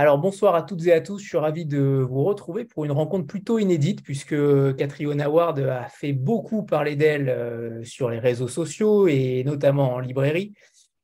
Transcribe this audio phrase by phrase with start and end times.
[0.00, 1.78] Alors bonsoir à toutes et à tous, je suis ravi de
[2.08, 4.34] vous retrouver pour une rencontre plutôt inédite puisque
[4.76, 9.98] Catriona Ward a fait beaucoup parler d'elle euh, sur les réseaux sociaux et notamment en
[9.98, 10.54] librairie,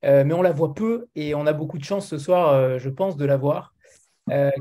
[0.06, 2.78] euh, mais on la voit peu et on a beaucoup de chance ce soir, euh,
[2.78, 3.74] je pense, de la voir.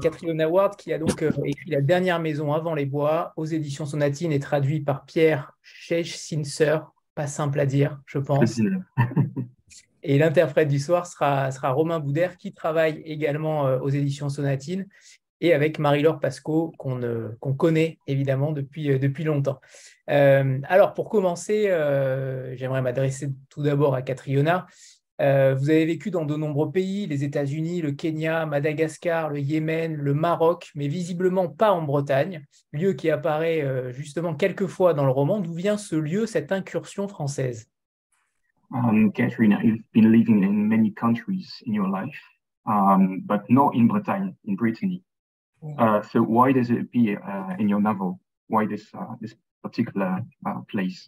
[0.01, 4.33] Catriona Ward qui a donc écrit La dernière maison avant les bois aux éditions Sonatine
[4.33, 6.79] et traduit par Pierre Schechsinser,
[7.15, 8.59] pas simple à dire, je pense.
[10.07, 14.87] Et l'interprète du soir sera, Romain Boudère, qui travaille également euh, aux éditions Sonatine,
[15.41, 19.59] et avec Marie-Laure Pasco, qu'on euh, connaît évidemment depuis, euh, depuis longtemps.
[20.07, 21.63] alors, pour commencer,
[22.55, 24.67] j'aimerais m'adresser tout d'abord à Catriona.
[25.17, 30.13] vous avez vécu dans de nombreux pays, les États-Unis, le Kenya, Madagascar, le Yémen, le
[30.13, 35.39] Maroc, mais visiblement pas en Bretagne, lieu qui apparaît justement quelques fois dans le roman.
[35.39, 37.67] D'où vient ce lieu, cette incursion française?
[38.73, 42.19] Um, Katrina, you've been living in many countries in your life,
[42.67, 45.03] um, but not in Bretagne, in Brittany.
[45.79, 48.19] Uh, so why does it appear uh, in your novel?
[48.47, 51.07] Why this uh, this particular uh, place?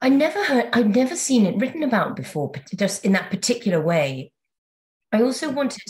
[0.00, 4.32] I never heard, I'd never seen it written about before, just in that particular way.
[5.10, 5.82] I also wanted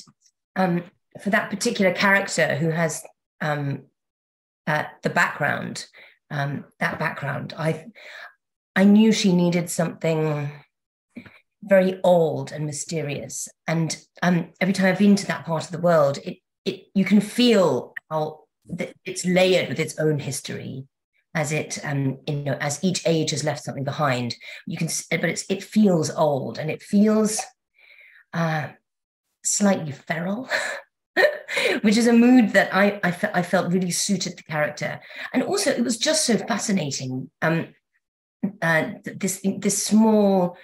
[0.56, 0.84] um,
[1.20, 3.02] for that particular character who has
[3.40, 3.82] um,
[4.66, 5.86] uh, the background,
[6.30, 7.52] um, that background.
[7.58, 7.86] I
[8.78, 10.48] I knew she needed something
[11.64, 13.48] very old and mysterious.
[13.66, 17.04] And um, every time I've been to that part of the world, it, it you
[17.04, 18.44] can feel how
[19.04, 20.86] it's layered with its own history
[21.34, 24.36] as it um, you know as each age has left something behind.
[24.68, 27.40] You can but it's it feels old and it feels
[28.32, 28.68] uh,
[29.42, 30.48] slightly feral
[31.82, 35.00] which is a mood that I, I, fe- I, felt really suited the character.
[35.32, 37.30] And also it was just so fascinating.
[37.42, 37.68] Um,
[38.62, 40.56] uh, this this small,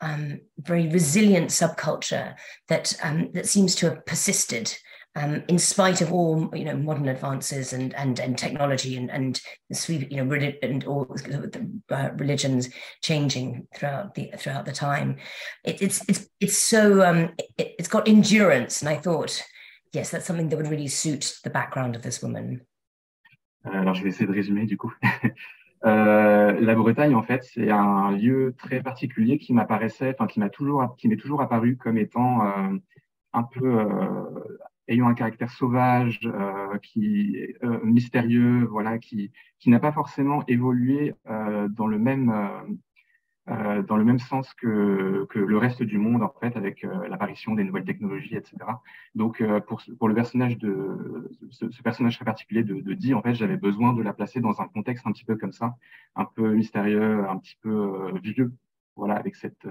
[0.00, 2.34] um, very resilient subculture
[2.68, 4.76] that um, that seems to have persisted
[5.14, 9.40] um, in spite of all you know modern advances and and and technology and and
[9.88, 10.32] you know
[10.62, 12.70] and all the uh, religions
[13.02, 15.16] changing throughout the throughout the time.
[15.64, 19.42] It, it's it's it's so um, it, it's got endurance, and I thought,
[19.92, 22.62] yes, that's something that would really suit the background of this woman.
[23.66, 24.92] Euh, alors, je vais essayer de résumer du coup.
[25.84, 30.48] Euh, la Bretagne, en fait, c'est un lieu très particulier qui m'apparaissait, enfin qui m'a
[30.48, 32.76] toujours, qui m'est toujours apparu comme étant euh,
[33.32, 36.20] un peu euh, ayant un caractère sauvage,
[36.82, 37.36] qui
[37.82, 42.32] mystérieux, voilà, qui qui n'a pas forcément évolué dans le même
[43.48, 47.08] euh, dans le même sens que, que, le reste du monde, en fait, avec euh,
[47.08, 48.56] l'apparition des nouvelles technologies, etc.
[49.16, 53.14] Donc, euh, pour, pour le personnage de ce, ce, personnage très particulier de, de Dee,
[53.14, 55.74] en fait, j'avais besoin de la placer dans un contexte un petit peu comme ça,
[56.14, 58.52] un peu mystérieux, un petit peu euh, vieux,
[58.94, 59.66] voilà, avec cette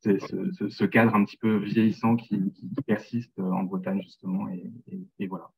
[0.00, 4.70] ce, ce, ce, cadre un petit peu vieillissant qui, qui persiste en Bretagne justement, et,
[5.18, 5.50] et voilà.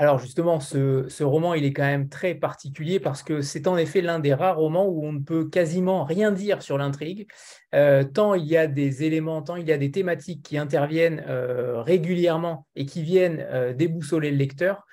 [0.00, 4.00] Alors justement, ce, roman, il est quand même très particulier parce que c'est en effet
[4.00, 7.26] l'un des rares romans où on ne peut quasiment rien dire sur l'intrigue,
[7.74, 11.24] euh, tant il y a des éléments, tant il y a des thématiques qui interviennent
[11.26, 14.86] euh, régulièrement et qui viennent euh, déboussoler le lecteur.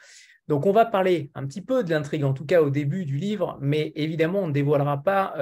[0.47, 3.17] Donc on va parler un petit peu de l'intrigue, en tout cas au début du
[3.17, 5.33] livre, mais évidemment on ne dévoilera pas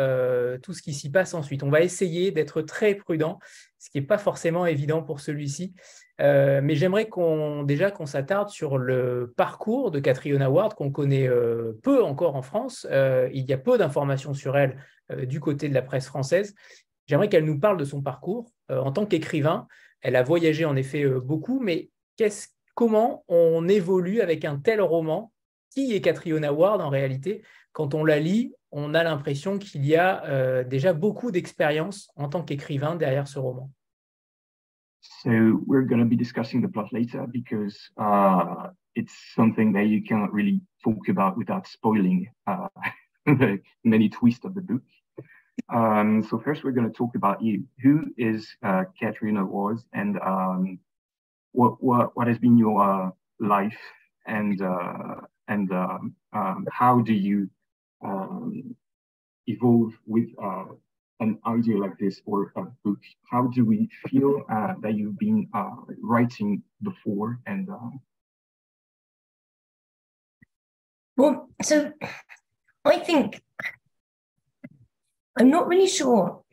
[0.62, 1.62] tout ce qui s'y passe ensuite.
[1.62, 3.38] On va essayer d'être très prudent,
[3.80, 5.74] ce qui n'est pas forcément évident pour celui-ci.
[6.24, 11.28] Euh, mais j'aimerais qu'on déjà qu'on s'attarde sur le parcours de Catriona Ward qu'on connaît
[11.28, 12.88] euh, peu encore en France.
[12.90, 14.78] Euh, il y a peu d'informations sur elle
[15.28, 16.56] du côté de la presse française.
[17.08, 19.68] J'aimerais qu'elle nous parle de son parcours en tant qu'écrivain.
[20.00, 21.90] Elle a voyagé en effet beaucoup, mais
[22.74, 25.32] comment on évolue avec un tel roman?
[25.72, 27.44] Qui est Catriona Ward en réalité?
[27.74, 32.42] Quand on la lit, on a l'impression qu'il y a déjà beaucoup d'expérience en tant
[32.42, 33.70] qu'écrivain derrière ce roman.
[35.04, 40.04] So we're going to be discussing the plot later because uh, it's something that you
[40.04, 42.68] cannot really talk about without spoiling uh,
[43.26, 44.82] the many twists of the book.
[45.70, 47.66] Um, so first, we're going to talk about you.
[47.82, 50.80] Who is uh, Katrina Wars, and um,
[51.52, 53.78] what, what what has been your uh, life,
[54.26, 57.50] and uh, and um, um, how do you
[58.04, 58.76] um,
[59.48, 60.66] evolve with uh,
[61.24, 63.02] an idea like this or a book?
[63.32, 67.40] How do we feel uh, that you've been uh, writing before?
[67.52, 67.92] And uh...
[71.18, 71.76] well, so
[72.86, 73.42] I think
[75.40, 76.44] I'm not really sure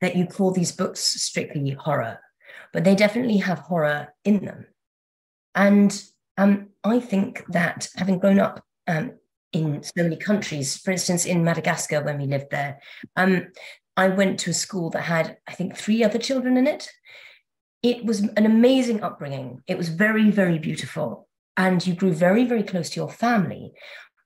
[0.00, 2.18] that you call these books strictly horror,
[2.72, 4.66] but they definitely have horror in them.
[5.54, 5.90] And
[6.36, 9.12] um, I think that having grown up um,
[9.52, 12.80] in so many countries, for instance, in Madagascar when we lived there,
[13.16, 13.46] um,
[13.96, 16.88] I went to a school that had, I think, three other children in it.
[17.82, 19.60] it was an amazing upbringing.
[19.66, 21.28] It was very, very beautiful.
[21.56, 23.72] And you grew very, very close to your family,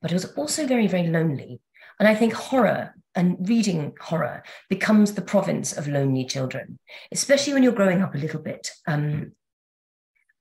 [0.01, 1.61] but it was also very, very lonely.
[1.99, 6.79] And I think horror and reading horror becomes the province of lonely children,
[7.11, 8.71] especially when you're growing up a little bit.
[8.87, 9.33] Um,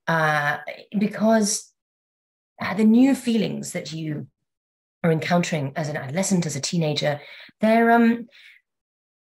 [0.07, 0.57] uh,
[1.00, 1.72] because
[2.75, 4.27] the new feelings that you
[5.04, 7.22] are encountering as an adolescent, as a teenager,
[7.62, 8.27] they're um,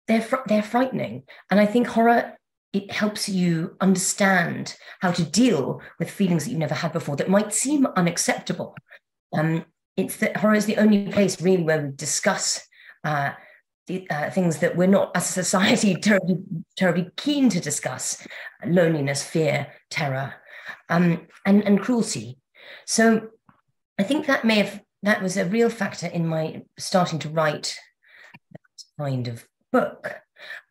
[0.07, 1.23] they're fr- they're frightening.
[1.49, 2.33] And I think horror
[2.73, 7.29] it helps you understand how to deal with feelings that you've never had before that
[7.29, 8.75] might seem unacceptable.
[9.31, 9.65] Um,
[9.95, 12.67] it's that horror is the only place really where we discuss
[13.03, 13.33] uh,
[13.85, 16.37] the, uh, things that we're not as a society terribly,
[16.75, 18.25] terribly keen to discuss
[18.65, 20.33] loneliness, fear, terror,
[20.89, 22.37] um, and, and cruelty.
[22.85, 23.29] So
[23.99, 27.77] I think that may have that was a real factor in my starting to write
[28.51, 30.21] that kind of book.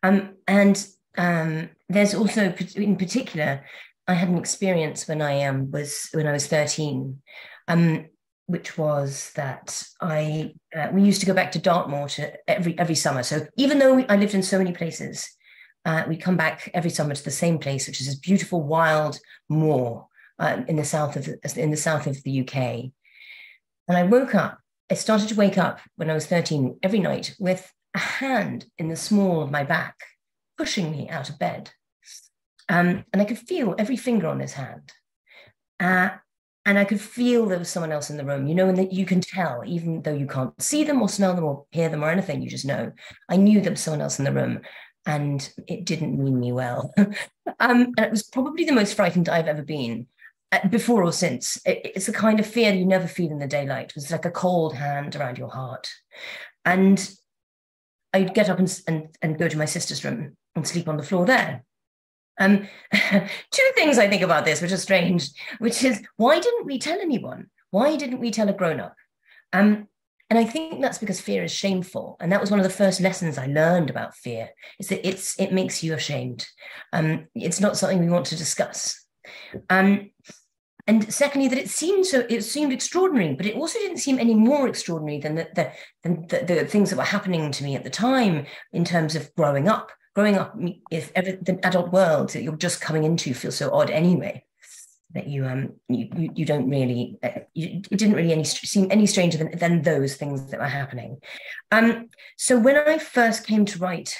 [0.01, 0.83] Um, and
[1.17, 3.63] um, there's also, in particular,
[4.07, 7.21] I had an experience when I um, was when I was 13,
[7.67, 8.05] um,
[8.47, 12.95] which was that I uh, we used to go back to Dartmoor to every every
[12.95, 13.23] summer.
[13.23, 15.29] So even though we, I lived in so many places,
[15.85, 19.19] uh, we come back every summer to the same place, which is this beautiful wild
[19.47, 20.07] moor
[20.67, 22.55] in the south of in the south of the UK.
[23.87, 24.59] And I woke up.
[24.91, 28.87] I started to wake up when I was 13 every night with a hand in
[28.87, 29.95] the small of my back
[30.57, 31.71] pushing me out of bed.
[32.69, 34.91] Um, and I could feel every finger on his hand.
[35.79, 36.09] Uh,
[36.65, 38.93] and I could feel there was someone else in the room, you know, and that
[38.93, 42.03] you can tell, even though you can't see them or smell them or hear them
[42.03, 42.93] or anything, you just know.
[43.27, 44.61] I knew there was someone else in the room
[45.05, 46.93] and it didn't mean me well.
[46.97, 50.07] um, and it was probably the most frightened I've ever been
[50.53, 51.57] uh, before or since.
[51.65, 53.87] It, it's the kind of fear you never feel in the daylight.
[53.87, 55.89] It was like a cold hand around your heart.
[56.63, 57.13] And
[58.13, 61.03] I'd get up and, and, and go to my sister's room and sleep on the
[61.03, 61.63] floor there.
[62.39, 65.29] Um, two things I think about this, which are strange,
[65.59, 67.47] which is why didn't we tell anyone?
[67.71, 68.95] Why didn't we tell a grown up?
[69.51, 69.87] Um,
[70.29, 73.01] and I think that's because fear is shameful, and that was one of the first
[73.01, 74.49] lessons I learned about fear:
[74.79, 76.47] is that it's it makes you ashamed.
[76.91, 79.05] Um, it's not something we want to discuss.
[79.69, 80.09] Um,
[80.87, 84.35] and secondly, that it seemed so it seemed extraordinary, but it also didn't seem any
[84.35, 85.71] more extraordinary than the, the,
[86.03, 89.33] than the, the things that were happening to me at the time in terms of
[89.35, 90.55] growing up growing up,
[90.91, 94.43] if ever the adult world that you're just coming into feels so odd anyway,
[95.13, 98.87] that you um you you, you don't really uh, you, it didn't really any seem
[98.91, 101.17] any stranger than, than those things that were happening.
[101.71, 104.17] Um, so when I first came to write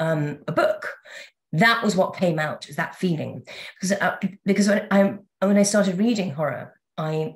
[0.00, 0.94] um, a book,
[1.60, 3.44] that was what came out is that feeling
[3.74, 7.34] because uh, because when I when I started reading horror, I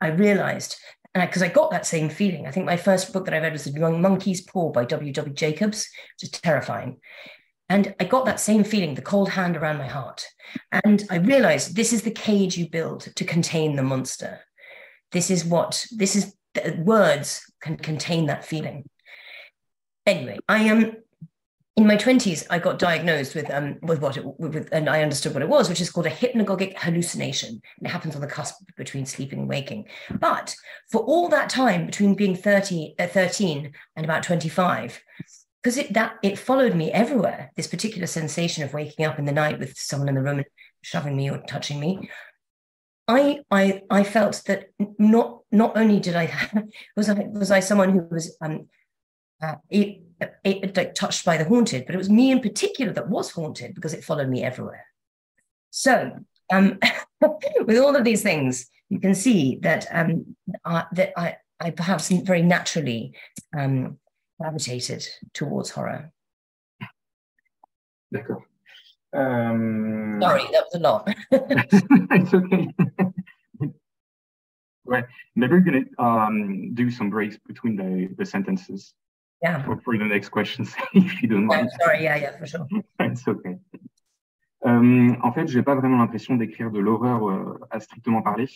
[0.00, 0.76] I realized
[1.14, 2.46] because I, I, got that same feeling.
[2.46, 5.12] I think my first book that I read was The Young Monkey's Paw by W.
[5.12, 5.34] W.
[5.34, 6.98] Jacobs, which is terrifying.
[7.68, 10.24] And I got that same feeling, the cold hand around my heart.
[10.70, 14.40] And I realized this is the cage you build to contain the monster.
[15.12, 16.34] This is what, this is,
[16.78, 18.88] words can contain that feeling.
[20.06, 20.96] Anyway, I am
[21.76, 25.34] in my 20s, I got diagnosed with um, with what it, with, and I understood
[25.34, 27.48] what it was, which is called a hypnagogic hallucination.
[27.48, 29.86] And it happens on the cusp between sleeping and waking.
[30.18, 30.54] But
[30.90, 35.00] for all that time between being 30, uh, 13 and about 25,
[35.62, 39.32] because it that it followed me everywhere, this particular sensation of waking up in the
[39.32, 40.46] night with someone in the room and
[40.82, 42.10] shoving me or touching me.
[43.06, 46.32] I I I felt that not not only did I
[46.96, 48.68] was I was I someone who was um
[49.42, 49.56] uh,
[50.44, 53.94] like touched by the haunted, but it was me in particular that was haunted because
[53.94, 54.86] it followed me everywhere.
[55.70, 56.12] So,
[56.52, 56.78] um,
[57.66, 62.08] with all of these things, you can see that um, uh, that I, I perhaps
[62.08, 63.14] very naturally
[63.56, 63.98] um,
[64.40, 66.12] gravitated towards horror.
[68.12, 68.42] D'accord.
[69.12, 70.18] Um...
[70.20, 71.08] Sorry, that was a lot.
[71.30, 72.68] it's okay.
[74.84, 75.04] right.
[75.36, 78.94] Maybe we're going to um, do some breaks between the, the sentences.
[79.42, 79.62] Yeah.
[79.64, 81.68] for, for the next questions, if you don't mind.
[81.80, 82.66] Sorry, yeah, yeah, for sure.
[83.00, 83.58] It's okay.
[84.66, 88.48] Euh, en fait, j'ai pas vraiment l'impression d'écrire de l'horreur euh, à strictement parler,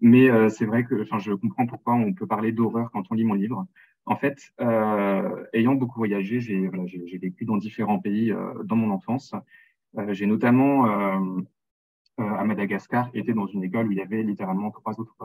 [0.00, 3.14] mais euh, c'est vrai que, enfin, je comprends pourquoi on peut parler d'horreur quand on
[3.14, 3.66] lit mon livre.
[4.06, 6.84] En fait, euh, ayant beaucoup voyagé, j'ai voilà,
[7.20, 8.32] vécu dans différents pays
[8.64, 9.34] dans mon enfance.
[10.08, 10.86] J'ai notamment
[12.20, 15.16] à Madagascar été dans une école où il y avait littéralement trois autres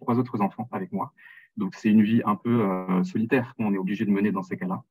[0.00, 1.12] trois autres enfants avec moi.
[1.56, 4.56] Donc c'est une vie un peu euh, solitaire qu'on est obligé de mener dans ces
[4.56, 4.82] cas-là.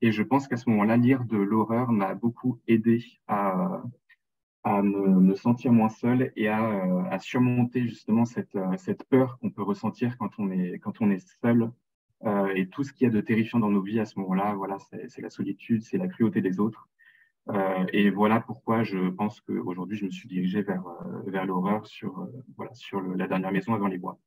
[0.00, 3.82] Et je pense qu'à ce moment-là, lire de l'horreur m'a beaucoup aidé à,
[4.64, 9.62] à me, sentir moins seul et à, euh, surmonter justement cette, euh, peur qu'on peut
[9.62, 11.70] ressentir quand on est, quand on est seul.
[12.24, 14.54] Euh, et tout ce qu'il y a de terrifiant dans nos vies à ce moment-là,
[14.54, 16.88] voilà, c'est la solitude, c'est la cruauté des autres.
[17.50, 21.86] Euh, et voilà pourquoi je pense qu'aujourd'hui, je me suis dirigé vers, euh, vers l'horreur
[21.86, 24.18] sur, euh, voilà, sur la dernière maison avant les bois.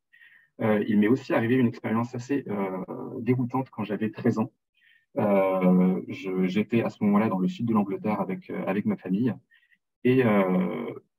[0.59, 2.45] il m'est aussi arrivé une expérience assez
[3.19, 4.51] déroutante quand j'avais 13 ans.
[6.07, 9.33] J'étais à ce moment-là dans le sud de l'Angleterre avec, avec ma famille.
[10.03, 10.23] Et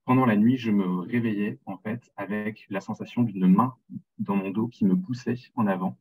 [0.04, 3.74] pendant la nuit, je me réveillais en fait avec la sensation d'une main
[4.18, 5.96] dans mon dos qui me poussait en avant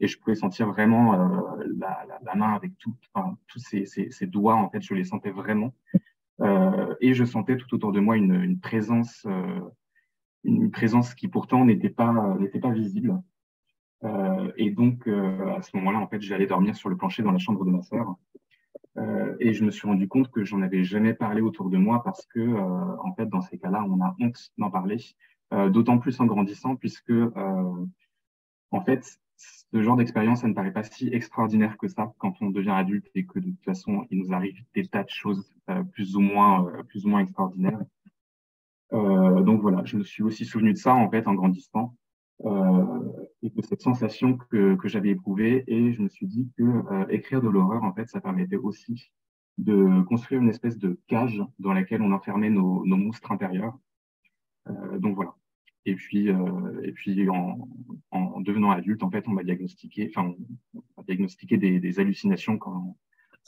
[0.00, 3.86] et je pouvais sentir vraiment euh, la, la, la, main avec tout, enfin, tous ces,
[3.86, 5.74] ces, ces, doigts, en fait, je les sentais vraiment.
[6.40, 9.60] Euh, et je sentais tout autour de moi une, une présence, euh,
[10.44, 13.22] une présence qui pourtant n'était pas, n'était pas visible.
[14.04, 17.30] Euh, et donc, euh, à ce moment-là, en fait, j'allais dormir sur le plancher dans
[17.30, 18.16] la chambre de ma sœur.
[18.98, 22.02] Euh, et je me suis rendu compte que j'en avais jamais parlé autour de moi
[22.02, 24.98] parce que, en fait, dans ces cas-là, on a honte d'en parler.
[25.70, 31.08] D'autant plus en grandissant, puisque, en fait, ce genre d'expérience, ça ne paraît pas si
[31.08, 34.62] extraordinaire que ça quand on devient adulte et que de toute façon, il nous arrive
[34.74, 37.80] des tas de choses euh, plus ou moins, euh, plus ou moins extraordinaires.
[38.92, 41.96] Euh, donc voilà, je me suis aussi souvenu de ça en fait en grandissant
[42.44, 43.00] euh,
[43.42, 47.06] et de cette sensation que, que j'avais éprouvée et je me suis dit que euh,
[47.08, 49.10] écrire de l'horreur en fait, ça permettait aussi
[49.58, 53.78] de construire une espèce de cage dans laquelle on enfermait nos, nos monstres intérieurs.
[54.98, 55.34] donc voilà.
[55.84, 57.68] Et puis, euh, et puis en,
[58.12, 60.34] en, devenant adulte, en fait, on m'a diagnostiqué, enfin,
[60.74, 62.96] on m'a diagnostiqué des, hallucinations quand,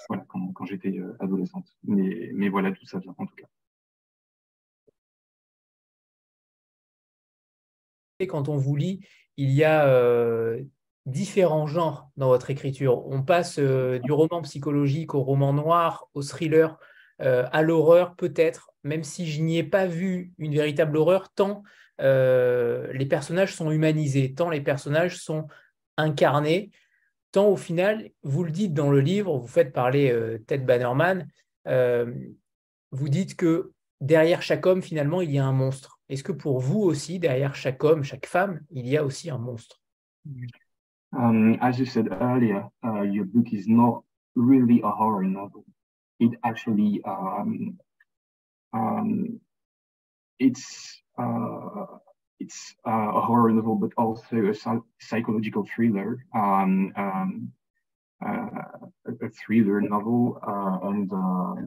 [0.08, 1.68] voilà, quand, j'étais euh, adolescente.
[1.84, 3.46] Mais, mais voilà d'où ça vient, en tout cas.
[8.18, 10.62] Et quand on vous lit, il y a euh,
[11.06, 13.06] différents genres dans votre écriture.
[13.06, 16.78] On passe du roman psychologique au roman noir, au thriller,
[17.22, 21.62] euh, à l'horreur peut-être, même si je n'y ai pas vu une véritable horreur, tant
[22.00, 25.46] euh, les personnages sont humanisés, tant les personnages sont
[25.96, 26.70] incarnés,
[27.30, 31.28] tant au final, vous le dites dans le livre, vous faites parler euh, Ted Bannerman,
[32.90, 35.98] vous dites que derrière chaque homme, finalement, il y a un monstre.
[36.08, 39.38] Est-ce que pour vous aussi, derrière chaque homme, chaque femme, il y a aussi un
[39.38, 39.80] monstre?
[41.12, 44.04] Um, As you said earlier, uh, your book is not
[44.34, 45.64] really a horror novel.
[46.20, 47.78] It actually, um,
[48.72, 49.40] um,
[50.38, 51.86] it's uh,
[52.40, 54.54] it's uh, a horror novel, but also a
[55.00, 57.52] psychological thriller, um, um,
[58.24, 58.86] uh,
[59.22, 60.38] a thriller novel.
[60.46, 61.66] Uh, and uh,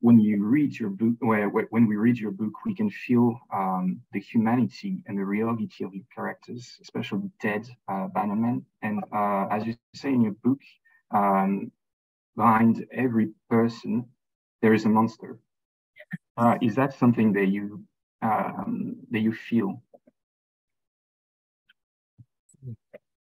[0.00, 4.20] when you read your book, when we read your book, we can feel um, the
[4.20, 8.64] humanity and the reality of your characters, especially Ted uh, Bannerman.
[8.82, 10.60] And as you say in your book,
[11.10, 11.70] um,
[12.36, 14.06] behind every person,
[14.60, 15.38] there is a monster.
[16.60, 17.84] is that something that you
[18.22, 19.82] um, that you feel?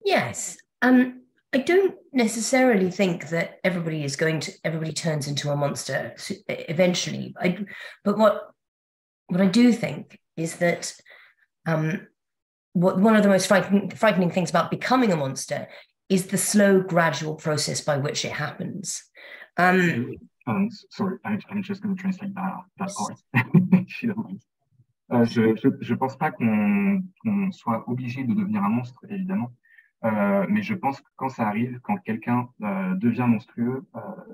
[0.04, 0.58] Yes.
[0.82, 1.22] Um,
[1.52, 6.14] I don't necessarily think that everybody is going to everybody turns into a monster
[6.48, 7.34] eventually.
[7.40, 7.66] I,
[8.04, 8.52] but what
[9.28, 10.94] what I do think is that
[11.66, 12.08] um,
[12.74, 15.68] what one of the most frightening, frightening things about becoming a monster
[16.10, 19.04] is the slow, gradual process by which it happens.
[19.58, 20.16] Um,
[20.48, 23.88] um, sorry, I, am just going to translate that, that part.
[23.88, 24.42] she don't mind.
[25.12, 25.42] Euh, je
[25.92, 29.52] ne pense pas qu'on qu soit obligé de devenir un monstre, évidemment.
[30.04, 33.86] Euh, mais je pense que quand ça arrive, quand quelqu'un euh, devient monstrueux,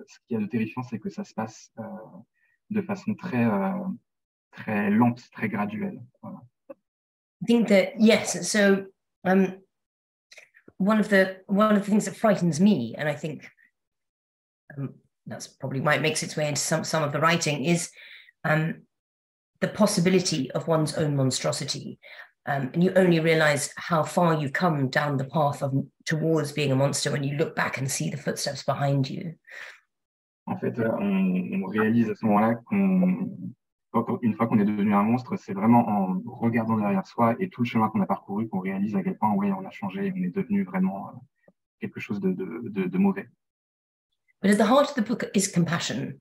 [0.08, 1.74] ce qui est de terrifiant, c'est que ça se passe
[2.70, 3.46] de façon très,
[4.52, 6.02] très lente, très graduelle.
[6.22, 6.42] Voilà.
[7.42, 8.48] I think that yes.
[8.48, 8.86] So
[9.24, 9.58] um,
[10.82, 13.48] one of the one of the things that frightens me, and I think
[14.76, 14.96] um,
[15.28, 17.92] that's probably why it makes its way into some some of the writing, is
[18.44, 18.82] um,
[19.60, 22.00] the possibility of one's own monstrosity.
[22.48, 25.72] Um, and you only realize how far you've come down the path of,
[26.08, 29.36] towards being a monster when you look back and see the footsteps behind you.
[30.48, 32.56] En fait, euh, on, on réalise à ce moment-là
[34.22, 37.62] une fois qu'on est devenu un monstre, c'est vraiment en regardant derrière soi et tout
[37.62, 40.24] le chemin qu'on a parcouru qu'on réalise à quel point, ouais, on a changé on
[40.24, 41.12] est devenu vraiment euh,
[41.80, 43.28] quelque chose de, de, de, de mauvais.
[44.42, 46.20] But at the heart of the book is compassion.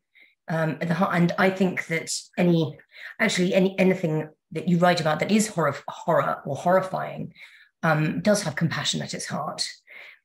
[0.50, 2.76] um, and I think that any,
[3.20, 7.32] actually, any anything that you write about that is horror, horror or horrifying,
[7.84, 9.66] um, does have compassion at its heart,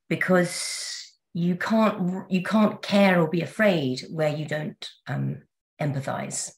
[0.08, 5.42] because you can't you can't care or be afraid where you don't um,
[5.80, 6.52] empathize.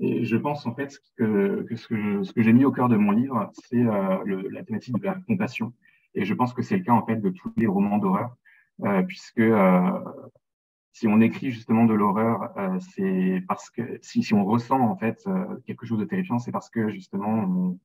[0.00, 2.96] Et je pense en fait que, que ce que, que j'ai mis au cœur de
[2.96, 5.74] mon livre, c'est euh, la thématique de la compassion.
[6.14, 8.34] Et je pense que c'est le cas en fait de tous les romans d'horreur,
[8.84, 9.90] euh, puisque euh,
[10.92, 14.96] si on écrit justement de l'horreur, euh, c'est parce que si, si, on ressent en
[14.96, 17.78] fait euh, quelque chose de terrifiant, c'est parce que justement on,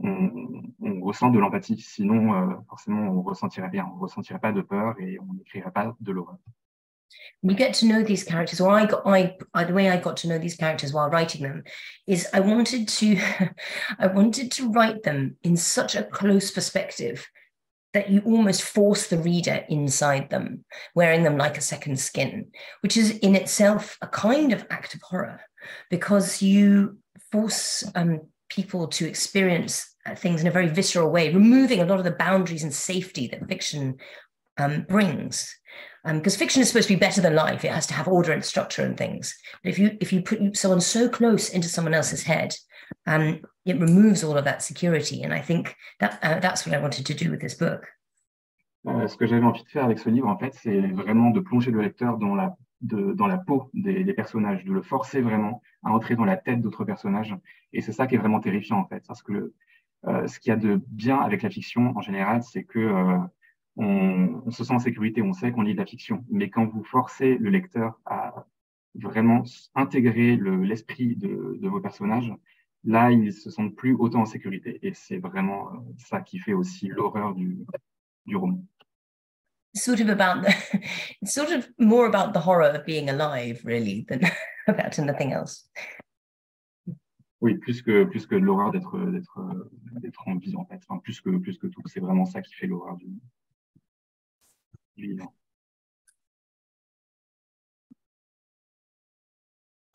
[0.00, 1.78] on, on ressent de l'empathie.
[1.80, 5.96] Sinon, euh, forcément, on ressentirait rien, on ressentirait pas de peur et on n'écrirait pas
[6.00, 6.38] de l'horreur.
[7.42, 10.16] We get to know these characters or i got I, I the way i got
[10.18, 11.64] to know these characters while writing them
[12.06, 13.20] is i wanted to
[13.98, 17.26] i wanted to write them in such a close perspective
[17.94, 22.46] that you almost force the reader inside them wearing them like a second skin
[22.80, 25.40] which is in itself a kind of act of horror
[25.90, 26.98] because you
[27.32, 31.98] force um, people to experience uh, things in a very visceral way removing a lot
[31.98, 33.96] of the boundaries and safety that fiction
[34.58, 35.54] um, brings
[36.04, 37.64] because um, fiction is supposed to be better than life.
[37.64, 39.34] It has to have order and structure and things.
[39.62, 42.54] But if you if you put someone so close into someone else's head
[43.06, 45.22] um, it removes all of that security.
[45.22, 47.86] And i think that uh, that's what i wanted to do with this book.
[48.86, 51.40] Euh, ce que j'avais envie de faire avec ce livre en fait c'est vraiment de
[51.40, 56.24] plonger le lecteur dans la peau des, personnages de le forcer vraiment à entrer dans
[56.24, 57.34] la tête d'autres personnages.
[57.72, 59.02] Et c'est ça qui est vraiment terrifiant en fait.
[59.08, 59.52] Parce que
[60.06, 63.18] euh, ce qu'il y a de bien avec la fiction en général c'est que euh,
[63.76, 66.24] on, on, se sent en sécurité, on sait qu'on lit de la fiction.
[66.28, 68.46] Mais quand vous forcez le lecteur à
[68.94, 69.42] vraiment
[69.74, 72.32] intégrer l'esprit le, de, de, vos personnages,
[72.84, 74.78] là, ils se sentent plus autant en sécurité.
[74.82, 77.58] Et c'est vraiment euh, ça qui fait aussi l'horreur du,
[78.26, 78.64] du roman.
[79.74, 80.54] Sort of about the,
[81.20, 84.20] it's sort of more about the horror of being alive, really, than
[84.66, 85.70] about anything else.
[87.42, 89.38] Oui, plus que plus que l'horreur d'être d'être
[90.00, 90.80] d'être en vie en fait.
[90.88, 93.06] Enfin, plus que plus que tout, c'est vraiment ça qui fait l'horreur du,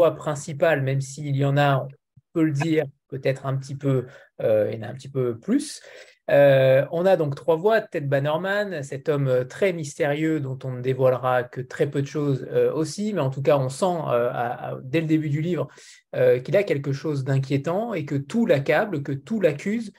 [0.09, 1.87] principal, même s'il y en a, on
[2.33, 4.07] peut le dire, peut-être un petit peu,
[4.41, 5.81] euh, il y en a un petit peu plus.
[6.29, 10.71] Euh, on a donc trois voix, Ted Bannerman, cet homme euh, très mystérieux dont on
[10.71, 13.97] ne dévoilera que très peu de choses aussi, mais en tout cas on sent
[14.83, 15.67] dès le début du livre
[16.13, 19.91] qu'il a quelque chose d'inquiétant et que tout l'accable, que tout l'accuse.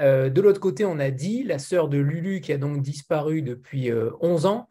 [0.00, 3.42] Euh, de l'autre côté, on a dit la sœur de Lulu qui a donc disparu
[3.42, 4.68] depuis 11 euh, ans,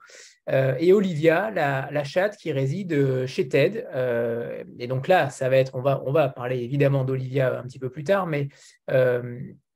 [0.49, 3.85] euh, et Olivia, la, chatte qui réside chez Ted.
[4.77, 7.79] et donc là, ça va être, on va, on va parler évidemment d'Olivia un petit
[7.79, 8.49] peu plus tard, mais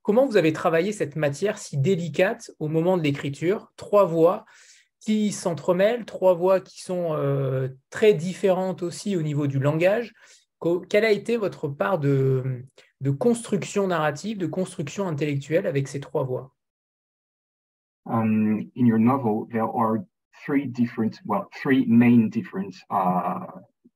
[0.04, 3.72] comment vous avez travaillé cette matière si délicate au moment de l'écriture?
[3.78, 4.46] Trois voix
[5.00, 7.18] qui s'entremêlent, trois voix qui sont
[7.90, 10.14] très différentes aussi au niveau du langage.
[10.90, 12.66] Quelle a été votre part de,
[13.02, 16.54] de construction narrative, de construction intellectuelle avec ces trois voix
[18.06, 20.04] um, In your novel, there are
[20.46, 23.46] three different, well, three main different uh,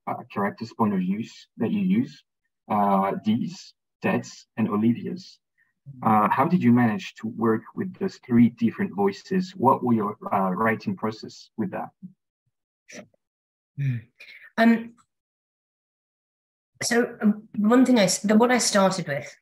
[0.06, 2.24] uh, characters' point of views that you use.
[2.68, 5.38] Uh, Dee's, Ted's, and Olivia's.
[6.02, 9.52] Uh, how did you manage to work with those three different voices?
[9.54, 11.90] What were your uh, writing process with that?
[14.56, 14.94] Um,
[16.84, 19.34] so um, one thing I the, what I started with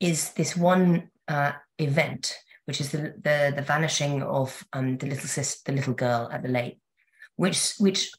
[0.00, 2.36] is this one uh, event,
[2.66, 6.42] which is the the, the vanishing of um, the little sister, the little girl at
[6.42, 6.78] the lake,
[7.36, 8.10] which which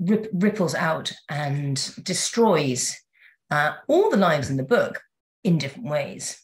[0.00, 2.96] rip, ripples out and destroys
[3.50, 5.02] uh, all the lives in the book
[5.42, 6.40] in different ways.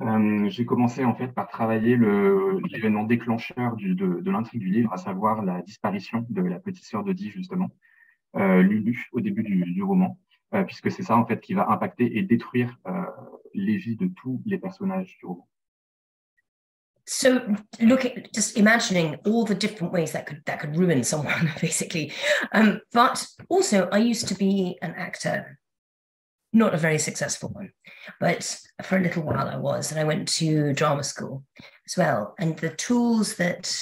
[0.00, 4.92] Um, J'ai commencé en fait par travailler l'événement déclencheur du, de, de l'intrigue du livre,
[4.94, 7.68] à savoir la disparition de la petite sœur de Dee, justement,
[8.34, 10.18] Lulu au début du, du roman,
[10.54, 12.90] euh, puisque c'est ça en fait qui va impacter et détruire euh,
[13.54, 15.46] les vies de tous les personnages du roman.
[17.06, 17.40] So
[17.80, 22.12] look at just imagining all the different ways that could that could ruin someone basically.
[22.52, 25.58] Um, but also I used to be an actor,
[26.52, 27.72] not a very successful one,
[28.20, 31.44] but for a little while I was, and I went to drama school
[31.86, 32.34] as well.
[32.38, 33.72] And the tools that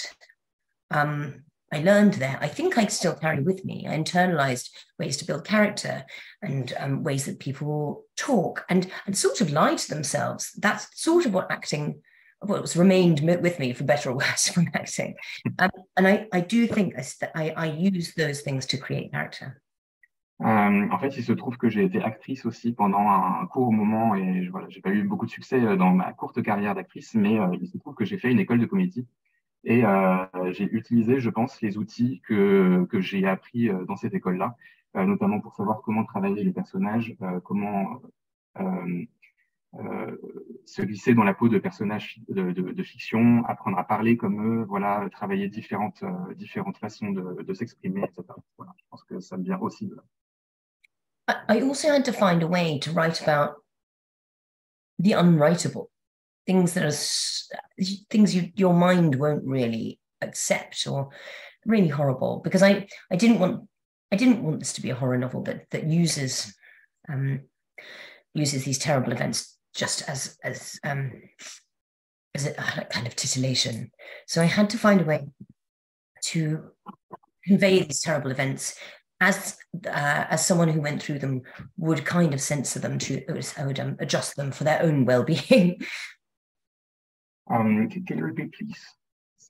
[0.91, 3.87] um, I learned there, I think I still carry with me.
[3.87, 6.05] I internalized ways to build character
[6.43, 10.53] and um, ways that people talk and, and sort of lie to themselves.
[10.59, 12.01] That's sort of what acting,
[12.41, 15.15] what was remained with me for better or worse from acting.
[15.59, 16.95] Um, and I, I do think
[17.35, 19.61] I, I use those things to create character.
[20.41, 24.15] Euh, en fait, il se trouve que j'ai été actrice aussi pendant un court moment
[24.15, 27.41] et voilà, j'ai pas eu beaucoup de succès euh, dans ma courte carrière d'actrice, mais
[27.41, 29.05] euh, il se trouve que j'ai fait une école de comédie
[29.65, 34.15] Et euh, j'ai utilisé, je pense, les outils que, que j'ai appris euh, dans cette
[34.15, 34.57] école-là,
[34.97, 38.03] euh, notamment pour savoir comment travailler les personnages, comment
[40.65, 45.09] se glisser dans la peau de personnages de, fiction, apprendre à parler comme eux, voilà,
[45.13, 46.03] travailler différentes,
[46.35, 48.25] différentes façons de, s'exprimer, etc.
[48.57, 50.03] Voilà, je pense que ça vient aussi de là.
[51.49, 53.63] I also had to find a way to write about
[54.99, 55.91] the unwritable.
[56.49, 61.11] Things that are things you, your mind won't really accept or
[61.67, 63.69] really horrible because I, I didn't want
[64.11, 66.55] I didn't want this to be a horror novel that that uses
[67.11, 67.41] um,
[68.33, 71.13] uses these terrible events just as as um,
[72.35, 73.91] as a, kind of titillation.
[74.27, 75.29] So I had to find a way
[76.25, 76.71] to
[77.45, 78.79] convey these terrible events
[79.21, 81.43] as uh, as someone who went through them
[81.77, 85.83] would kind of censor them to would um, adjust them for their own well-being.
[87.51, 88.79] Um, can you repeat, please?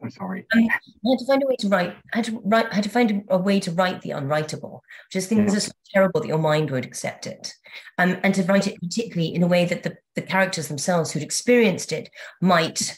[0.00, 0.46] I'm sorry.
[0.54, 1.96] Um, I had to find a way to write.
[2.12, 2.66] I had to write.
[2.70, 5.56] I had to find a, way to write the unwritable, which is things yeah.
[5.56, 7.52] are so terrible that your mind would accept it,
[7.98, 11.22] um, and to write it particularly in a way that the, the characters themselves who'd
[11.22, 12.96] experienced it might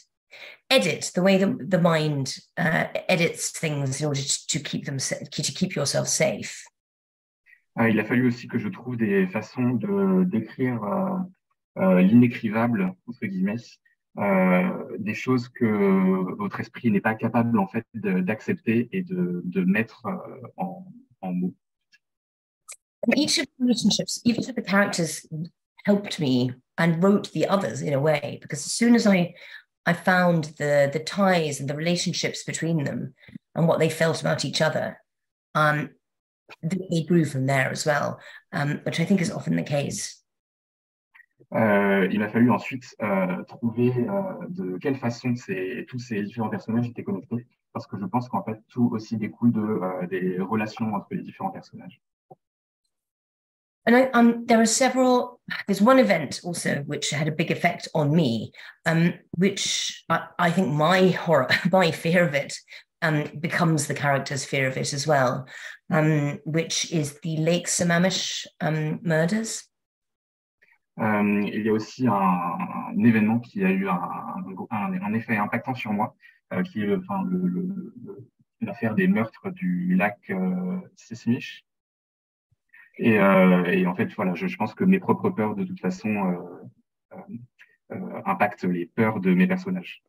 [0.69, 4.99] edit the way that the mind uh, edits things in order to, to keep them
[4.99, 6.63] to keep yourself safe.
[7.77, 11.17] Ah, il a fallu aussi que je trouve des façons de d'écrire euh,
[11.77, 13.79] euh, l'inécrivable entre guillemets
[14.17, 20.05] des choses que votre esprit n'est pas capable en fait d'accepter et de, de mettre
[20.05, 20.85] euh, en,
[21.21, 21.55] en mots.
[23.15, 25.25] Each of the relationships, each of the characters
[25.85, 29.33] helped me and wrote the others in a way because as soon as I
[29.87, 33.15] I found the the ties and the relationships between them
[33.55, 35.01] and what they felt about each other,
[35.55, 35.89] um,
[36.61, 38.19] they grew from there as well,
[38.51, 40.20] um, which I think is often the case.
[41.53, 46.49] Euh, il a fallu ensuite euh, trouver euh, de quelle façon ces, tous ces différents
[46.49, 50.39] personnages étaient connectés, parce que je pense qu'en fait, tout aussi découle de, euh, des
[50.39, 52.01] relations entre les différents personnages.
[53.87, 57.87] And I, um, there are several, there's one event also which had a big effect
[57.95, 58.51] on me,
[58.85, 62.53] um, which I, I think my horror, my fear of it
[63.01, 65.47] um, becomes the character's fear of it as well,
[65.89, 69.63] um, which is the Lake Sammamish um, murders.
[70.99, 76.15] Euh, il y a aussi un, événement qui a eu un, effet impactant sur moi,
[76.53, 76.97] euh, qui est
[78.61, 81.65] l'affaire des meurtres du lac euh, Sismish.
[82.97, 86.37] Et, euh, et, en fait, voilà, je, pense que mes propres peurs, de toute façon,
[88.25, 90.03] impactent les peurs de mes personnages.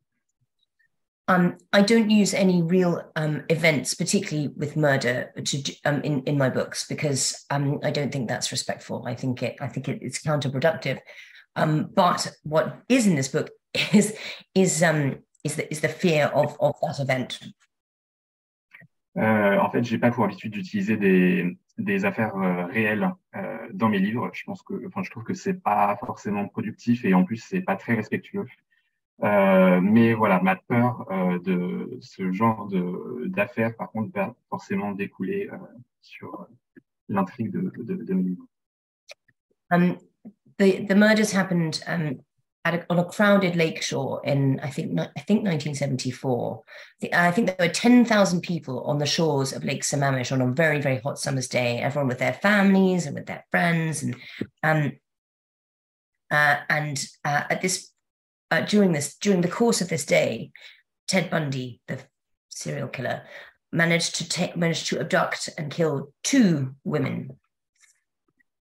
[1.32, 6.36] Um, I don't use any real um, events, particularly with murder, to, um, in in
[6.36, 9.04] my books because um, I don't think that's respectful.
[9.06, 10.98] I think it I think it, it's counterproductive.
[11.56, 13.50] Um, but what is in this book
[13.94, 14.14] is
[14.54, 17.38] is um, is the is the fear of of that event.
[19.16, 23.88] Euh, en fait, j'ai pas pour habitude d'utiliser des des affaires euh, réelles euh, dans
[23.88, 24.30] mes livres.
[24.34, 27.62] Je pense que, enfin, je trouve que c'est pas forcément productif et en plus c'est
[27.62, 28.46] pas très respectueux.
[29.22, 32.68] Euh, mais voilà, ma peur euh, de ce genre
[33.26, 35.56] d'affaires, par contre, va forcément découler euh,
[36.00, 36.48] sur
[37.08, 38.46] l'intrigue de, de, de, mes livres.
[39.70, 39.96] Um,
[40.58, 42.20] the, the murders happened um,
[42.64, 46.62] at a, on a crowded lakeshore in, I think, I think 1974.
[47.00, 50.50] The, I think there were 10,000 people on the shores of Lake Sammamish on a
[50.52, 54.02] very, very hot summer's day, everyone with their families and with their friends.
[54.02, 54.16] And,
[54.64, 54.92] um,
[56.28, 57.91] uh, and uh, at this
[58.52, 60.52] uh, during this during the course of this day,
[61.08, 61.98] Ted Bundy, the
[62.48, 63.22] serial killer,
[63.72, 67.38] managed to take managed to abduct and kill two women.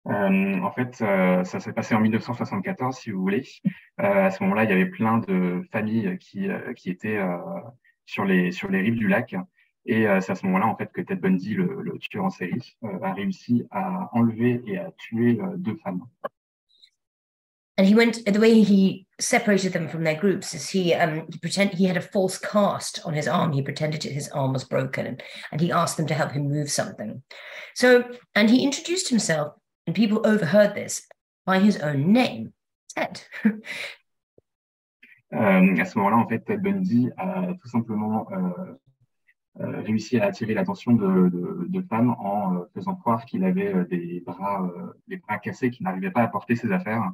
[0.06, 3.46] Euh, en fait, euh, ça s'est passé en 1974, si vous voulez.
[4.00, 6.48] Euh, à ce moment-là, il y avait plein de familles qui,
[6.86, 7.20] étaient
[8.06, 9.36] sur, les, rives du lac.
[9.84, 13.12] Et c'est à ce moment-là, en fait, que Ted Bundy, le tueur en série, a
[13.12, 16.02] réussi à enlever et à tuer deux femmes.
[17.80, 21.38] And he went the way he separated them from their groups is he um he
[21.38, 23.52] pretend he had a false cast on his arm.
[23.52, 26.70] He pretended his arm was broken and, and he asked them to help him move
[26.70, 27.22] something.
[27.74, 29.54] So and he introduced himself
[29.86, 31.06] and people overheard this
[31.46, 32.52] by his own name
[32.94, 33.22] ted.
[35.32, 38.74] Euh, à ce moment-là en fait Ted Bundy a tout simplement euh,
[39.60, 43.72] euh, réussi à attirer l'attention de, de, de, femmes en euh, faisant croire qu'il avait
[43.72, 47.12] euh, des bras euh, des bras cassés qu'il n'arrivait pas à porter ses affaires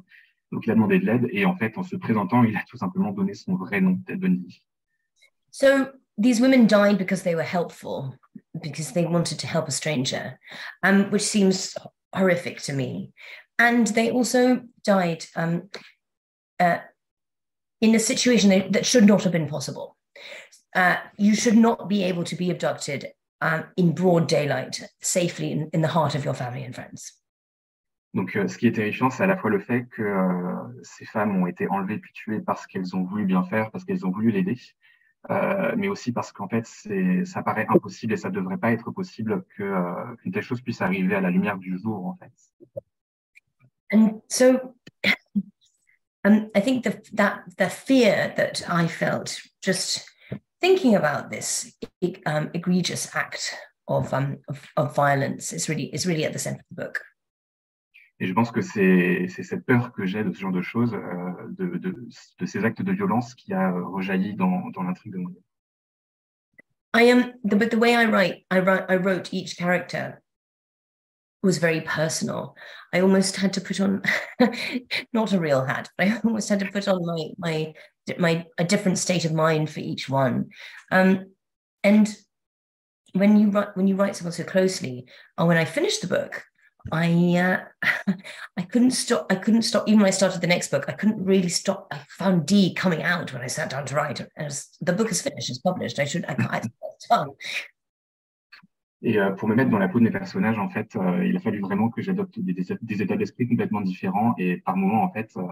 [0.51, 2.77] Donc, il a demandé de l'aide et en fait, en se présentant, il a tout
[2.77, 4.63] simplement donné son vrai nom, Ted Bundy.
[5.51, 8.15] So these women died because they were helpful,
[8.61, 10.39] because they wanted to help a stranger,
[10.83, 11.75] um, which seems
[12.13, 13.11] horrific to me.
[13.59, 15.69] And they also died um,
[16.59, 16.79] uh,
[17.81, 19.97] in a situation that, that, should not have been possible.
[20.75, 23.07] Uh, you should not be able to be abducted
[23.41, 27.13] um, in broad daylight safely in, in the heart of your family and friends.
[28.13, 31.05] Donc, euh, ce qui est terrifiant, c'est à la fois le fait que euh, ces
[31.05, 34.11] femmes ont été enlevées puis tuées parce qu'elles ont voulu bien faire, parce qu'elles ont
[34.11, 34.57] voulu l'aider,
[35.29, 36.65] euh, mais aussi parce qu'en fait,
[37.25, 40.81] ça paraît impossible et ça ne devrait pas être possible euh, qu'une telle chose puisse
[40.81, 42.31] arriver à la lumière du jour, en fait.
[43.91, 44.75] And so,
[46.25, 50.05] um, I think the, that the fear that I felt just
[50.59, 51.77] thinking about this
[52.25, 53.55] um, egregious act
[53.87, 54.37] of, um,
[54.75, 57.01] of violence is really is really at the center of the book.
[58.19, 61.31] Et je pense que c'est cette peur que j'ai de ce genre de choses, euh,
[61.49, 61.95] de, de,
[62.39, 65.41] de, ces actes de violence qui a rejailli dans, dans l'intrigue de mon livre.
[66.95, 70.19] I am, but the way I write, I wrote each character
[71.43, 72.55] was very personal.
[72.91, 74.01] I almost had to put on,
[75.13, 77.05] not a real hat, but I almost had to put on
[77.37, 77.73] my
[78.57, 80.49] a different state of mind for each one.
[80.91, 81.33] Um,
[81.83, 82.15] and
[83.13, 85.05] when you write when you write someone so closely,
[85.37, 86.43] or when I finished the book,
[86.91, 88.13] I uh,
[88.57, 89.27] I couldn't stop.
[89.31, 89.87] I couldn't stop.
[89.87, 91.87] Even when I started the next book, I couldn't really stop.
[91.91, 94.21] I found D coming out when I sat down to write.
[94.35, 95.99] As the book is finished, it's published.
[95.99, 96.25] I should.
[96.27, 96.67] I can't.
[99.03, 101.35] Et euh, pour me mettre dans la peau de mes personnages, en fait, euh, il
[101.37, 104.33] a fallu vraiment que j'adopte des, des, états d'esprit complètement différents.
[104.37, 105.43] Et par moments, en fait, euh,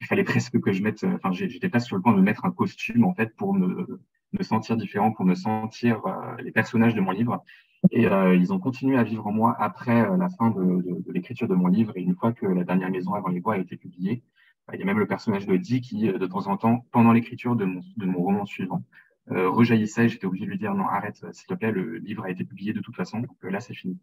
[0.00, 1.04] il fallait presque que je mette.
[1.04, 4.00] Enfin, j'étais pas sur le point de me mettre un costume, en fait, pour me,
[4.32, 6.02] me sentir différent, pour me sentir
[6.40, 7.44] les personnages de mon livre.
[7.90, 11.48] Et euh, ils ont continué à vivre en moi après euh, la fin de, l'écriture
[11.48, 11.92] de mon livre.
[11.96, 14.22] Et une fois que La dernière maison avant les bois a été publiée,
[14.66, 16.86] bah, il y a même le personnage de Dee qui, euh, de temps en temps,
[16.92, 17.82] pendant l'écriture de mon,
[18.18, 18.82] roman suivant,
[19.28, 20.08] rejaillissait.
[20.08, 22.72] J'étais obligé de lui dire non, arrête, s'il te plaît, le livre a été publié
[22.72, 23.20] de toute façon.
[23.20, 23.98] Donc là, c'est fini.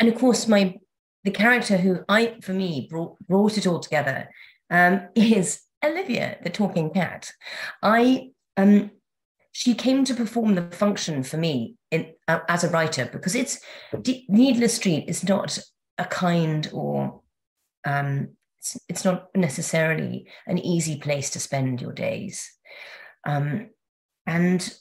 [0.00, 0.80] And of course, my
[1.24, 4.28] the character who I, for me, brought, brought it all together
[4.70, 7.32] um, is Olivia, the talking cat.
[7.82, 8.90] I um,
[9.52, 13.60] she came to perform the function for me in, uh, as a writer because it's
[14.28, 15.58] Needless Street is not
[15.98, 17.20] a kind or
[17.84, 22.50] um, it's, it's, not necessarily an easy place to spend your days.
[23.26, 23.70] Um,
[24.26, 24.74] and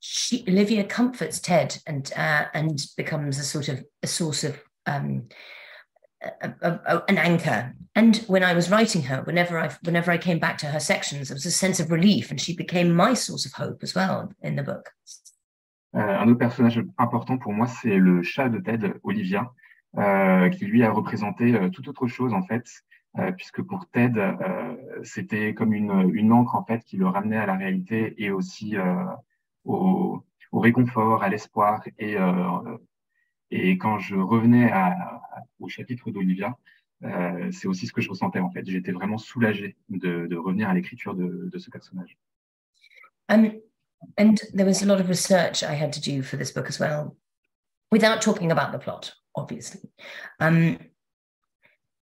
[0.00, 5.28] she, Olivia comforts Ted and uh, and becomes a sort of a source of um,
[6.42, 7.74] a, a, an anchor.
[7.94, 11.28] And when I was writing her, whenever I whenever I came back to her sections,
[11.28, 14.32] there was a sense of relief, and she became my source of hope as well
[14.42, 14.90] in the book.
[15.96, 19.52] Euh, un autre personnage important pour moi, c'est le chat de Ted, Olivia,
[19.96, 22.64] euh, qui lui a représenté euh, tout autre chose en fait,
[23.38, 24.36] puisque pour Ted,
[25.02, 28.76] c'était comme une, une encre en fait qui le ramenait à la réalité et aussi
[29.64, 32.18] au, au, réconfort, à l'espoir et
[33.50, 35.22] et quand je revenais à,
[35.60, 36.56] au chapitre d'Olivia,
[37.04, 38.68] euh, c'est aussi ce que je ressentais en fait.
[38.68, 42.16] J'étais vraiment soulagé de, de revenir à l'écriture de, de, ce personnage.
[44.16, 46.78] And there was a lot of research I had to do for this book as
[46.78, 47.16] well,
[47.90, 49.90] without talking about the plot, obviously.
[50.40, 50.78] Um,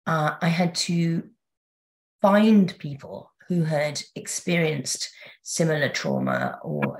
[0.06, 1.24] uh, I had to
[2.22, 5.10] find people who had experienced
[5.42, 6.98] similar trauma or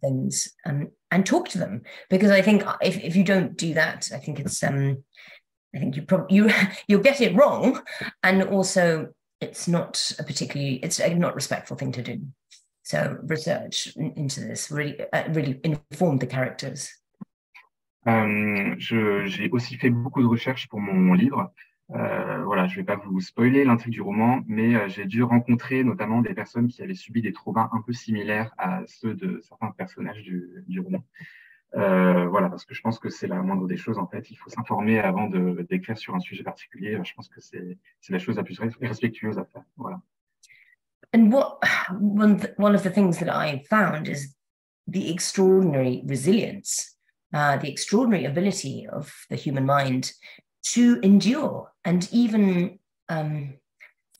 [0.00, 4.10] things and and talk to them because I think if, if you don't do that,
[4.12, 5.04] I think it's um
[5.74, 6.50] I think you probably you
[6.88, 7.80] you'll get it wrong
[8.22, 9.08] and also
[9.40, 12.20] it's not a particularly it's a not respectful thing to do.
[12.84, 16.90] So research into this really uh, really informed the characters.
[18.06, 21.50] Um, j'ai aussi fait beaucoup de recherches pour mon, livre.
[21.94, 25.22] Euh, voilà, je ne vais pas vous spoiler l'intrigue du roman, mais euh, j'ai dû
[25.22, 29.40] rencontrer notamment des personnes qui avaient subi des traumas un peu similaires à ceux de
[29.40, 31.02] certains personnages du, du roman.
[31.76, 34.30] Euh, voilà, parce que je pense que c'est la moindre des choses en fait.
[34.30, 36.98] Il faut s'informer avant d'écrire sur un sujet particulier.
[37.02, 37.78] Je pense que c'est
[38.10, 39.64] la chose la plus respectueuse à faire.
[39.78, 40.02] Voilà.
[41.14, 41.62] And what
[41.98, 44.34] one, one of the things that I found is
[44.86, 46.94] the extraordinary resilience,
[47.32, 50.12] uh, the extraordinary ability of the human mind
[50.72, 53.54] to endure and even um,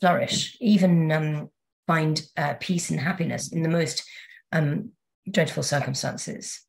[0.01, 1.51] flourish, even um,
[1.87, 4.09] find uh, peace and happiness in the most
[4.53, 4.91] um,
[5.31, 6.61] dreadful circumstances.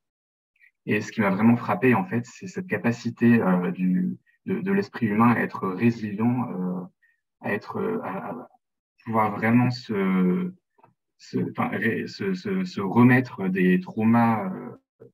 [0.88, 4.72] Et ce qui m'a vraiment frappé, en fait, c'est cette capacité euh, du, de, de
[4.72, 6.86] l'esprit humain à être résilient, euh,
[7.42, 8.48] à être, à, à,
[9.06, 10.52] pouvoir vraiment se,
[11.18, 11.38] se,
[12.08, 15.06] se, se, remettre des traumas euh,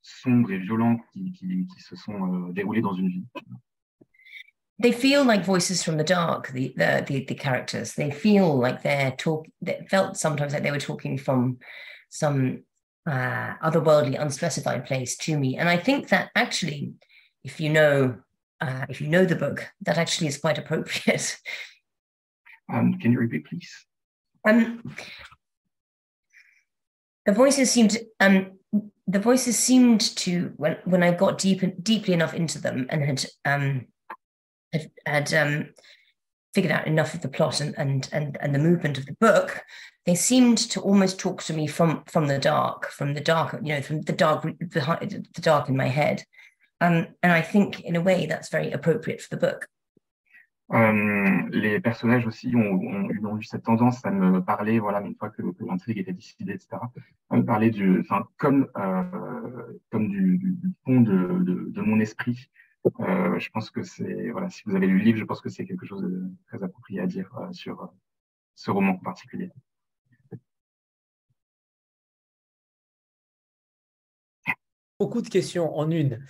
[0.00, 3.24] sombres et violents qui, qui, qui se sont euh, déroulés dans une vie.
[4.78, 8.82] they feel like voices from the dark the, the the the, characters they feel like
[8.82, 11.58] they're talk they felt sometimes like they were talking from
[12.08, 12.64] some
[13.06, 16.92] uh, otherworldly unspecified place to me and i think that actually
[17.44, 18.16] if you know
[18.60, 21.38] uh, if you know the book that actually is quite appropriate
[22.72, 23.86] um, can you repeat please
[24.48, 24.82] um
[27.26, 28.52] the voices seemed um
[29.06, 33.24] the voices seemed to when when i got deep deeply enough into them and had
[33.44, 33.86] um
[34.72, 35.68] had, had um,
[36.54, 39.62] figured out enough of the plot and, and and and the movement of the book,
[40.06, 43.74] they seemed to almost talk to me from from the dark, from the dark, you
[43.74, 46.24] know, from the dark the, the dark in my head.
[46.80, 49.68] Um, and I think in a way that's very appropriate for the book.
[50.68, 55.42] Um, les personnages aussi ont, eu cette tendance à me parler, voilà, une fois que,
[55.60, 56.78] l'intrigue était décidée, etc.,
[57.28, 62.50] à me parler du, enfin, comme, euh, comme du, fond de, mon esprit,
[62.98, 65.48] Euh, je pense que c'est, voilà, si vous avez lu le livre, je pense que
[65.48, 67.86] c'est quelque chose de très approprié à dire euh, sur euh,
[68.56, 69.50] ce roman en particulier.
[74.98, 76.24] beaucoup de questions en une.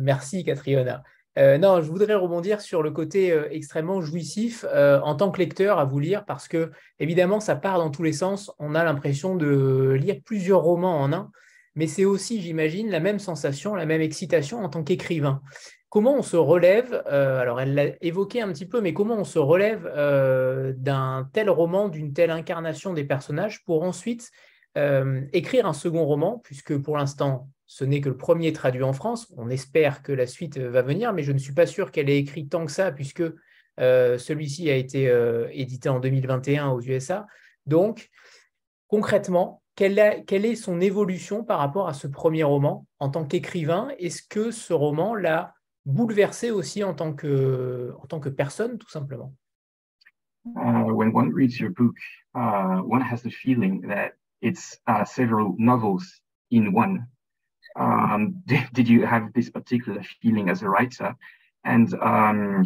[0.00, 1.02] merci, Catriona.
[1.38, 6.00] Non, je voudrais rebondir sur le côté extrêmement jouissif en tant que lecteur à vous
[6.00, 8.50] lire parce que, évidemment, ça part dans tous les sens.
[8.58, 11.30] On a l'impression de lire plusieurs romans en un,
[11.76, 15.40] mais c'est aussi, j'imagine, la même sensation, la même excitation en tant qu'écrivain.
[15.90, 19.24] Comment on se relève, euh, alors elle l'a évoqué un petit peu, mais comment on
[19.24, 24.30] se relève euh, d'un tel roman, d'une telle incarnation des personnages pour ensuite
[24.76, 28.92] euh, écrire un second roman, puisque pour l'instant, ce n'est que le premier traduit en
[28.92, 29.32] France.
[29.36, 32.18] On espère que la suite va venir, mais je ne suis pas sûr qu'elle ait
[32.18, 33.22] écrit tant que ça, puisque
[33.78, 35.08] celui-ci a été
[35.52, 37.28] édité en 2021 aux USA.
[37.66, 38.10] Donc,
[38.88, 39.98] concrètement, quelle,
[40.44, 43.90] est son évolution par rapport à ce premier roman en tant qu'écrivain?
[44.00, 45.54] Est-ce que ce roman l'a
[45.86, 49.32] bouleversé aussi en tant que, en tant que personne, tout simplement?
[50.56, 51.94] Uh, when one reads your book,
[52.34, 57.06] uh, one has the feeling that it's uh, several novels in one.
[57.76, 61.14] Um, did, did, you have this particular feeling as a writer?
[61.64, 62.64] And um,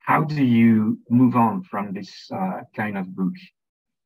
[0.00, 3.34] how do you move on from this uh, kind of book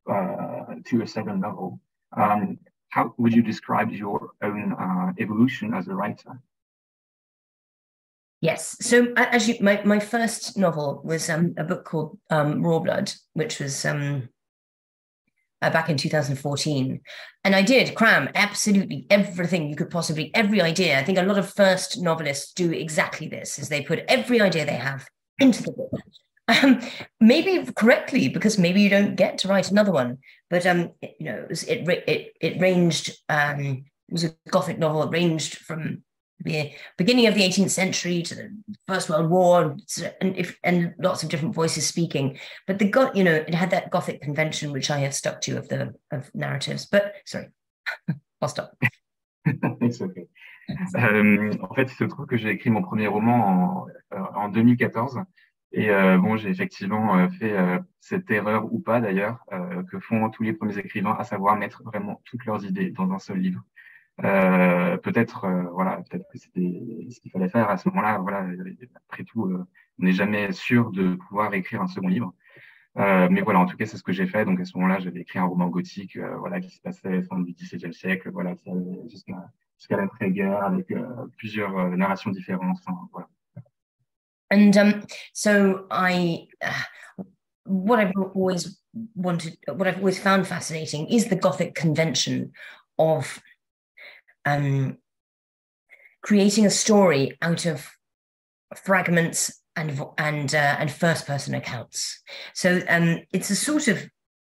[0.09, 1.79] uh, to a second novel?
[2.15, 6.39] Um, how would you describe your own uh, evolution as a writer?
[8.41, 8.77] Yes.
[8.81, 13.11] So as you, my, my first novel was um, a book called um, Raw Blood,
[13.33, 14.29] which was um,
[15.61, 17.01] uh, back in 2014.
[17.43, 20.99] And I did cram absolutely everything you could possibly, every idea.
[20.99, 24.65] I think a lot of first novelists do exactly this, is they put every idea
[24.65, 25.07] they have
[25.39, 25.91] into the book.
[26.47, 26.79] Um,
[27.19, 30.19] maybe correctly, because maybe you don't get to write another one.
[30.49, 33.17] But um, it, you know, it it it it ranged.
[33.29, 35.01] Um, it was a gothic novel.
[35.03, 36.03] It ranged from
[36.45, 38.49] the beginning of the 18th century to the
[38.87, 39.75] First World War,
[40.21, 42.37] and if and lots of different voices speaking.
[42.67, 45.57] But the got you know it had that Gothic convention which I have stuck to
[45.57, 46.85] of the of narratives.
[46.85, 47.49] But sorry,
[48.41, 48.77] I'll stop.
[49.47, 50.27] Okay.
[50.97, 54.49] Euh, en fait, il se trouve que j'ai écrit mon premier roman en, euh, en
[54.49, 55.19] 2014.
[55.71, 59.99] Et euh, bon, j'ai effectivement euh, fait euh, cette erreur ou pas d'ailleurs euh, que
[59.99, 63.39] font tous les premiers écrivains, à savoir mettre vraiment toutes leurs idées dans un seul
[63.39, 63.61] livre.
[64.23, 68.19] Euh, peut-être, euh, voilà, peut-être que c'était ce qu'il fallait faire à ce moment-là.
[68.19, 68.47] Voilà,
[69.09, 69.65] après tout, euh,
[69.99, 72.33] on n'est jamais sûr de pouvoir écrire un second livre.
[72.95, 74.45] mais voilà, en tout cas, c'est ce que j'ai fait.
[74.45, 77.53] Donc à ce moment-là, j'avais écrit un roman gothique, voilà, qui se passait fin du
[77.53, 78.55] XVIIe siècle, voilà,
[79.09, 80.93] jusqu'à jusqu'à l'après-guerre, avec
[81.37, 82.77] plusieurs narrations différentes.
[82.85, 83.27] Enfin, voilà.
[84.51, 87.23] And um, so I, uh,
[87.65, 88.79] what I've always
[89.15, 92.51] wanted, what I've always found fascinating is the Gothic convention
[92.97, 93.41] of
[94.45, 94.97] um,
[96.23, 97.87] creating a story out of
[98.75, 102.21] fragments and and uh, and first person accounts.
[102.53, 104.09] So um, it's a sort of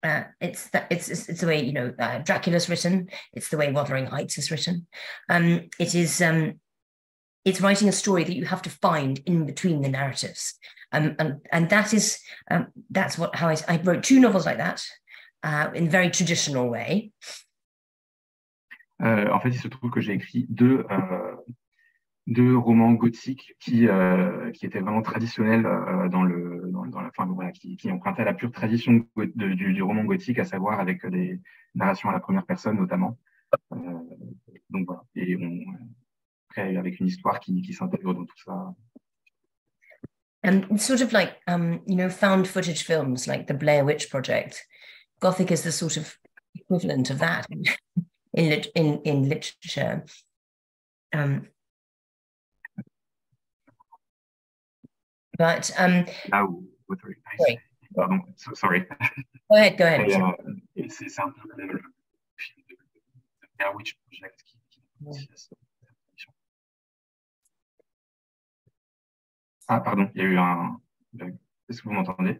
[0.04, 3.10] uh, it's that it's, it's, it's the way you know uh, Dracula's written.
[3.34, 4.88] It's the way Wuthering Heights is written.
[5.30, 6.60] Um, it is um,
[7.46, 10.56] it's writing a story that you have to find in between the narratives,
[10.92, 12.20] um, and and that is
[12.52, 14.84] um, that's what how I, I wrote two novels like that
[15.44, 17.12] uh, in very traditional way.
[19.02, 21.36] Euh, en fait, il se trouve que j'ai écrit deux, euh,
[22.26, 25.64] deux romans gothiques qui, euh, qui étaient vraiment traditionnels
[26.12, 29.06] dans le, dans, dans la, enfin, voilà, qui, empruntaient la pure tradition
[29.36, 31.40] du, roman gothique, à savoir avec des
[31.76, 33.18] narrations à la première personne notamment.
[33.72, 35.60] Donc voilà, et on,
[36.58, 38.74] avec une histoire qui, qui s'intègre dans tout ça.
[40.44, 44.10] And it's sort of like, um, you know, found footage films like the Blair Witch
[44.10, 44.66] Project.
[45.20, 46.16] Gothic is the sort of
[46.56, 47.48] equivalent of that.
[48.38, 50.06] in lit- in in literature.
[51.14, 51.48] Um,
[55.38, 57.60] but um, now, with sorry.
[57.98, 58.86] Um, so, sorry.
[59.50, 59.78] Go ahead.
[59.78, 60.08] Go ahead.
[60.08, 61.82] Et, euh, c'est un peu le,
[62.38, 65.50] film de Blair Witch Project qui, qui
[69.70, 70.80] Ah, pardon, il y a eu un.
[71.68, 72.40] Est-ce que vous m'entendez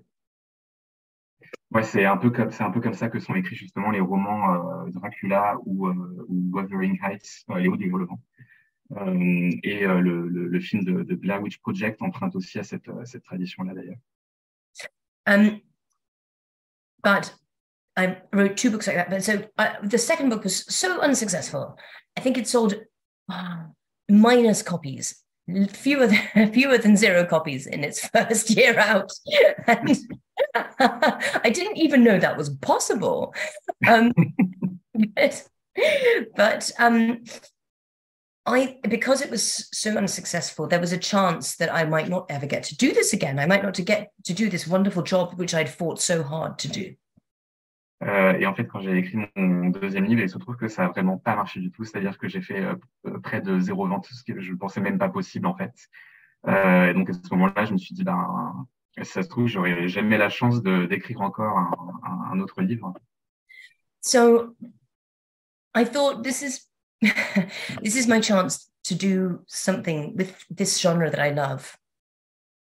[1.72, 4.00] Ouais, c'est un peu comme c'est un peu comme ça que sont écrits justement les
[4.00, 8.20] romans euh, Dracula ou, euh, ou Wuthering Heights, euh, les hauts du volevent.
[8.96, 12.64] Euh, et euh, le, le, le, film de, de, Blair Witch Project emprunte aussi à
[12.64, 13.98] cette, cette tradition-là d'ailleurs.
[15.26, 15.60] Um,
[17.04, 17.36] but
[17.98, 19.10] I wrote two books like that.
[19.10, 21.78] But so uh, the second book was so unsuccessful.
[22.16, 22.76] I think it sold
[23.30, 23.64] uh,
[24.08, 25.22] minus copies,
[25.70, 29.12] fewer than, fewer than zero copies in its first year out.
[29.66, 29.98] and
[30.56, 33.34] I didn't even know that was possible.
[33.88, 34.14] Um,
[35.16, 35.48] but,
[36.36, 37.24] but um,
[38.46, 42.46] I, because it was so unsuccessful, there was a chance that I might not ever
[42.46, 43.40] get to do this again.
[43.40, 46.60] I might not to get to do this wonderful job which I'd fought so hard
[46.60, 46.96] to do.
[48.04, 50.86] Euh, et en fait, quand j'ai écrit mon deuxième livre, il se trouve que ça
[50.86, 51.84] a vraiment pas marché du tout.
[51.84, 55.00] C'est-à-dire que j'ai fait euh, près de zéro vente, ce que je ne pensais même
[55.00, 55.74] pas possible en fait.
[56.48, 58.68] Euh, et donc à ce moment-là, je me suis dit, ben,
[59.02, 62.94] si ça se trouve, j'aurais jamais la chance d'écrire encore un, un, autre livre.
[64.02, 64.56] So,
[65.76, 66.68] I thought this is
[67.84, 71.78] this is my chance to do something with this genre that I love.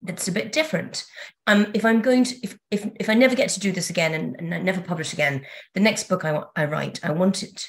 [0.04, 1.04] That's a bit different.
[1.46, 4.14] Um, if I'm going to, if if if I never get to do this again
[4.14, 5.44] and, and I never publish again,
[5.74, 7.66] the next book I I write, I want it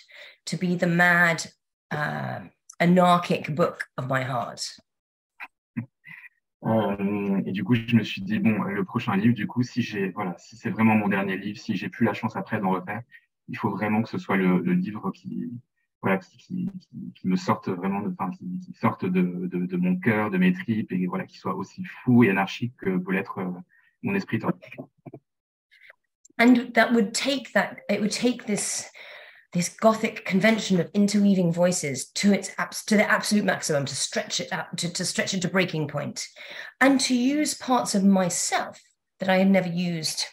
[0.47, 1.45] to be the mad,
[1.91, 2.41] uh,
[2.79, 4.61] anarchic book of my heart.
[6.67, 9.83] Euh, et du coup, je me suis dit bon, le prochain livre, du coup, si
[9.83, 12.71] j'ai voilà, si c'est vraiment mon dernier livre, si j'ai plus la chance après d'en
[12.71, 13.03] refaire,
[13.49, 15.51] il faut vraiment que ce soit le, le livre qui
[16.05, 16.69] voilà, qui, qui,
[17.15, 20.37] qui, me sortent vraiment, de, enfin, qui, qui sortent de, de, de, mon cœur, de
[20.37, 23.51] mes tripes, et voilà, qui soient aussi fou et anarchique que peut l'être euh,
[24.03, 24.39] mon esprit.
[26.37, 28.87] And that would take that, it would take this,
[29.53, 32.51] this gothic convention of interweaving voices to its
[32.85, 36.27] to the absolute maximum, to stretch it out, to, to stretch it to breaking point,
[36.79, 38.79] and to use parts of myself
[39.19, 40.25] that I had never used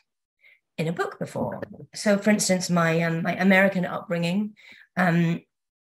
[0.77, 1.63] in a book before.
[1.95, 4.55] So, for instance, my um, my American upbringing,
[4.99, 5.41] um,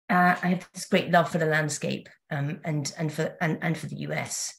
[0.10, 3.78] uh, I have this great love for the landscape um, and and for and, and
[3.78, 4.56] for the US.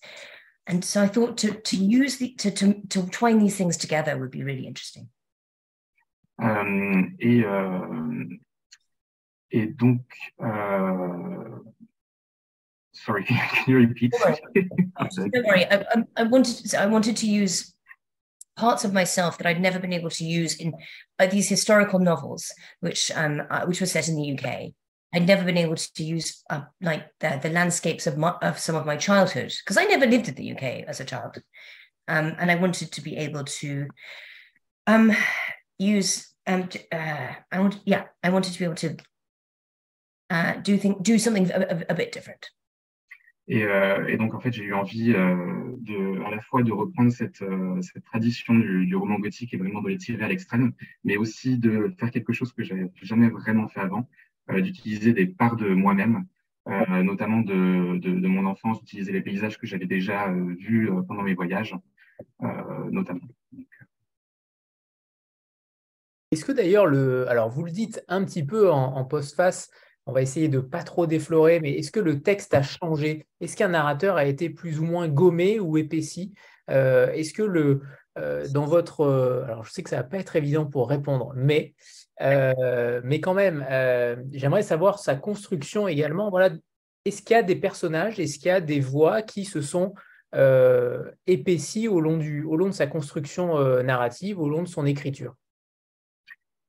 [0.66, 4.18] And so I thought to to use the to to, to twine these things together
[4.18, 5.09] would be really interesting.
[6.40, 8.24] Um, et, euh,
[9.51, 10.03] et donc,
[10.40, 11.59] euh,
[12.92, 14.12] sorry, can you repeat?
[14.12, 15.64] Don't worry.
[15.70, 17.74] I, I, I, wanted I wanted to use
[18.57, 20.74] parts of myself that I'd never been able to use in
[21.18, 24.72] uh, these historical novels, which um, uh, which were set in the UK.
[25.13, 28.77] I'd never been able to use uh, like the, the landscapes of, my, of some
[28.77, 31.39] of my childhood because I never lived in the UK as a child,
[32.09, 33.89] um, and I wanted to be able to
[34.87, 35.13] um,
[35.79, 38.97] use um, uh, I want yeah I wanted to be able to
[40.31, 42.51] uh, do think do something a, a, a bit different.
[43.51, 46.71] Et, euh, et, donc, en fait, j'ai eu envie euh, de, à la fois de
[46.71, 50.29] reprendre cette, euh, cette tradition du, du, roman gothique et vraiment de les tirer à
[50.29, 54.07] l'extrême, mais aussi de faire quelque chose que j'avais jamais vraiment fait avant,
[54.49, 56.24] d'utiliser des parts de moi-même,
[56.68, 60.90] euh, notamment de, de, de, mon enfance, d'utiliser les paysages que j'avais déjà euh, vus
[61.07, 61.74] pendant mes voyages,
[62.90, 63.28] notamment.
[66.30, 67.28] Est-ce que d'ailleurs, le...
[67.28, 69.70] alors vous le dites un petit peu en, en post-face,
[70.09, 73.26] on va essayer de pas trop déflorer, mais est-ce que le texte a changé?
[73.40, 76.32] Est-ce qu'un narrateur a été plus ou moins gommé ou épaissi?
[76.70, 77.82] Euh, Est-ce que le,
[78.18, 79.07] euh, dans votre...
[79.46, 81.74] alors je sais que ça va pas être évident pour répondre, mais
[82.21, 86.31] euh, mais quand même, euh, j'aimerais savoir sa construction également.
[86.31, 86.51] Voilà,
[87.05, 89.95] est-ce qu'il y a des personnages, est-ce qu'il y a des voix qui se sont
[90.35, 94.69] euh, épaissies au long, du, au long de sa construction euh, narrative, au long de
[94.69, 95.35] son écriture?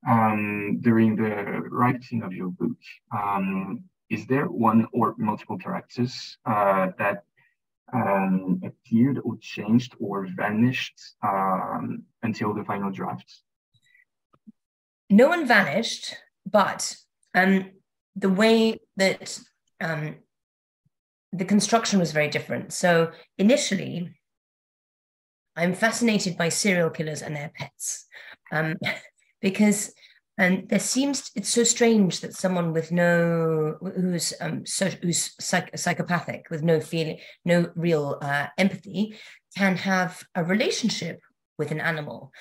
[0.08, 2.78] Um, During the writing of your book,
[3.12, 7.26] um, is there one or multiple characters uh, that
[7.92, 11.18] um, appeared or changed or vanished
[12.24, 13.44] until the final draft?
[15.10, 16.96] No one vanished, but
[17.34, 17.72] um,
[18.16, 19.40] the way that
[19.82, 20.18] um,
[21.32, 22.74] the construction was very different.
[22.74, 24.14] So initially,
[25.56, 28.08] I'm fascinated by serial killers and their pets
[28.52, 28.76] um,
[29.42, 29.94] because
[30.38, 35.36] and um, there seems it's so strange that someone with no who's um, so, who's
[35.40, 39.18] psych, psychopathic with no feeling no real uh, empathy
[39.58, 41.20] can have a relationship
[41.58, 42.32] with an animal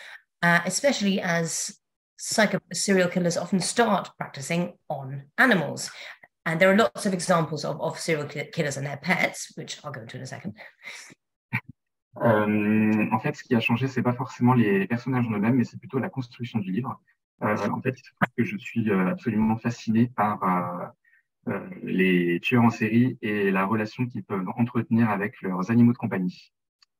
[0.42, 1.76] uh, especially as
[2.18, 5.90] psycho serial killers often start practicing on animals.
[6.44, 9.92] And there are lots of examples of, of serial killers and their pets, which I'll
[9.92, 10.54] go into in a second.
[12.20, 15.64] Euh, en fait, ce qui a changé, c'est pas forcément les personnages en eux-mêmes, mais
[15.64, 17.00] c'est plutôt la construction du livre.
[17.42, 17.94] Euh, en fait,
[18.36, 23.64] que je suis euh, absolument fasciné par euh, euh, les tueurs en série et la
[23.64, 26.52] relation qu'ils peuvent entretenir avec leurs animaux de compagnie.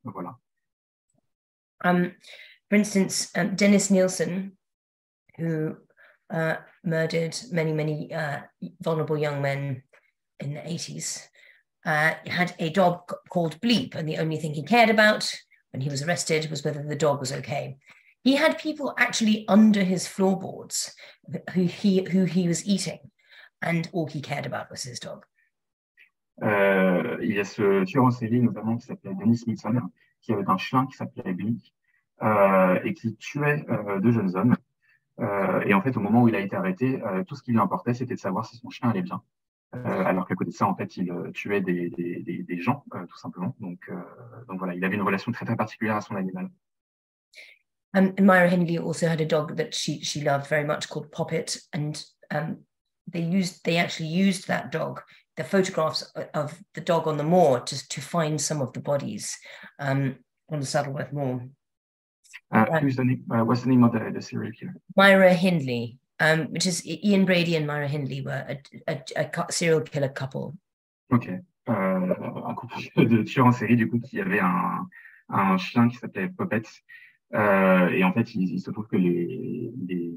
[0.05, 0.37] Voilà.
[1.85, 2.13] Um,
[2.69, 4.53] for instance, um, Dennis Nielsen,
[5.39, 5.77] who
[6.31, 8.41] uh, murdered many, many uh,
[8.81, 9.83] vulnerable young men
[10.41, 11.27] in the 80s,
[11.87, 15.33] uh, had a dog called Bleep, and the only thing he cared about
[15.73, 17.77] when he was arrested was whether the dog was okay.
[18.25, 20.95] He had people actually under his floorboards
[21.55, 22.99] who he, who he was eating,
[23.63, 25.25] and all he cared about was his dog.
[26.43, 29.81] Euh, il y a ce tueur en série, notamment, qui s'appelait Dennis Nixon,
[30.21, 31.61] qui avait un chien qui s'appelait Bleep,
[32.23, 34.57] euh, et qui tuait euh, deux jeunes hommes.
[35.21, 37.53] Euh, et en fait, au moment où il a été arrêté, euh, tout ce qui
[37.53, 39.23] lui importait, c'était de savoir si son chien allait bien.
[39.75, 43.55] Euh, alors qu'à côté de ça, en fait, il tuait des, gens, tout simplement.
[43.61, 43.91] Donc,
[44.49, 46.49] donc voilà, il avait une relation très très particulière à son animal.
[47.95, 51.59] Um, Myra Hindley also had a dog that she she loved very much called Poppet,
[51.73, 51.99] and
[52.31, 52.59] um,
[53.11, 55.01] they used they actually used that dog,
[55.37, 56.03] the photographs
[56.35, 59.35] of the dog on the moor, to to find some of the bodies
[59.79, 60.17] um,
[60.51, 61.49] on the Saddleworth Moor.
[62.51, 64.75] Uh, who's the name, uh, what's the name of the, the serial killer?
[64.97, 69.83] Myra Hindley, um, which is Ian Brady and Myra Hindley were a, a, a serial
[69.83, 70.55] killer couple.
[71.11, 71.29] Ok.
[71.69, 72.15] Euh,
[72.47, 74.89] un couple de tueurs en série, du coup, qui avait un,
[75.29, 76.63] un chien qui s'appelait Poppet.
[77.35, 80.15] Euh, et en fait, il, il, se trouve que les, les,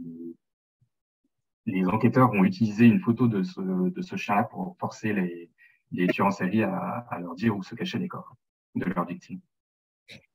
[1.66, 5.50] les, enquêteurs ont utilisé une photo de ce, de ce chien-là pour forcer les,
[5.92, 8.38] les tueurs en série à, à leur dire où se cachaient les corps
[8.76, 9.42] de leurs victimes.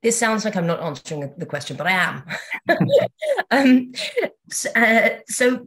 [0.02, 2.24] This sounds like I'm not answering the question, but I am.
[3.50, 3.92] um,
[4.50, 5.66] so, uh, so,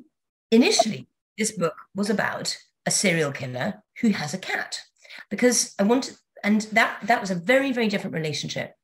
[0.51, 1.07] initially,
[1.37, 4.81] this book was about a serial killer who has a cat,
[5.29, 8.75] because I wanted, and that that was a very very different relationship.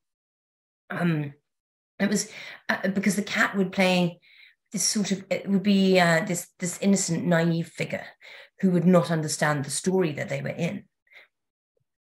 [0.90, 1.32] Um,
[1.98, 2.30] it was
[2.68, 4.20] uh, because the cat would play
[4.72, 8.04] this sort of it would be uh, this this innocent naive figure
[8.60, 10.84] who would not understand the story that they were in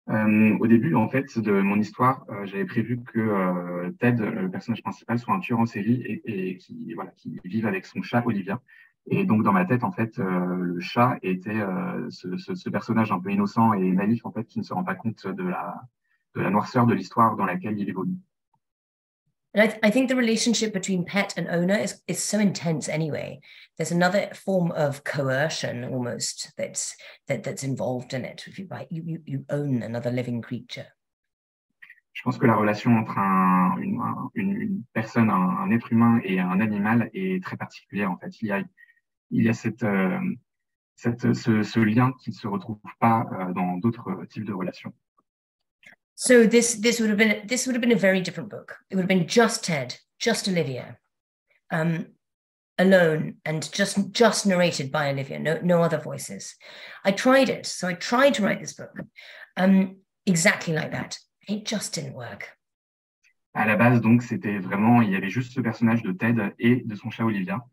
[0.10, 4.49] Euh, au début, en fait, de mon histoire, euh, j'avais prévu que euh, Ted, le
[4.49, 8.02] personnage principal, soit un tueur en série et, et qui, voilà, qui vive avec son
[8.02, 8.60] chat Olivia.
[9.08, 11.60] Et donc, dans ma tête, en fait, le chat était
[12.10, 14.84] ce, ce, ce, personnage un peu innocent et naïf, en fait, qui ne se rend
[14.84, 15.82] pas compte de la,
[16.36, 18.20] de la noirceur de l'histoire dans laquelle il évolue.
[19.54, 22.88] And I, th I, think the relationship between pet and owner is, is so intense
[22.88, 23.41] anyway.
[23.78, 26.95] There's another form of coercion almost that's
[27.28, 28.45] that, that's involved in it.
[28.47, 30.88] If you, you, you own another living creature.
[32.14, 34.02] Je pense que la relation entre un, une,
[34.36, 38.41] une, une, personne, un, un, être humain et un animal est très particulière en fait.
[38.41, 38.62] Il y a,
[39.32, 40.20] il y a cette, euh,
[40.95, 44.93] cette, ce, ce, lien qui ne se retrouve pas euh, dans d'autres types de relations.
[46.22, 48.78] So this this would have been this would have been a very different book.
[48.91, 50.99] It would have been just Ted, just Olivia,
[51.72, 52.13] um,
[52.78, 55.39] alone, and just just narrated by Olivia.
[55.39, 56.53] No no other voices.
[57.03, 58.95] I tried it, so I tried to write this book,
[59.57, 59.95] um,
[60.28, 61.17] exactly like that.
[61.47, 62.55] It just didn't work.
[63.55, 66.84] À la base, donc, c'était vraiment, il y avait juste ce personnage de Ted et
[66.86, 67.65] de son chat Olivia.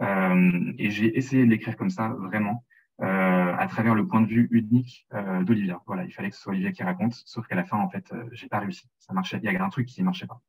[0.00, 2.64] Euh, et j'ai essayé de l'écrire comme ça, vraiment.
[3.00, 5.80] Euh, à travers le point de vue unique euh, d'Olivia.
[5.86, 8.04] Voilà, il fallait que ce soit Olivia qui raconte, sauf qu'à la fin, en fait,
[8.12, 8.88] euh, j'ai pas réussi.
[8.98, 10.40] Ça marchait, il un truc qui marchait pas.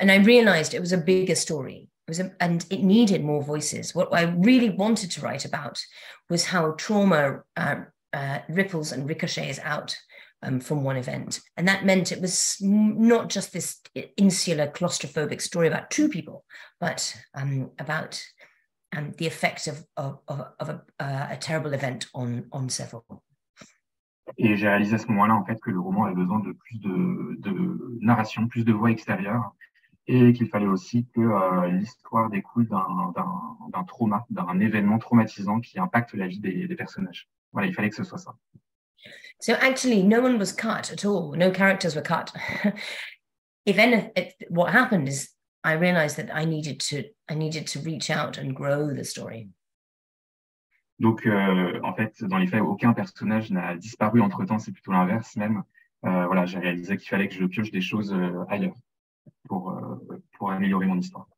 [0.00, 1.88] And I realized it was a bigger story.
[2.06, 3.94] It was a, and it needed more voices.
[3.94, 5.80] What I really wanted to write about
[6.30, 7.76] was how trauma uh,
[8.12, 9.96] uh, ripples and ricochets out
[10.42, 11.40] um, from one event.
[11.56, 13.80] And that meant it was not just this
[14.16, 16.44] insular, claustrophobic story about two people,
[16.80, 18.22] but um, about
[18.92, 23.04] and the effect of, of, of a, uh, a, terrible event on, on several.
[24.36, 26.78] Et j'ai réalisé à ce moment-là en fait que le roman avait besoin de plus
[26.80, 29.52] de, de narration, plus de voix extérieures,
[30.06, 36.14] et qu'il fallait aussi que euh, l'histoire découle d'un trauma, d'un événement traumatisant qui impacte
[36.14, 37.28] la vie des, des personnages.
[37.52, 38.34] Voilà, il fallait que ce soit ça.
[39.40, 41.36] So actually, no one was cut at all.
[41.36, 42.32] No characters were cut.
[43.66, 44.10] if any,
[44.50, 45.28] what happened is
[45.68, 49.50] I realized that I needed to I needed to reach out and grow the story.
[50.98, 54.58] Donc, euh, en fait, dans les faits, aucun personnage n'a disparu entre temps.
[54.58, 55.62] C'est plutôt l'inverse même.
[56.04, 58.74] Euh, voilà, j'ai réalisé qu'il fallait que je pioche des choses euh, ailleurs
[59.44, 59.96] pour euh,
[60.38, 61.28] pour améliorer mon histoire.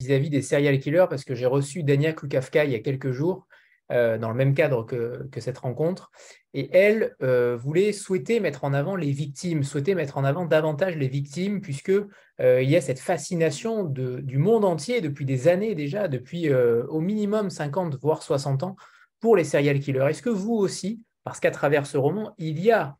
[0.00, 3.12] Vis-à-vis -vis des serial killers, parce que j'ai reçu Dania Klukavka il y a quelques
[3.12, 3.46] jours
[3.92, 6.10] euh, dans le même cadre que, cette rencontre.
[6.54, 10.96] Et elle euh, voulait souhaiter mettre en avant les victimes, souhaitait mettre en avant davantage
[10.96, 15.74] les victimes, puisque euh, il y a cette fascination du monde entier depuis des années
[15.74, 18.76] déjà, depuis euh, au minimum 50 voire 60 ans,
[19.20, 20.06] pour les serial killers.
[20.08, 22.96] Est-ce que vous aussi, parce qu'à travers ce roman, il y a,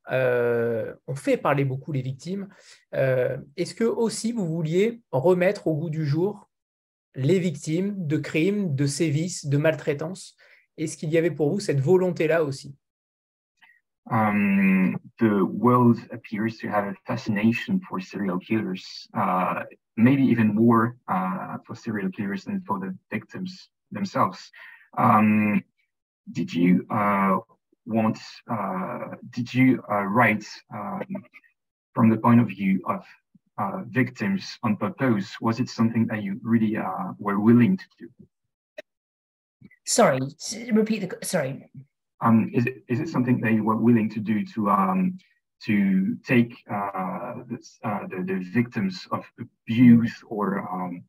[1.07, 2.49] on fait parler beaucoup les victimes,
[2.93, 6.49] est-ce que aussi vous vouliez remettre au goût du jour
[7.15, 10.37] les victimes de crimes, de sévices, de maltraitance
[10.79, 12.77] Est-ce qu'il y avait pour vous cette volonté-là aussi
[14.11, 19.65] um, the world appears to have a fascination for serial killers, uh,
[19.97, 24.51] maybe even more uh, for serial killers than for the victims themselves.
[24.97, 25.63] Um,
[26.33, 27.39] did you uh,
[27.85, 28.19] want,
[28.51, 31.03] uh, did you uh, write um,
[31.95, 33.05] from the point of view of
[33.59, 35.41] uh, victims on purpose?
[35.41, 36.79] Was it something that you really
[37.19, 38.09] were willing to do?
[39.87, 40.19] Sorry,
[40.73, 41.27] repeat the.
[41.27, 41.71] Sorry.
[42.21, 45.19] Um, is it is it something they were willing to do to um
[45.65, 51.05] to take uh, this, uh, the the victims of abuse or um,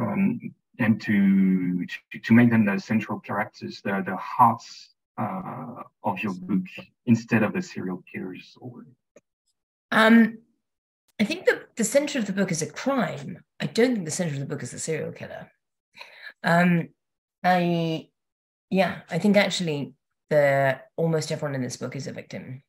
[0.00, 0.40] um
[0.78, 6.34] and to, to to make them the central characters, the the hearts uh, of your
[6.34, 6.66] book
[7.06, 8.86] instead of the serial killers or
[9.90, 10.38] Um,
[11.20, 13.42] I think the, the center of the book is a crime.
[13.60, 15.50] I don't think the center of the book is the serial killer.
[16.42, 16.88] Um,
[17.44, 18.08] I,
[18.70, 19.94] yeah, I think actually
[20.30, 22.62] the almost everyone in this book is a victim.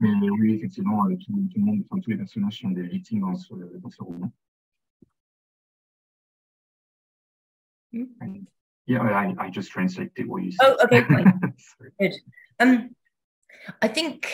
[0.00, 3.36] Mais oui, effectivement, tout, tout, le monde, enfin, tous les personnages sont des victimes dans
[3.36, 4.32] ce, dans ce roman.
[7.92, 8.46] Mm.
[8.86, 10.76] Yeah, I, I just translated what you said.
[10.80, 11.02] Oh, okay.
[12.00, 12.14] Good.
[12.58, 12.96] Um,
[13.80, 14.28] I think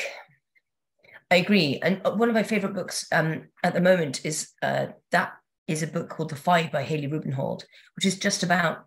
[1.31, 1.79] I agree.
[1.83, 5.33] And one of my favorite books um, at the moment is uh, that
[5.67, 7.65] is a book called The Five by Haley Rubenhold,
[7.95, 8.87] which is just about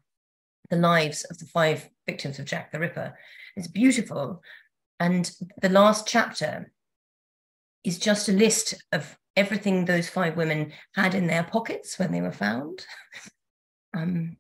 [0.72, 3.14] the lives of the five victims of Jack the Ripper.
[3.56, 4.42] It's beautiful.
[5.00, 5.30] And
[5.62, 6.72] the last chapter
[7.84, 12.22] is just a list of everything those five women had in their pockets when they
[12.22, 12.86] were found.
[13.94, 14.38] um,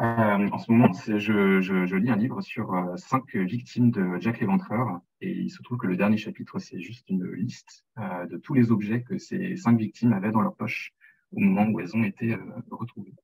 [0.00, 4.18] Euh, en ce moment, je, je, je, lis un livre sur euh, cinq victimes de
[4.18, 8.26] Jack l'Éventreur et il se trouve que le dernier chapitre, c'est juste une liste euh,
[8.26, 10.92] de tous les objets que ces cinq victimes avaient dans leur poche
[11.30, 12.38] au moment où elles ont été euh,
[12.70, 13.14] retrouvées.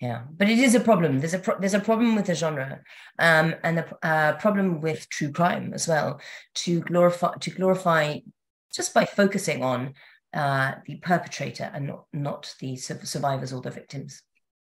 [0.00, 1.18] Yeah, but it is a problem.
[1.18, 2.80] There's a pro there's a problem with the genre,
[3.18, 6.20] um, and a uh, problem with true crime as well.
[6.62, 8.18] To glorify to glorify
[8.72, 9.94] just by focusing on
[10.34, 14.22] uh, the perpetrator and not not the survivors or the victims.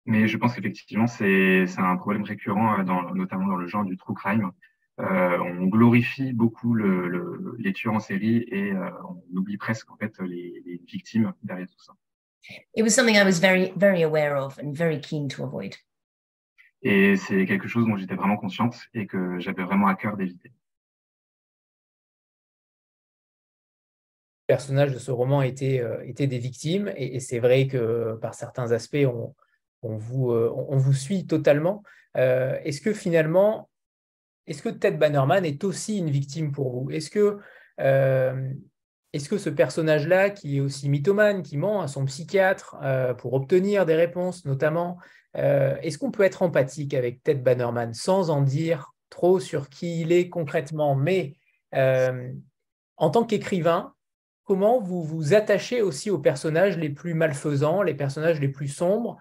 [0.05, 3.97] Mais je pense qu'effectivement, c'est un problème récurrent, euh, dans, notamment dans le genre du
[3.97, 4.51] true crime.
[4.99, 9.91] Euh, on glorifie beaucoup le, le, les tueurs en série et euh, on oublie presque
[9.91, 11.93] en fait les, les, victimes derrière tout ça.
[12.75, 15.75] It was something I was very, very aware of and very keen to avoid.
[16.83, 20.51] Et c'est quelque chose dont j'étais vraiment consciente et que j'avais vraiment à cœur d'éviter.
[24.47, 28.17] Les personnages de ce roman étaient, euh, étaient des victimes et, et c'est vrai que
[28.21, 29.35] par certains aspects, on,
[29.81, 31.83] on vous, euh, on vous suit totalement.
[32.15, 33.69] Euh, est-ce que finalement,
[34.45, 36.91] est-ce que Ted Bannerman est aussi une victime pour vous?
[36.91, 37.39] Est-ce que,
[37.81, 38.53] euh,
[39.13, 42.75] est-ce que ce personnage-là, qui est aussi mythomane, qui ment à son psychiatre
[43.17, 44.97] pour obtenir des réponses, notamment,
[45.33, 50.11] est-ce qu'on peut être empathique avec Ted Bannerman sans en dire trop sur qui il
[50.11, 50.95] est concrètement?
[50.95, 51.35] Mais
[51.71, 53.93] en tant qu'écrivain,
[54.43, 59.17] comment vous vous attachez aussi aux personnages les plus malfaisants, les personnages les plus sombres?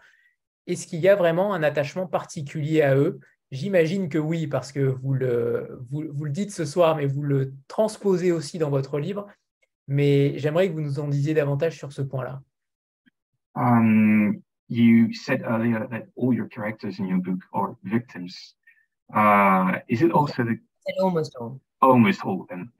[0.67, 3.21] Est-ce qu'il y a vraiment un attachement particulier à eux?
[3.53, 7.23] J'imagine que oui, parce que vous le, vous, vous, le dites ce soir, mais vous
[7.23, 9.27] le transposez aussi dans votre livre.
[9.89, 12.43] Mais j'aimerais que vous nous en disiez davantage sur ce point-là.
[13.55, 18.55] Um, you said earlier that all your characters in your book are victims.
[19.15, 20.59] Uh, is it also the
[21.01, 21.61] almost all?
[21.81, 22.73] Almost all of them.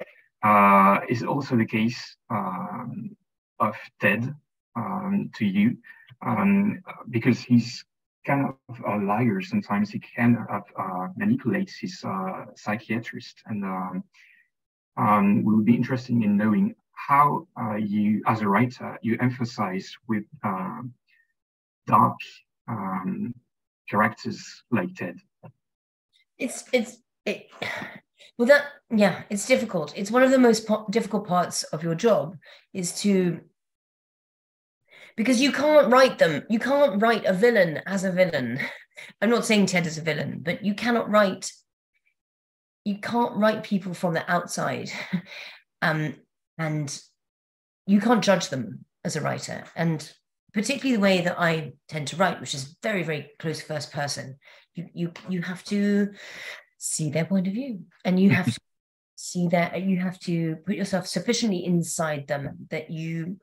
[0.43, 3.17] Uh, is it also the case um,
[3.59, 4.35] of Ted
[4.75, 5.77] um, to you?
[6.25, 6.81] um,
[7.11, 7.85] because he's
[8.27, 9.41] kind of a liar.
[9.41, 14.05] Sometimes he kind of uh, manipulates his uh, psychiatrist, and um,
[14.97, 19.93] um, we would be interested in knowing how uh, you, as a writer, you emphasize
[20.09, 20.93] with um,
[21.87, 22.17] dark
[22.69, 23.35] um,
[23.89, 25.19] characters like Ted.
[26.39, 27.49] It's it's it.
[28.37, 29.93] Well, that yeah, it's difficult.
[29.97, 32.37] It's one of the most po- difficult parts of your job
[32.75, 33.41] is to
[35.17, 36.45] because you can't write them.
[36.51, 38.61] You can't write a villain as a villain.
[39.21, 41.53] I'm not saying Ted is a villain, but you cannot write.
[42.85, 44.91] You can't write people from the outside,
[45.83, 46.15] um,
[46.59, 46.99] and
[47.87, 49.65] you can't judge them as a writer.
[49.77, 50.11] And
[50.53, 54.39] particularly the way that I tend to write, which is very, very close first person,
[54.75, 56.11] you you you have to
[56.79, 58.61] see their point of view, and you have to
[59.17, 63.39] see that you have to put yourself sufficiently inside them that you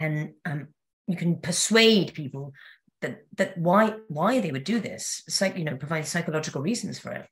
[0.00, 0.68] and um,
[1.06, 2.52] you can persuade people
[3.00, 7.12] that that why why they would do this, like you know, provide psychological reasons for
[7.12, 7.26] it.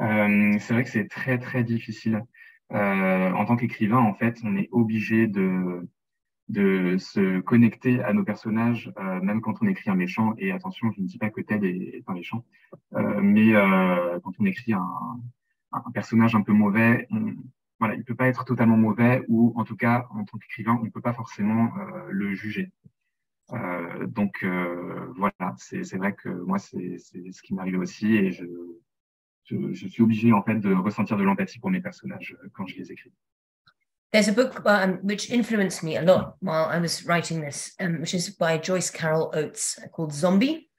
[0.00, 2.22] Euh, c'est vrai que c'est très très difficile.
[2.74, 5.86] Euh, en tant qu'écrivain, en fait, on est obligé de
[6.98, 10.34] se connecter à nos personnages, euh, même quand on écrit un méchant.
[10.38, 12.44] Et attention, je ne dis pas que Ted est, un méchant,
[12.94, 13.52] euh, mais
[14.22, 15.20] quand on écrit un,
[15.92, 17.08] personnage un peu mauvais,
[17.80, 20.78] voilà, il ne peut pas être totalement mauvais ou en tout cas, en tant qu'écrivain,
[20.80, 21.72] on ne peut pas forcément
[22.10, 22.70] le juger.
[24.08, 24.44] Donc
[25.16, 28.44] voilà, c'est vrai que moi, c'est ce qui m'arrive aussi et je,
[29.44, 32.66] je, je, suis obligé en fait de ressentir de l'empathie pour mes personnages euh, quand
[32.66, 33.12] je les écris.
[34.12, 38.00] There's a book um, which influenced me a lot while I was writing this, um,
[38.00, 40.70] which is by Joyce Carol Oates called Zombie.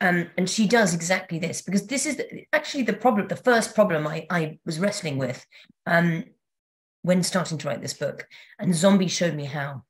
[0.00, 3.74] Um, and she does exactly this because this is the, actually the problem, the first
[3.74, 5.44] problem I, I was wrestling with
[5.86, 6.24] um,
[7.02, 8.28] when starting to write this book.
[8.60, 9.82] And Zombie showed me how.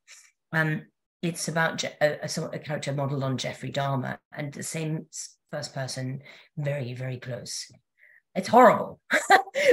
[0.52, 0.86] Um,
[1.22, 5.06] it's about a, a character modeled on Jeffrey Dahmer and the same
[5.50, 6.20] first person,
[6.56, 7.70] very, very close.
[8.38, 9.00] It's horrible,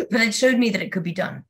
[0.09, 1.43] but it showed me that it could be done.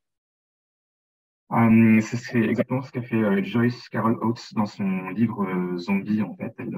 [1.53, 6.21] Euh, c'est exactement ce qu'a fait euh, Joyce Carol Oates dans son livre euh, Zombie.
[6.21, 6.77] En fait, elle,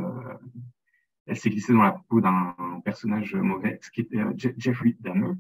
[1.26, 4.20] elle s'est glissée dans la peau d'un personnage mauvais, qui était
[4.58, 5.34] Jeffrey Dahmer.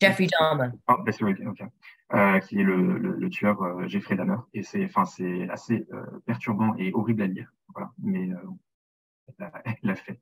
[0.00, 0.70] Jeffrey Dahmer.
[0.88, 2.40] Oh, okay.
[2.48, 4.38] qui est le, le, tueur Jeffrey Dahmer.
[4.54, 5.86] Et c'est, enfin, c'est assez
[6.26, 7.52] perturbant et horrible à lire.
[7.72, 7.92] Voilà.
[8.02, 8.28] Mais
[9.38, 10.18] elle l'a fait.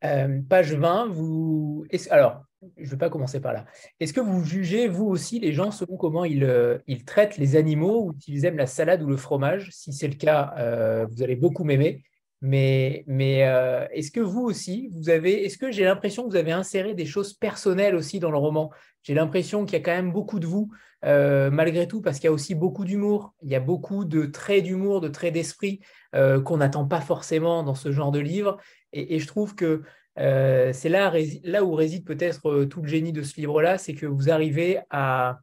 [0.00, 1.84] Page 20, vous.
[2.10, 2.44] Alors,
[2.76, 3.64] je ne vais pas commencer par là.
[4.00, 8.06] Est-ce que vous jugez, vous aussi, les gens selon comment ils, euh, traitent les animaux
[8.06, 9.70] ou s'ils aiment la salade ou le fromage?
[9.72, 12.02] Si c'est le cas, euh, vous allez beaucoup m'aimer.
[12.42, 16.52] Mais, euh, est-ce que vous aussi, vous avez, est-ce que j'ai l'impression que vous avez
[16.52, 18.70] inséré des choses personnelles aussi dans le roman?
[19.02, 20.70] J'ai l'impression qu'il y a quand même beaucoup de vous,
[21.02, 23.34] malgré tout, parce qu'il y a aussi beaucoup d'humour.
[23.42, 25.80] Il y a beaucoup de traits d'humour, de traits d'esprit
[26.12, 28.58] qu'on n'attend pas forcément dans ce genre de livre.
[28.92, 29.82] Et, je trouve que
[30.18, 31.12] euh, c'est là,
[31.44, 34.80] là où réside peut-être euh, tout le génie de ce livre-là, c'est que vous arrivez
[34.90, 35.40] à,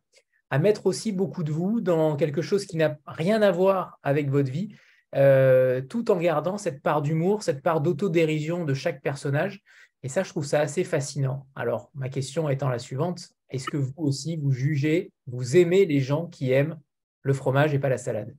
[0.59, 4.51] mettre aussi beaucoup de vous dans quelque chose qui n'a rien à voir avec votre
[4.51, 4.75] vie,
[5.15, 9.61] euh, tout en gardant cette part d'humour, cette part d'autodérision de chaque personnage.
[10.03, 11.47] Et ça, je trouve ça assez fascinant.
[11.55, 15.99] Alors, ma question étant la suivante, est-ce que vous aussi, vous jugez, vous aimez les
[15.99, 16.79] gens qui aiment
[17.23, 18.35] le fromage et pas la salade?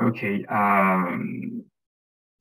[0.00, 0.44] Ok.
[0.48, 1.64] Um,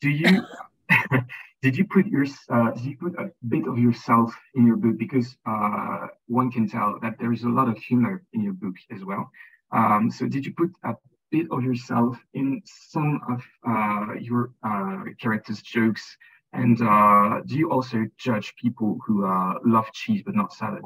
[0.01, 0.43] do you
[1.61, 4.97] did you put your uh, did you put a bit of yourself in your book
[4.97, 8.75] because uh, one can tell that there is a lot of humor in your book
[8.93, 9.29] as well.
[9.71, 10.95] Um, so did you put a
[11.31, 16.17] bit of yourself in some of uh, your uh, characters' jokes?
[16.53, 20.83] And uh, do you also judge people who uh, love cheese but not salad?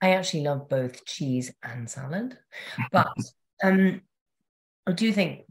[0.00, 2.38] I actually love both cheese and salad,
[2.92, 3.12] but
[3.62, 4.00] um,
[4.86, 5.44] I do think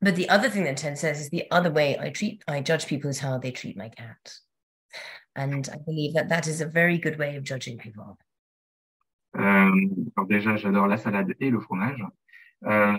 [0.00, 2.86] but the other thing that Ted says is the other way I treat, I judge
[2.86, 4.32] people is how they treat my cat.
[5.34, 8.16] And I believe that that is a very good way of judging people.
[9.36, 9.70] Euh,
[10.16, 12.02] alors déjà, j'adore la salade et le fromage.
[12.64, 12.96] Euh,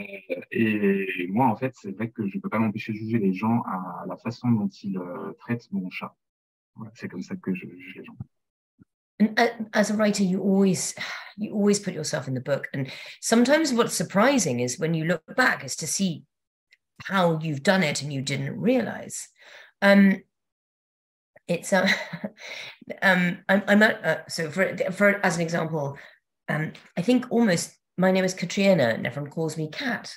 [0.52, 3.34] et moi, en fait, c'est vrai que je ne peux pas m'empêcher de juger les
[3.34, 6.16] gens à la façon dont ils euh, traitent mon chat.
[6.76, 8.16] Voilà, c'est comme ça que je juge les gens.
[9.20, 10.96] And uh, as a writer, you always
[11.38, 12.68] you always put yourself in the book.
[12.74, 12.92] And
[13.22, 16.24] sometimes what's surprising is when you look back is to see
[17.04, 19.30] how you've done it and you didn't realize.
[19.82, 20.22] Um,
[21.48, 21.90] it's uh,
[23.02, 25.98] um, I'm, I'm at, uh, so for for as an example,
[26.48, 30.14] um, I think almost my name is Katrina and everyone calls me Cat.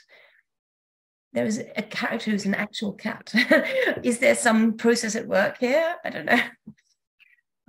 [1.33, 3.33] There is a character who's an actual cat.
[4.03, 5.95] is there some process at work here?
[6.05, 6.41] I don't know.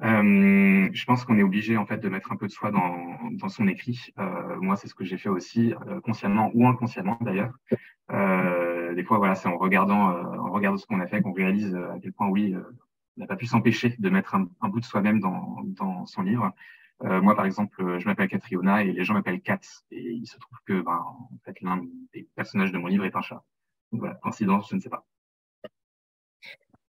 [0.01, 3.17] Euh, je pense qu'on est obligé en fait de mettre un peu de soi dans,
[3.31, 3.99] dans son écrit.
[4.17, 7.53] Euh, moi, c'est ce que j'ai fait aussi, euh, consciemment ou inconsciemment d'ailleurs.
[8.11, 11.33] Euh, des fois, voilà, c'est en regardant, euh, en regardant ce qu'on a fait qu'on
[11.33, 14.79] réalise à quel point oui, on n'a pas pu s'empêcher de mettre un, un bout
[14.79, 16.51] de soi-même dans, dans son livre.
[17.01, 19.59] moi, par exemple, je m'appelle Catriona et les gens m'appellent Kat.
[19.91, 21.81] Et il se trouve que, ben, en fait, l'un
[22.13, 23.43] des personnages de mon livre est un chat.
[23.91, 25.05] Donc voilà, coïncidence, je ne sais pas.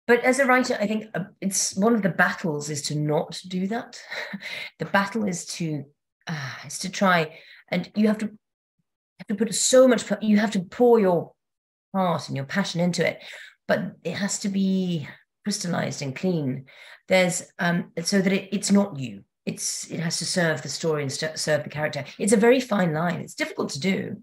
[0.07, 3.39] But as a writer i think uh, it's one of the battles is to not
[3.47, 3.99] do that.
[4.79, 5.85] The battle is to
[6.27, 7.39] uh, is to try
[7.69, 8.27] and you have to
[9.19, 11.33] have to put so much you have to pour your
[11.93, 13.21] heart and your passion into it
[13.67, 15.07] but it has to be
[15.47, 16.65] crystallized and clean.
[17.07, 19.23] There's um so that it, it's not you.
[19.45, 22.03] It's it has to serve the story and serve the character.
[22.19, 23.21] It's a very fine line.
[23.21, 24.17] It's difficult to do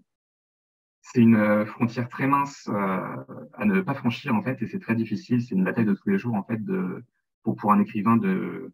[1.15, 3.15] c'est une euh, frontière très mince euh,
[3.53, 5.41] à ne pas franchir en fait, et c'est très difficile.
[5.41, 6.59] C'est une bataille de tous les jours en fait
[7.41, 8.73] pour, un écrivain de,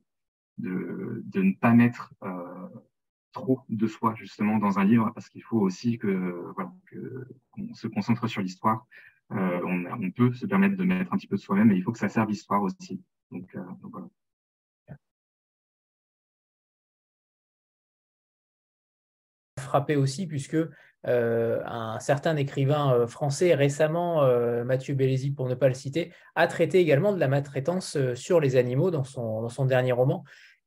[0.58, 2.68] de, ne pas mettre euh,
[3.32, 6.74] trop de soi justement dans un livre, parce qu'il faut aussi que voilà
[7.52, 8.88] qu'on se concentre sur l'histoire.
[9.30, 12.00] On, peut se permettre de mettre un petit peu de soi-même, mais il faut que
[12.00, 13.04] ça serve l'histoire aussi.
[13.30, 14.08] Donc, donc voilà.
[19.58, 20.58] frappé aussi, puisque
[21.08, 26.14] euh, un certain écrivain euh, français récemment, euh, Mathieu Bellesi pour ne pas le citer,
[26.36, 30.24] a traité également de la maltraitance sur les animaux dans son, dans son dernier roman.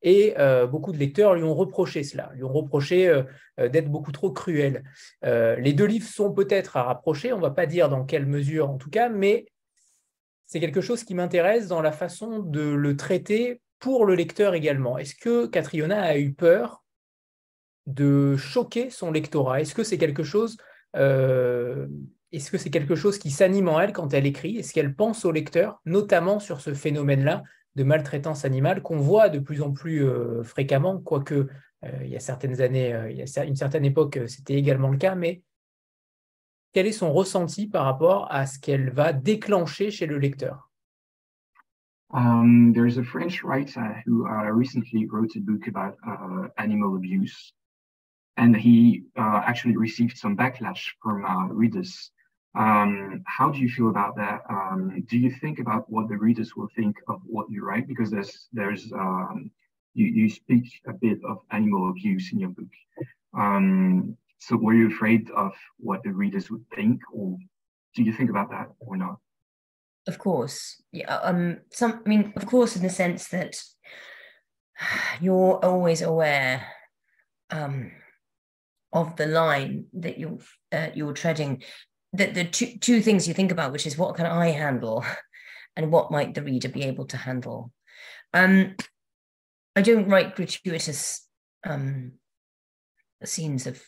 [0.07, 0.35] Et
[0.70, 3.22] beaucoup de lecteurs lui ont reproché cela, lui ont reproché
[3.57, 4.85] d'être beaucoup trop cruel.
[5.22, 8.68] les deux livres sont peut-être à rapprocher, on ne va pas dire dans quelle mesure
[8.68, 9.47] en tout cas, mais
[10.45, 14.99] c'est quelque chose qui m'intéresse dans la façon de le traiter pour le lecteur également.
[14.99, 16.84] Est-ce que Catriona a eu peur
[17.87, 19.61] de choquer son lectorat.
[19.61, 20.57] Est-ce que c'est quelque chose
[20.97, 21.87] euh,
[22.32, 24.57] est-ce que c'est quelque chose qui s'anime en elle quand elle écrit?
[24.57, 27.45] Est-ce qu'elle pense au lecteur, notamment sur ce phénomène-là
[27.76, 31.49] de maltraitance animale qu'on voit de plus en plus euh, fréquemment, quoique
[31.85, 34.99] euh, il y a certaines années, il y a une certaine époque, c'était également le
[34.99, 35.43] cas, mais
[36.74, 40.70] quel est son ressenti par rapport à ce qu'elle va déclencher chez le lecteur?
[42.12, 47.55] Um, there's a French writer who uh, recently wrote a book about uh, animal abuse,
[48.37, 52.11] and he uh, actually received some backlash from uh, readers.
[52.57, 54.43] Um, how do you feel about that?
[54.49, 57.89] Um, do you think about what the readers will think of what you write?
[57.89, 59.51] Because there's there's um,
[59.95, 62.66] you, you speak a bit of animal abuse in your book.
[63.37, 67.37] Um, so were you afraid of what the readers would think, or
[67.95, 69.18] do you think about that or not?
[70.07, 71.16] Of course, yeah.
[71.16, 72.03] Um, some.
[72.05, 73.57] I mean, of course, in the sense that
[75.20, 76.66] you're always aware
[77.51, 77.93] um,
[78.95, 80.38] of the line that you're
[80.72, 81.62] uh, you're treading.
[82.12, 85.05] The the two two things you think about, which is what can I handle,
[85.76, 87.72] and what might the reader be able to handle.
[88.32, 88.76] Um,
[89.76, 91.26] I don't write gratuitous
[91.66, 92.12] um,
[93.24, 93.82] scenes of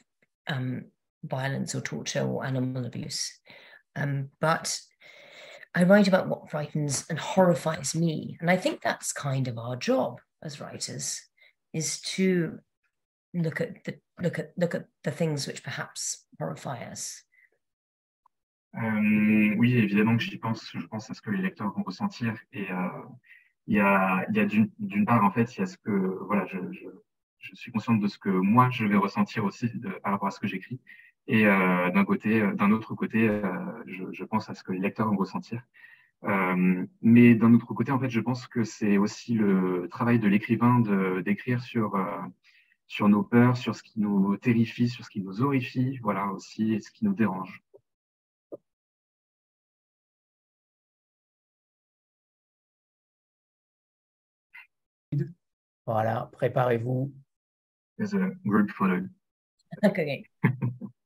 [0.49, 0.87] um,
[1.25, 3.41] violence or torture or animal abuse,
[3.95, 4.79] um, but
[5.75, 9.77] I write about what frightens and horrifies me, and I think that's kind of our
[9.77, 11.21] job as writers,
[11.73, 12.59] is to
[13.43, 17.27] look at the look at look at the things which perhaps horrify us.
[18.77, 20.71] Euh, oui, évidemment que j'y pense.
[20.75, 22.89] Je pense à ce que les lecteurs vont ressentir et euh,
[23.67, 24.27] il y a,
[24.79, 25.91] d'une part, en fait, il y a ce que,
[26.27, 26.61] voilà, je,
[27.55, 30.41] suis consciente de ce que moi, je vais ressentir aussi de, par rapport à ce
[30.41, 30.81] que j'écris.
[31.27, 33.41] Et euh, d'un côté, d'un autre côté,
[33.87, 35.63] je, je, pense à ce que les lecteurs vont ressentir.
[37.03, 40.81] Mais d'un autre côté, en fait, je pense que c'est aussi le travail de l'écrivain
[41.25, 41.97] d'écrire sur
[42.87, 46.75] sur nos peurs, sur ce qui nous terrifie, sur ce qui nous horrifie, voilà aussi,
[46.75, 47.63] et ce qui nous dérange.
[55.87, 57.13] Voilà, préparez-vous.
[57.97, 59.07] There's a group photo.
[59.85, 60.25] Okay.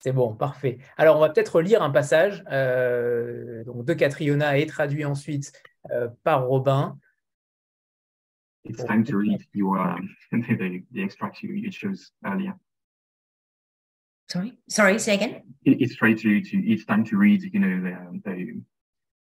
[0.00, 0.78] C'est bon, parfait.
[0.96, 5.52] Alors, on va peut-être lire un passage euh, donc de Catriona et traduit ensuite
[5.90, 6.98] euh, par Robin.
[8.64, 12.54] It's time to read your, um, the, the extract you, you chose earlier.
[14.28, 15.42] Sorry, sorry, say again.
[15.64, 18.62] It, it's right to, to it's time to read, you know, the, the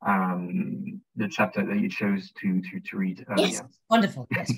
[0.06, 3.48] um, the chapter that you chose to to to read earlier.
[3.48, 4.26] Yes, wonderful.
[4.36, 4.52] Yes.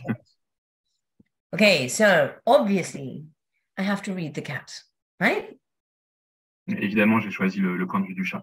[1.54, 3.24] okay, so obviously
[3.76, 4.72] I have to read the cat,
[5.18, 5.58] right?
[6.68, 8.42] Évidemment, j'ai choisi le, le point de vue du chat.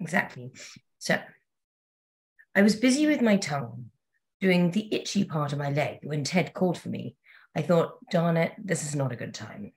[0.00, 0.50] Exactly.
[0.98, 1.18] So
[2.54, 3.90] I was busy with my tongue,
[4.44, 7.16] doing the itchy part of my leg when Ted called for me.
[7.56, 9.72] I thought, darn it, this is not a good time.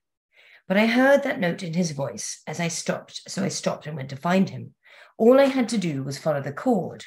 [0.67, 3.95] But I heard that note in his voice as I stopped, so I stopped and
[3.95, 4.73] went to find him.
[5.17, 7.05] All I had to do was follow the cord,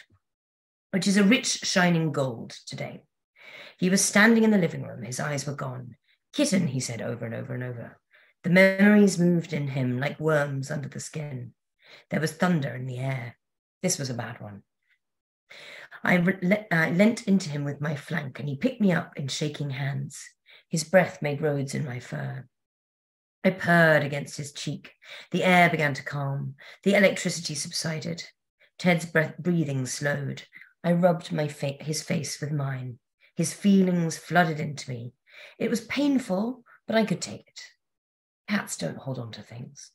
[0.92, 3.02] which is a rich, shining gold today.
[3.78, 5.02] He was standing in the living room.
[5.02, 5.96] His eyes were gone.
[6.32, 7.98] Kitten, he said over and over and over.
[8.42, 11.52] The memories moved in him like worms under the skin.
[12.08, 13.36] There was thunder in the air.
[13.82, 14.62] This was a bad one.
[16.02, 19.12] I, re- I uh, leant into him with my flank, and he picked me up
[19.16, 20.22] in shaking hands.
[20.68, 22.46] His breath made roads in my fur.
[23.44, 24.92] I purred against his cheek.
[25.30, 26.54] The air began to calm.
[26.84, 28.24] The electricity subsided.
[28.78, 30.42] Ted's breath, breathing slowed.
[30.84, 32.98] I rubbed my fa- his face with mine.
[33.36, 35.12] His feelings flooded into me.
[35.58, 37.60] It was painful, but I could take it.
[38.48, 39.92] Cats don't hold on to things.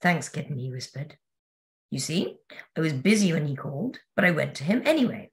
[0.00, 1.16] Thanks, kitten, he whispered.
[1.92, 2.38] You see,
[2.74, 5.30] I was busy when he called, but I went to him anyway.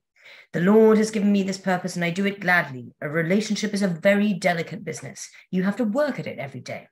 [0.51, 2.91] The Lord has given me this purpose, and I do it gladly.
[2.99, 5.29] A relationship is a very delicate business.
[5.51, 6.89] You have to work at it every day.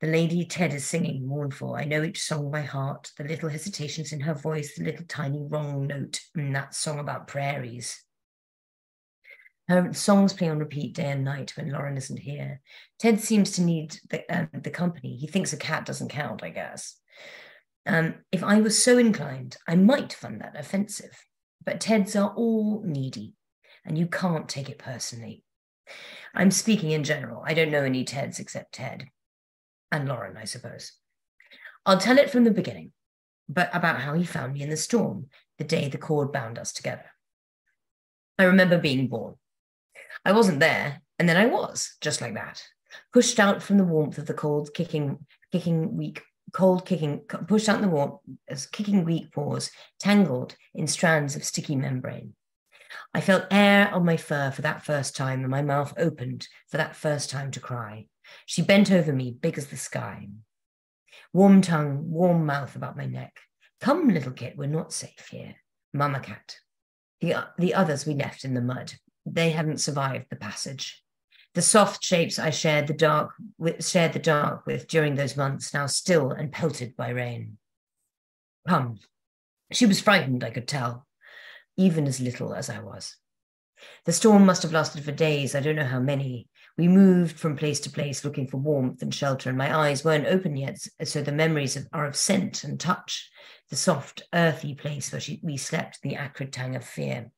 [0.00, 1.74] The lady Ted is singing, mournful.
[1.74, 5.42] I know each song by heart, the little hesitations in her voice, the little tiny
[5.42, 8.00] wrong note in that song about prairies.
[9.66, 12.60] Her songs play on repeat day and night when Lauren isn't here.
[13.00, 15.16] Ted seems to need the, uh, the company.
[15.16, 16.96] He thinks a cat doesn't count, I guess.
[17.86, 21.26] Um, if I was so inclined, I might find that offensive.
[21.64, 23.34] But Teds are all needy,
[23.84, 25.44] and you can't take it personally.
[26.34, 27.42] I'm speaking in general.
[27.44, 29.06] I don't know any Teds except Ted
[29.90, 30.92] and Lauren, I suppose.
[31.84, 32.92] I'll tell it from the beginning,
[33.48, 35.26] but about how he found me in the storm
[35.58, 37.04] the day the cord bound us together.
[38.38, 39.34] I remember being born.
[40.24, 42.62] I wasn't there, and then I was, just like that,
[43.12, 46.22] pushed out from the warmth of the cold, kicking, kicking weak,
[46.52, 51.44] cold kicking, pushed out in the warmth as kicking weak paws, tangled in strands of
[51.44, 52.34] sticky membrane.
[53.14, 56.76] I felt air on my fur for that first time, and my mouth opened for
[56.76, 58.06] that first time to cry.
[58.46, 60.28] She bent over me, big as the sky.
[61.32, 63.38] Warm tongue, warm mouth about my neck.
[63.80, 65.56] Come, little kit, we're not safe here.
[65.92, 66.56] Mama cat.
[67.20, 68.92] The, the others we left in the mud.
[69.24, 71.01] They hadn't survived the passage.
[71.54, 75.74] The soft shapes I shared the dark with, shared the dark with during those months,
[75.74, 77.58] now still and pelted by rain.
[78.66, 78.98] Come.
[79.70, 81.06] She was frightened, I could tell,
[81.76, 83.16] even as little as I was.
[84.04, 86.48] The storm must have lasted for days, I don't know how many.
[86.78, 90.26] We moved from place to place looking for warmth and shelter, and my eyes weren't
[90.26, 93.30] open yet, so the memories of, are of scent and touch,
[93.68, 97.30] the soft, earthy place where she, we slept, the acrid tang of fear.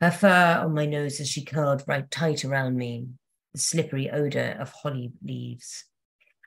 [0.00, 3.08] Her fur on my nose as she curled right tight around me,
[3.52, 5.84] the slippery odour of holly leaves.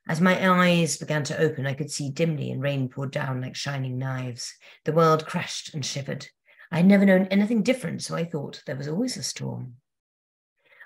[0.10, 3.56] As my eyes began to open, I could see dimly, and rain poured down like
[3.56, 4.54] shining knives.
[4.86, 6.28] The world crashed and shivered.
[6.72, 9.76] I had never known anything different, so I thought there was always a storm.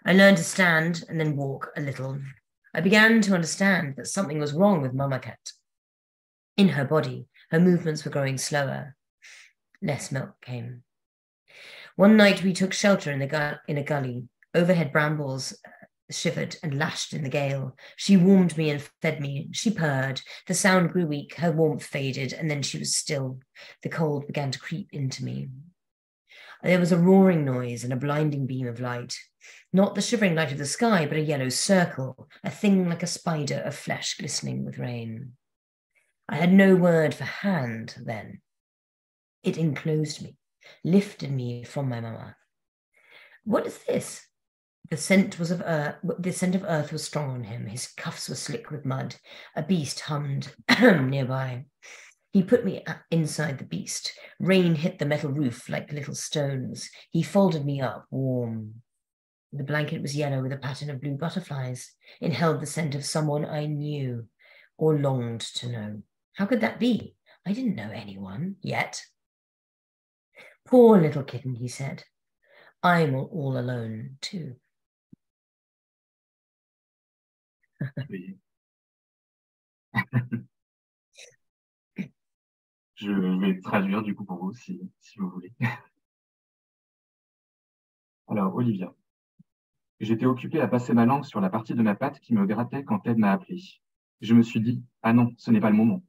[0.05, 2.19] I learned to stand and then walk a little.
[2.73, 5.51] I began to understand that something was wrong with Mama Cat.
[6.57, 8.95] In her body, her movements were growing slower.
[9.81, 10.83] Less milk came.
[11.95, 14.27] One night we took shelter in, the in a gully.
[14.53, 15.69] Overhead brambles uh,
[16.11, 17.75] shivered and lashed in the gale.
[17.95, 19.49] She warmed me and fed me.
[19.51, 20.21] She purred.
[20.47, 21.35] The sound grew weak.
[21.35, 23.39] Her warmth faded, and then she was still.
[23.83, 25.49] The cold began to creep into me.
[26.63, 29.17] There was a roaring noise and a blinding beam of light.
[29.73, 33.07] Not the shivering light of the sky, but a yellow circle, a thing like a
[33.07, 35.33] spider of flesh glistening with rain.
[36.29, 38.41] I had no word for hand then.
[39.43, 40.35] It enclosed me,
[40.83, 42.35] lifted me from my mama.
[43.43, 44.25] What is this?
[44.89, 45.95] The scent was of earth.
[46.19, 47.67] The scent of earth was strong on him.
[47.67, 49.15] His cuffs were slick with mud.
[49.55, 51.65] A beast hummed nearby.
[52.33, 54.13] He put me inside the beast.
[54.39, 56.89] Rain hit the metal roof like little stones.
[57.09, 58.81] He folded me up, warm.
[59.53, 61.91] The blanket was yellow with a pattern of blue butterflies.
[62.21, 64.27] It held the scent of someone I knew
[64.77, 66.01] or longed to know.
[66.33, 67.15] How could that be?
[67.45, 69.01] I didn't know anyone yet.
[70.71, 72.05] Poor little kitten, he said.
[72.81, 74.55] I'm all alone too.
[82.95, 85.51] Je vais traduire du coup pour vous si, si vous voulez.
[88.29, 88.93] Alors, Olivia.
[89.99, 92.85] J'étais occupé à passer ma langue sur la partie de ma patte qui me grattait
[92.85, 93.61] quand Ted m'a appelé.
[94.21, 96.01] Je me suis dit, ah non, ce n'est pas le moment.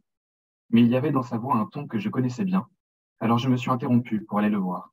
[0.70, 2.68] Mais il y avait dans sa voix un ton que je connaissais bien.
[3.22, 4.92] Alors je me suis interrompu pour aller le voir.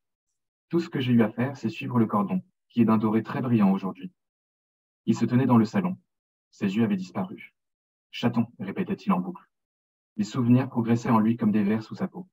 [0.70, 3.24] Tout ce que j'ai eu à faire, c'est suivre le cordon, qui est d'un doré
[3.24, 4.12] très brillant aujourd'hui.
[5.08, 5.98] Il se tenait dans le salon.
[6.52, 7.56] Ses yeux avaient disparu.
[8.12, 9.50] Chaton, répétait-il en boucle.
[10.16, 12.28] Les souvenirs progressaient en lui comme des vers sous sa peau.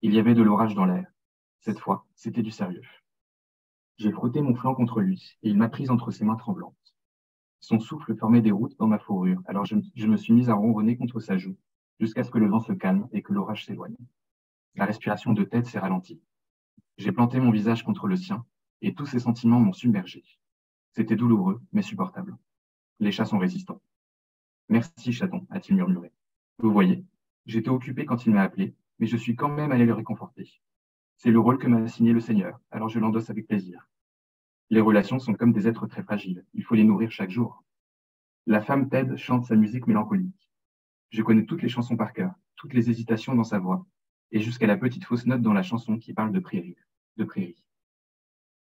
[0.00, 1.06] Il y avait de l'orage dans l'air.
[1.60, 2.82] Cette fois, c'était du sérieux.
[3.98, 6.96] J'ai frotté mon flanc contre lui et il m'a prise entre ses mains tremblantes.
[7.60, 10.96] Son souffle formait des routes dans ma fourrure, alors je, me suis mise à ronronner
[10.96, 11.56] contre sa joue,
[12.00, 13.94] jusqu'à ce que le vent se calme et que l'orage s'éloigne.
[14.74, 16.22] La respiration de tête s'est ralentie.
[16.96, 18.46] J'ai planté mon visage contre le sien
[18.80, 20.24] et tous ses sentiments m'ont submergé.
[20.92, 22.36] C'était douloureux, mais supportable.
[22.98, 23.82] Les chats sont résistants.
[24.68, 26.12] Merci, chaton, a-t-il murmuré.
[26.58, 27.04] Vous voyez,
[27.46, 30.50] j'étais occupé quand il m'a appelé, mais je suis quand même allé le réconforter.
[31.16, 33.88] C'est le rôle que m'a assigné le Seigneur, alors je l'endosse avec plaisir.
[34.70, 37.62] Les relations sont comme des êtres très fragiles, il faut les nourrir chaque jour.
[38.46, 40.50] La femme Ted chante sa musique mélancolique.
[41.10, 43.86] Je connais toutes les chansons par cœur, toutes les hésitations dans sa voix,
[44.32, 46.76] et jusqu'à la petite fausse note dans la chanson qui parle de prairie.
[47.16, 47.62] De prairie.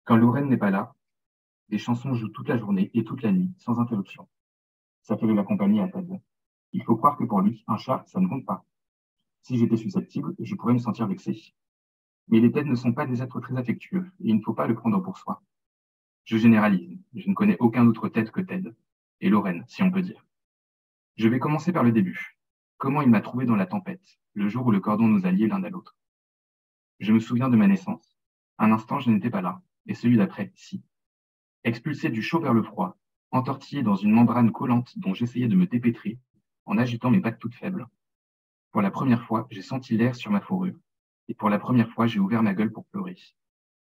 [0.03, 0.93] Quand Lorraine n'est pas là,
[1.69, 4.27] des chansons jouent toute la journée et toute la nuit, sans interruption.
[5.01, 6.21] Ça fait de la compagnie à Ted.
[6.73, 8.65] Il faut croire que pour lui, un chat, ça ne compte pas.
[9.41, 11.53] Si j'étais susceptible, je pourrais me sentir vexé.
[12.27, 14.67] Mais les têtes ne sont pas des êtres très affectueux, et il ne faut pas
[14.67, 15.41] le prendre pour soi.
[16.25, 18.73] Je généralise, je ne connais aucun autre tête que Ted,
[19.21, 20.25] et Lorraine, si on peut dire.
[21.15, 22.37] Je vais commencer par le début.
[22.77, 25.63] Comment il m'a trouvé dans la tempête, le jour où le cordon nous alliait l'un
[25.63, 25.95] à l'autre.
[26.99, 28.17] Je me souviens de ma naissance.
[28.57, 30.83] Un instant, je n'étais pas là, et celui d'après, si.
[31.63, 32.97] Expulsé du chaud vers le froid,
[33.31, 36.19] entortillé dans une membrane collante dont j'essayais de me dépêtrer,
[36.65, 37.87] en agitant mes pattes toutes faibles.
[38.71, 40.79] Pour la première fois, j'ai senti l'air sur ma fourrure,
[41.27, 43.17] et pour la première fois, j'ai ouvert ma gueule pour pleurer.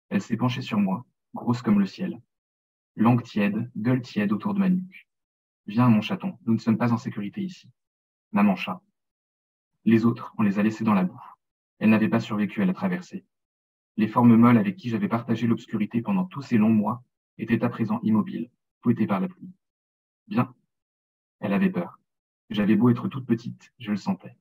[0.10, 2.22] Elle s'est penchée sur moi, grosse comme le ciel.
[2.96, 5.08] Langue tiède, gueule tiède autour de ma nuque.
[5.66, 7.70] Viens, mon chaton, nous ne sommes pas en sécurité ici.
[8.32, 8.82] Maman chat.
[9.88, 11.24] Les autres, on les a laissés dans la boue.
[11.80, 13.24] Elles n'avaient pas survécu à la traversée.
[13.96, 17.06] Les formes molles avec qui j'avais partagé l'obscurité pendant tous ces longs mois
[17.38, 19.50] étaient à présent immobiles, fouettées par la pluie.
[20.28, 20.54] Bien.
[21.40, 22.02] Elle avait peur.
[22.50, 24.36] J'avais beau être toute petite, je le sentais.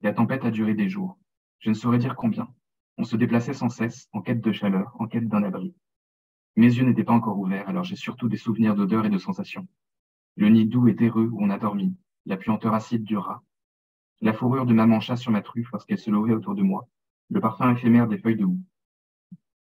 [0.00, 1.18] La tempête a duré des jours.
[1.58, 2.48] Je ne saurais dire combien.
[2.96, 5.74] On se déplaçait sans cesse, en quête de chaleur, en quête d'un abri.
[6.56, 9.68] Mes yeux n'étaient pas encore ouverts, alors j'ai surtout des souvenirs d'odeurs et de sensations.
[10.36, 11.94] Le nid doux et terreux où on a dormi,
[12.24, 13.42] la puanteur acide du rat,
[14.22, 16.88] la fourrure de ma mancha sur ma truffe lorsqu'elle se levait autour de moi,
[17.28, 18.60] le parfum éphémère des feuilles de houx.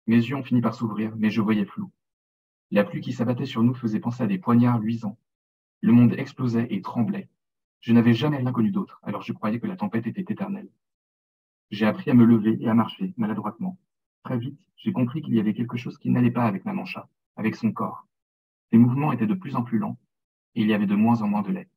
[0.05, 1.91] Mes yeux ont fini par s'ouvrir, mais je voyais flou.
[2.69, 5.17] La pluie qui s'abattait sur nous faisait penser à des poignards luisants.
[5.81, 7.29] Le monde explosait et tremblait,
[7.81, 10.69] je n'avais jamais rien connu d'autre, alors je croyais que la tempête était éternelle.
[11.71, 13.77] J'ai appris à me lever et à marcher maladroitement.
[14.23, 17.07] Très vite, j'ai compris qu'il y avait quelque chose qui n'allait pas avec Maman Chat,
[17.37, 18.05] avec son corps.
[18.71, 19.97] Ses mouvements étaient de plus en plus lents
[20.55, 21.69] et il y avait de moins en moins de lait.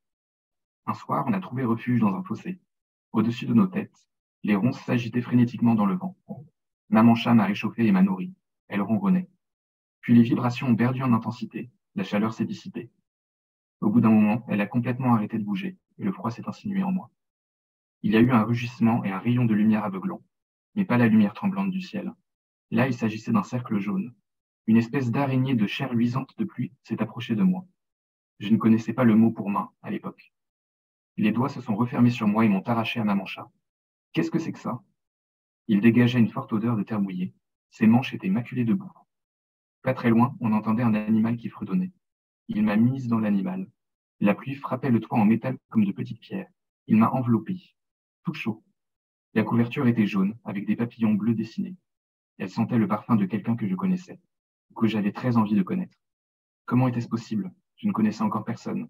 [0.87, 2.59] Un soir, on a trouvé refuge dans un fossé.
[3.13, 4.09] Au-dessus de nos têtes,
[4.43, 6.17] les ronces s'agitaient frénétiquement dans le vent.
[6.89, 8.33] Maman chat m'a réchauffé et m'a nourri.
[8.69, 9.29] Elle ronronnait.
[10.01, 11.71] Puis les vibrations ont perdu en intensité.
[11.95, 12.91] La chaleur s'est dissipée.
[13.83, 16.83] Au bout d'un moment, elle a complètement arrêté de bouger et le froid s'est insinué
[16.83, 17.11] en moi.
[18.03, 20.23] Il y a eu un rugissement et un rayon de lumière aveuglant,
[20.75, 22.15] mais pas la lumière tremblante du ciel.
[22.71, 24.15] Là, il s'agissait d'un cercle jaune.
[24.67, 27.67] Une espèce d'araignée de chair luisante de pluie s'est approchée de moi.
[28.39, 30.33] Je ne connaissais pas le mot pour main à l'époque.
[31.17, 33.51] Les doigts se sont refermés sur moi et m'ont arraché à ma mancha.
[34.13, 34.83] Qu'est-ce que c'est que ça?
[35.69, 37.35] Il dégageait une forte odeur de terre mouillée.
[37.71, 38.93] Ses manches étaient maculées de boue.
[39.83, 41.93] Pas très loin, on entendait un animal qui fredonnait.
[42.49, 43.71] Il m'a mise dans l'animal.
[44.21, 46.51] La pluie frappait le toit en métal comme de petites pierres.
[46.87, 47.61] Il m'a enveloppé,
[48.25, 48.63] tout chaud.
[49.35, 51.77] La couverture était jaune, avec des papillons bleus dessinés.
[52.39, 54.21] Elle sentait le parfum de quelqu'un que je connaissais,
[54.77, 55.97] que j'avais très envie de connaître.
[56.67, 57.53] Comment était-ce possible?
[57.77, 58.89] Je ne connaissais encore personne.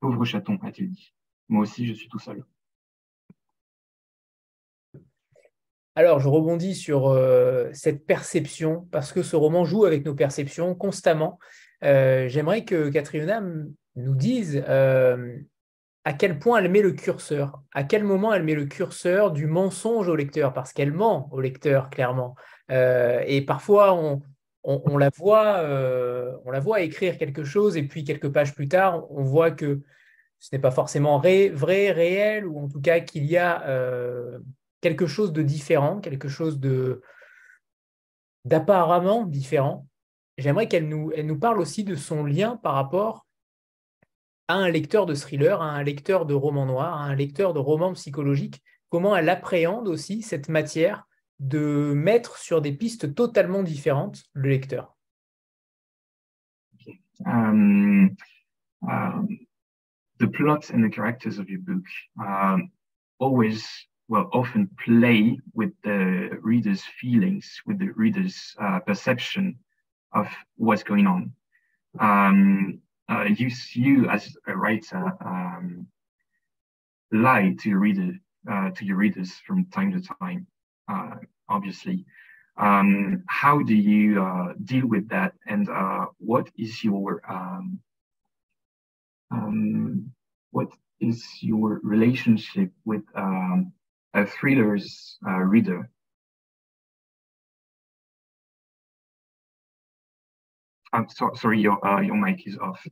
[0.00, 1.12] Pauvre chaton, a-t-il dit.
[1.50, 2.44] Moi aussi, je suis tout seul.
[5.96, 10.76] Alors, je rebondis sur euh, cette perception, parce que ce roman joue avec nos perceptions
[10.76, 11.40] constamment.
[11.82, 13.42] Euh, j'aimerais que Catriona
[13.96, 15.36] nous dise euh,
[16.04, 19.48] à quel point elle met le curseur, à quel moment elle met le curseur du
[19.48, 22.36] mensonge au lecteur, parce qu'elle ment au lecteur, clairement.
[22.70, 23.92] et parfois,
[24.62, 25.62] on, la voit,
[26.44, 29.80] on la voit écrire quelque chose, et puis quelques pages plus tard, on voit que
[30.40, 33.62] ce n'est pas forcément vrai, réel, ou en tout cas qu'il y a
[34.80, 37.02] quelque chose de différent, quelque chose de
[38.46, 39.86] d'apparemment différent.
[40.38, 43.26] J'aimerais qu'elle nous, elle nous parle aussi de son lien par rapport
[44.48, 47.58] à un lecteur de thriller, à un lecteur de roman noir, à un lecteur de
[47.58, 51.06] roman psychologique, comment elle appréhende aussi cette matière
[51.38, 54.96] de mettre sur des pistes totalement différentes le lecteur?
[57.26, 58.16] Um,
[58.82, 59.28] um,
[60.20, 61.82] the plot and the characters of your book
[62.24, 62.70] um,
[63.18, 63.66] always
[64.08, 69.58] well often play with the reader's feelings, with the reader's uh, perception
[70.12, 71.32] of what's going on.
[71.98, 75.86] Um, uh, you, you as a writer um,
[77.12, 78.12] lie to your reader,
[78.50, 80.46] uh, to your readers from time to time.
[80.86, 81.14] Uh,
[81.48, 82.04] obviously,
[82.58, 87.22] um, how do you uh, deal with that, and uh, what is your
[89.30, 90.12] um,
[90.50, 90.68] what
[91.00, 93.72] is your relationship with um,
[94.14, 95.90] a thriller's uh, reader.
[100.92, 102.84] I'm so, sorry, your uh, your mic is off.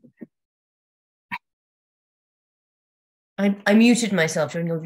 [3.37, 4.83] I, I muted myself during your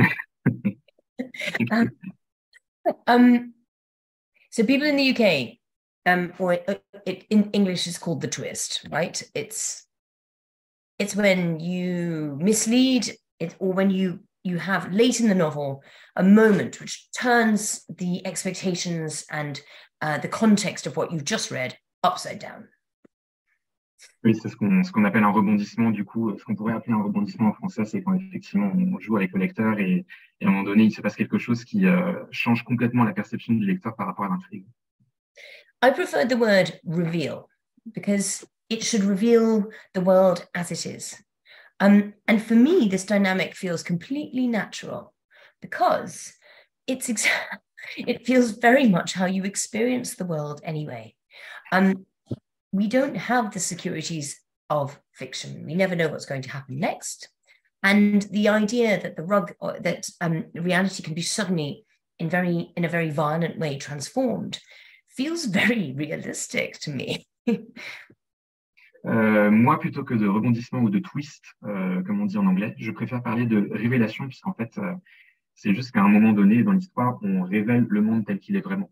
[1.70, 1.90] um,
[3.06, 3.54] um,
[4.50, 5.58] so people in the UK,
[6.06, 9.22] um, or it, it, in English is called the twist, right?
[9.34, 9.86] It's
[11.02, 13.04] it's when you mislead
[13.40, 15.82] it, or when you you have late in the novel
[16.16, 19.60] a moment which turns the expectations and
[20.00, 22.68] uh, the context of what you've just read upside down.
[24.24, 25.90] Oui, c'est ce qu'on ce appelle un rebondissement.
[25.90, 29.16] Du coup, ce qu'on pourrait appeler un rebondissement en français, c'est quand effectivement on joue
[29.16, 30.04] avec le lecteur et,
[30.40, 33.12] et, à un moment donné, il se passe quelque chose qui euh, change complètement la
[33.12, 34.64] perception du lecteur par rapport à l'intrigue.
[35.84, 37.48] I prefer the word reveal
[37.94, 41.22] because it should reveal the world as it is.
[41.78, 45.12] Um, and for me, this dynamic feels completely natural
[45.60, 46.32] because
[46.86, 47.26] it's ex-
[47.96, 51.14] it feels very much how you experience the world anyway.
[51.70, 52.06] Um,
[52.72, 54.40] we don't have the securities
[54.70, 55.66] of fiction.
[55.66, 57.28] We never know what's going to happen next.
[57.82, 61.84] And the idea that the rug that um, reality can be suddenly
[62.18, 64.60] in very in a very violent way transformed
[65.08, 67.26] feels very realistic to me.
[69.06, 72.74] Euh, moi, plutôt que de rebondissement ou de twist, euh, comme on dit en anglais,
[72.78, 74.94] je préfère parler de révélation, puisqu'en fait, euh,
[75.54, 78.60] c'est juste qu'à un moment donné dans l'histoire, on révèle le monde tel qu'il est
[78.60, 78.90] vraiment.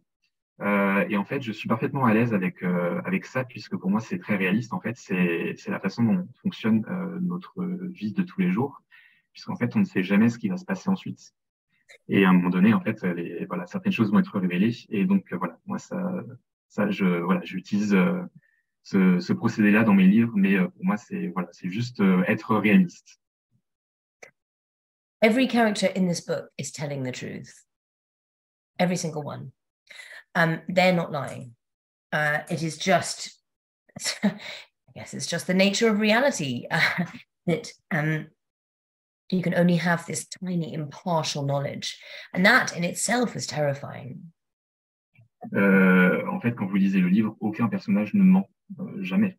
[0.63, 3.89] Euh, et en fait, je suis parfaitement à l'aise avec euh, avec ça, puisque pour
[3.89, 4.75] moi, c'est très réaliste.
[4.75, 6.85] En fait, c'est c'est la façon dont fonctionne
[7.23, 8.83] notre vie de tous les jours,
[9.33, 11.35] puisqu'en fait, on ne sait jamais ce qui va se passer ensuite.
[12.09, 14.75] Et à un moment donné, en fait, les, voilà, certaines choses vont être révélées.
[14.91, 15.99] Et donc, voilà, moi, ça,
[16.69, 17.97] ça, je, voilà, j'utilise
[18.83, 22.25] ce, ce procédé-là dans mes livres, mais euh, pour moi, c'est voilà, c'est juste euh,
[22.27, 23.21] être réaliste.
[25.23, 27.53] Every character in this book is telling the truth.
[28.79, 29.53] Every single one.
[30.35, 31.55] Um, they're not lying.
[32.13, 33.39] Uh, it is just,
[34.25, 34.33] I
[34.95, 37.05] guess it's just the nature of reality uh,
[37.47, 38.29] that um,
[39.31, 41.99] you can only have this tiny impartial knowledge.
[42.33, 44.33] And that in itself is terrifying.
[45.55, 48.49] Euh, en fait, quand vous lisez le livre, aucun personnage ne ment,
[49.01, 49.39] jamais.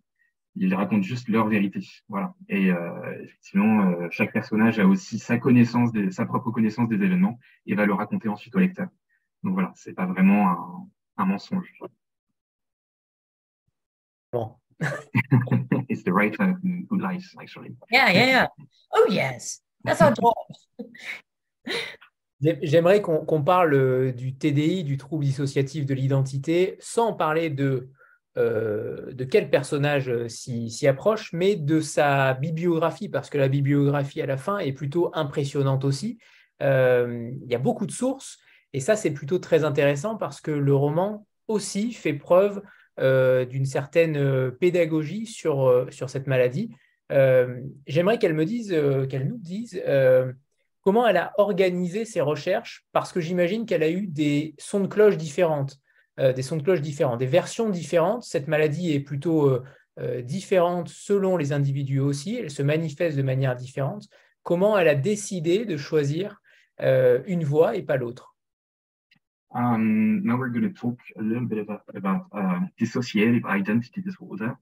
[0.55, 1.79] Ils racontent juste leur vérité.
[2.09, 2.35] Voilà.
[2.49, 6.95] Et euh, effectivement, euh, chaque personnage a aussi sa connaissance, des, sa propre connaissance des
[6.95, 8.87] événements et va le raconter ensuite au lecteur.
[9.43, 11.71] Donc voilà, c'est pas vraiment un, un mensonge.
[14.33, 14.55] Bon.
[15.89, 17.75] It's the writer who, who lies, actually.
[17.91, 18.47] Yeah, yeah, yeah.
[18.93, 19.61] Oh, yes.
[19.83, 20.33] That's our job.
[22.41, 27.91] J'aimerais qu'on parle euh, du TDI, du trouble dissociatif de l'identité, sans parler de,
[28.37, 34.21] euh, de quel personnage euh, s'y approche, mais de sa bibliographie, parce que la bibliographie
[34.21, 36.17] à la fin est plutôt impressionnante aussi.
[36.61, 38.37] Euh, il y a beaucoup de sources,
[38.71, 42.61] et ça c'est plutôt très intéressant parce que le roman aussi fait preuve
[42.99, 46.69] d'une certaine pédagogie sur, sur cette maladie.
[47.87, 48.69] J'aimerais qu'elle me dise,
[49.09, 49.81] qu'elle nous dise
[50.81, 54.87] comment elle a organisé ses recherches, parce que j'imagine qu'elle a eu des sons de
[54.87, 55.79] cloche différentes,
[56.19, 58.23] euh, des sons de cloche différents, des versions différentes.
[58.23, 59.63] Cette maladie est plutôt euh,
[59.99, 64.07] euh, différente selon les individus aussi, elle se manifeste de manière différente.
[64.41, 66.41] Comment elle a décidé de choisir
[66.79, 68.35] euh, une voie et pas l'autre?
[69.53, 74.55] Um, now we're going to talk a little bit about, uh, dissociative identity disorder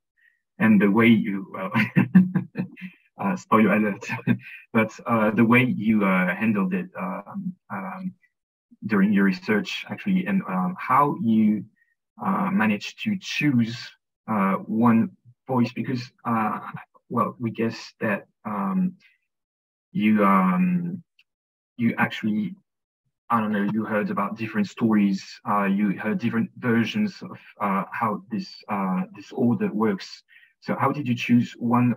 [0.57, 1.71] and the way you, well,
[3.19, 4.09] uh, spoiler alert,
[4.73, 8.13] but uh, the way you uh, handled it um, um,
[8.85, 11.65] during your research, actually, and um, how you
[12.23, 13.77] uh, managed to choose
[14.27, 15.11] uh, one
[15.47, 16.59] voice, because, uh,
[17.09, 18.93] well, we guess that um,
[19.91, 21.03] you um,
[21.77, 22.55] you actually
[23.31, 27.83] I don't know, you heard about different stories, uh, you heard different versions of uh,
[27.91, 30.23] how this uh, disorder works.
[30.61, 31.95] So how did you choose one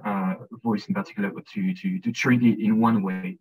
[0.62, 3.38] voice in particular to, to, to treat it in one way?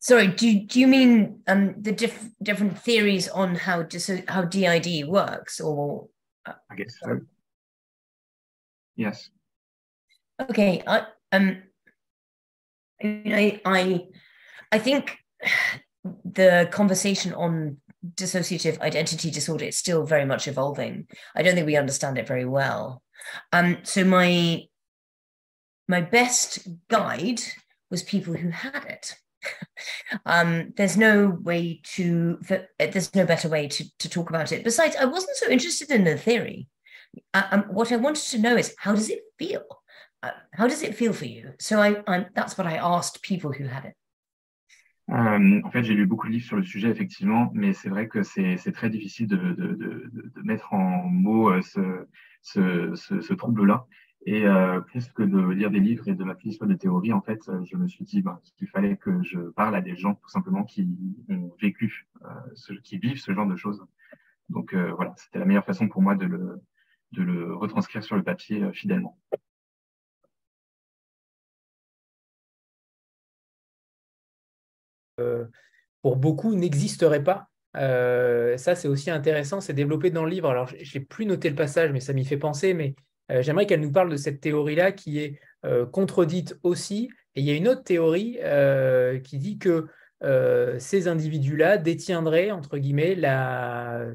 [0.00, 5.08] Sorry, do, do you mean um, the diff- different theories on how dis- how DID
[5.08, 6.08] works, or
[6.46, 7.20] I guess so.
[8.94, 9.30] Yes.
[10.40, 10.82] okay?
[10.86, 11.62] I um,
[13.02, 14.06] I I,
[14.70, 15.18] I think
[16.24, 17.78] the conversation on
[18.14, 21.08] dissociative identity disorder is still very much evolving.
[21.34, 23.02] I don't think we understand it very well.
[23.52, 24.62] Um, so my
[25.88, 27.40] my best guide
[27.90, 29.16] was people who had it.
[30.26, 32.38] um, there's no way to
[32.78, 34.64] there's no better way to, to talk about it.
[34.64, 36.68] Besides, I wasn't so interested in the theory.
[37.32, 39.64] Uh, um, what I wanted to know is how does it feel?
[40.22, 41.52] Uh, how does it feel for you?
[41.58, 43.94] So I, I that's what I asked people who had it.
[45.10, 48.08] Euh, en fait, j'ai lu beaucoup de livres sur le sujet, effectivement, mais c'est vrai
[48.08, 52.06] que c'est très difficile de, de, de, de mettre en mots euh, ce,
[52.42, 53.86] ce, ce, ce trouble-là.
[54.26, 57.22] Et euh, plus que de lire des livres et de m'appuyer sur des théories, en
[57.22, 60.14] fait, euh, je me suis dit ben, qu'il fallait que je parle à des gens,
[60.14, 60.88] tout simplement, qui
[61.28, 63.84] ont vécu, euh, qui vivent ce genre de choses.
[64.48, 69.18] Donc voilà, c'était la meilleure façon pour moi de le, retranscrire sur le papier fidèlement.
[76.02, 77.50] pour beaucoup n'existerait pas.
[77.74, 80.48] Ça, c'est aussi intéressant, c'est développé dans le livre.
[80.50, 82.74] Alors, j'ai plus noté le passage, mais ça m'y fait penser.
[82.74, 82.94] Mais
[83.30, 87.10] j'aimerais qu'elle nous parle de cette théorie-là qui est euh, contredite aussi.
[87.34, 89.86] Et il y a une autre théorie euh, qui dit que
[90.22, 94.06] euh, ces individus-là détiendraient, entre guillemets, la,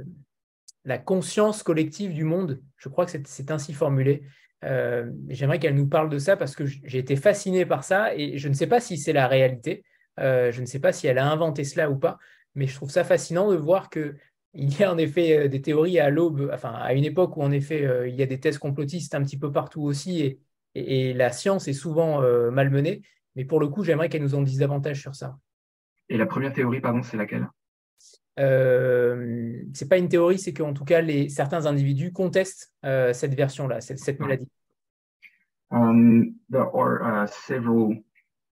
[1.06, 2.62] conscience collective du monde.
[2.78, 4.24] Je crois que c'est- ainsi formulé.
[4.64, 8.38] Euh, j'aimerais qu'elle nous parle de ça parce que j'ai été fasciné par ça et
[8.38, 9.84] je ne sais pas si c'est la réalité.
[10.20, 12.18] Euh, je ne sais pas si elle a inventé cela ou pas,
[12.56, 14.16] mais je trouve ça fascinant de voir que
[14.54, 17.42] il y a en effet euh, des théories à l'aube, enfin à une époque où
[17.42, 20.40] en effet euh, il y a des thèses complotistes un petit peu partout aussi et,
[20.76, 23.02] et- et la science est souvent euh, malmenée.
[23.36, 25.38] Mais pour le coup, j'aimerais qu'elle nous en dise davantage sur ça.
[26.10, 27.48] Et la première théorie, pardon, c'est laquelle?
[28.40, 33.36] Euh, c'est pas une théorie, c'est qu'en tout cas les, certains individus contestent euh, cette
[33.36, 34.50] version-là, cette, cette maladie.
[35.72, 37.96] Um, there are uh, several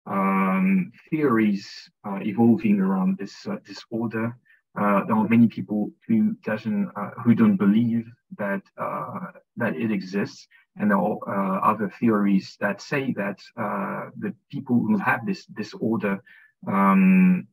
[0.05, 4.33] um, theories uh, evolving around this uh, disorder.
[4.77, 8.05] Uh, there are many people who doesn't uh, who don't believe
[8.37, 10.47] that uh, that it exists,
[10.77, 15.45] and there are uh, other theories that say that uh, the people who have this
[15.45, 16.21] disorder
[16.67, 17.47] um,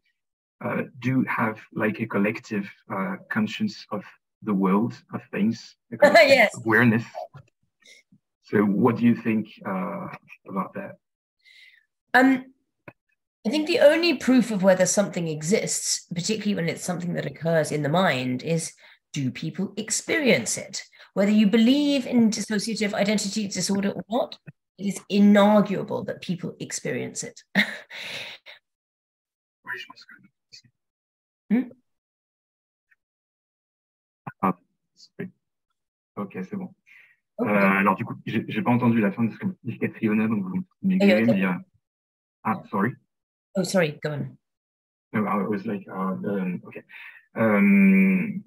[0.64, 4.04] uh, do have like a collective uh, conscience of
[4.42, 6.50] the world of things, Yes.
[6.64, 7.04] awareness.
[8.42, 10.08] So, what do you think uh,
[10.48, 10.96] about that?
[12.14, 12.46] Um,
[13.44, 17.72] I think the only proof of whether something exists, particularly when it's something that occurs
[17.72, 18.72] in the mind, is
[19.12, 20.82] do people experience it?
[21.14, 24.38] Whether you believe in dissociative identity disorder or not,
[24.78, 27.42] it is inarguable that people experience it.
[29.64, 30.14] Oui, je pense que.
[31.50, 31.70] Hmm?
[34.40, 34.58] Ah,
[36.16, 36.74] ok, c'est bon.
[37.38, 37.50] Okay.
[37.50, 40.44] Euh, alors, du coup, j'ai pas entendu la fin de ce que dit Catriona, donc
[40.44, 41.60] vous m'écrivez, mais il y a.
[42.44, 42.92] Ah, sorry.
[43.54, 44.38] Oh, sorry, go on.
[45.12, 46.82] No, I was like, uh, um, okay.
[47.34, 48.42] Um,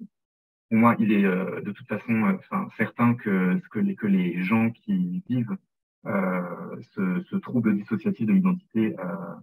[0.68, 4.42] pour moi, il est euh, de toute façon euh, certain que, que, les, que les
[4.42, 5.56] gens qui vivent
[6.06, 9.34] euh, ce, ce, trouble dissociatif de l'identité euh,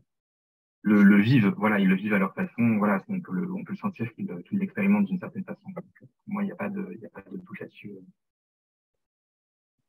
[0.81, 1.53] le, le, vivent.
[1.57, 2.77] Voilà, ils le vivent à leur façon.
[2.77, 5.69] Voilà, on peut le, on peut le sentir qu'ils qu l'expérimentent d'une certaine façon.
[5.73, 7.91] Donc, pour moi, il n'y a pas de, il a pas de doute là-dessus.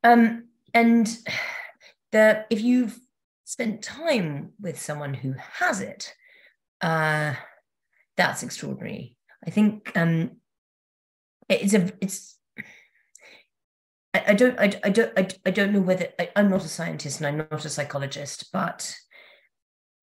[0.04, 0.44] Um,
[0.74, 1.04] and
[2.12, 3.00] the if you've
[3.44, 6.14] spent time with someone who has it,
[6.80, 7.34] uh,
[8.16, 9.16] that's extraordinary.
[9.46, 10.38] I think um,
[11.48, 12.38] it's a it's.
[14.14, 17.20] I, don't I, I don't I, I don't know whether I, I'm not a scientist
[17.20, 18.94] and I'm not a psychologist, but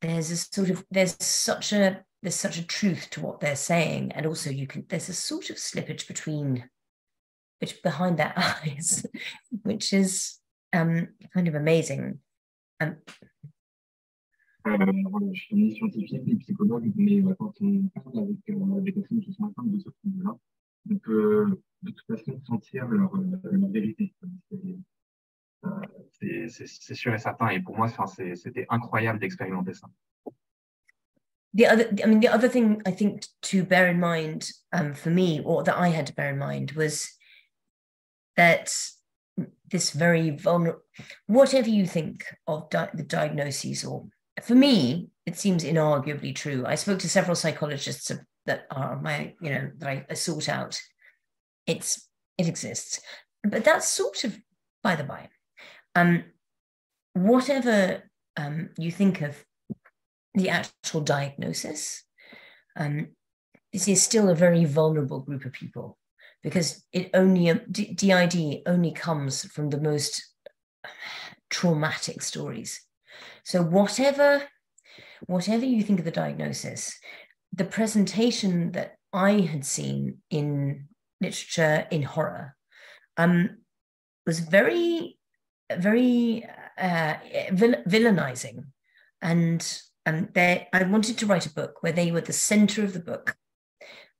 [0.01, 4.11] there's a sort of there's such a there's such a truth to what they're saying,
[4.11, 6.69] and also you can there's a sort of slippage between
[7.59, 9.05] which behind their eyes,
[9.63, 10.37] which is
[10.73, 12.19] um, kind of amazing.
[12.81, 13.30] Um, Euh, voilà,
[14.65, 19.21] je suis ni scientifique ni psychologue, mais euh, quand on parle avec euh, des personnes
[19.21, 20.37] qui sont atteintes de ce problème-là,
[20.89, 24.13] on peut de toute façon sentir leur, leur vérité.
[26.11, 27.49] C'est sûr et certain.
[27.49, 27.87] Et pour moi,
[28.35, 29.87] c'était incroyable d'expérimenter ça.
[31.53, 35.09] The other, I mean, the other thing I think to bear in mind um, for
[35.09, 37.09] me, or that I had to bear in mind, was
[38.37, 38.71] that
[39.69, 40.81] this very vulnerable,
[41.27, 44.05] whatever you think of di- the diagnoses or
[44.41, 46.63] for me, it seems inarguably true.
[46.65, 48.11] I spoke to several psychologists
[48.45, 50.79] that are my, you know, that I, I sought out.
[51.67, 52.99] It's it exists,
[53.43, 54.37] but that's sort of
[54.83, 55.29] by the by.
[55.95, 56.23] Um,
[57.13, 59.43] whatever um, you think of
[60.33, 62.03] the actual diagnosis,
[62.75, 63.09] um,
[63.73, 65.97] this is still a very vulnerable group of people
[66.41, 70.25] because it only DID only comes from the most
[71.49, 72.81] traumatic stories
[73.43, 74.43] so whatever,
[75.27, 76.97] whatever you think of the diagnosis,
[77.53, 80.87] the presentation that I had seen in
[81.19, 82.55] literature in horror
[83.17, 83.57] um,
[84.25, 85.17] was very,
[85.75, 86.45] very
[86.77, 87.15] uh,
[87.51, 88.65] vill- villainizing.
[89.21, 92.93] And um, they, I wanted to write a book where they were the center of
[92.93, 93.35] the book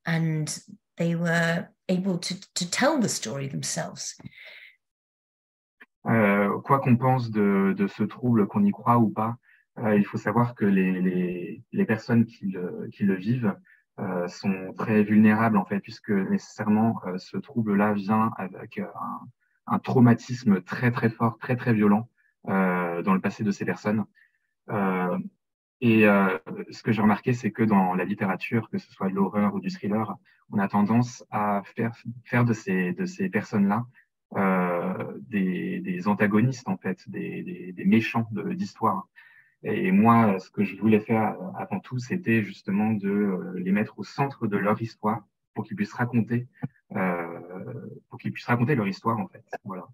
[0.06, 0.60] and
[0.98, 4.16] they were able to, to tell the story themselves.
[6.06, 9.38] Euh, quoi qu'on pense de, de, ce trouble, qu'on y croit ou pas,
[9.80, 13.56] euh, il faut savoir que les, les, les personnes qui le, qui le vivent
[14.00, 18.90] euh, sont très vulnérables en fait, puisque nécessairement euh, ce trouble-là vient avec un,
[19.68, 22.10] un, traumatisme très très fort, très très violent
[22.48, 24.06] euh, dans le passé de ces personnes.
[25.82, 26.04] et
[26.72, 29.60] ce que j'ai remarqué, c'est que dans la littérature, que ce soit de l'horreur ou
[29.60, 30.16] du thriller,
[30.52, 31.94] on a tendance à faire,
[32.24, 34.01] faire de ces, de ces personnes-là euh,
[34.34, 39.08] des, des, antagonistes, en fait, des, des, des méchants d'histoire.
[39.64, 44.00] Et moi, ce que je voulais faire avant tout, c'était justement de euh, les mettre
[44.00, 46.48] au centre de leur histoire pour qu'ils puissent raconter,
[46.96, 49.44] euh, pour qu'ils puissent raconter leur histoire, en fait.
[49.64, 49.88] Voilà.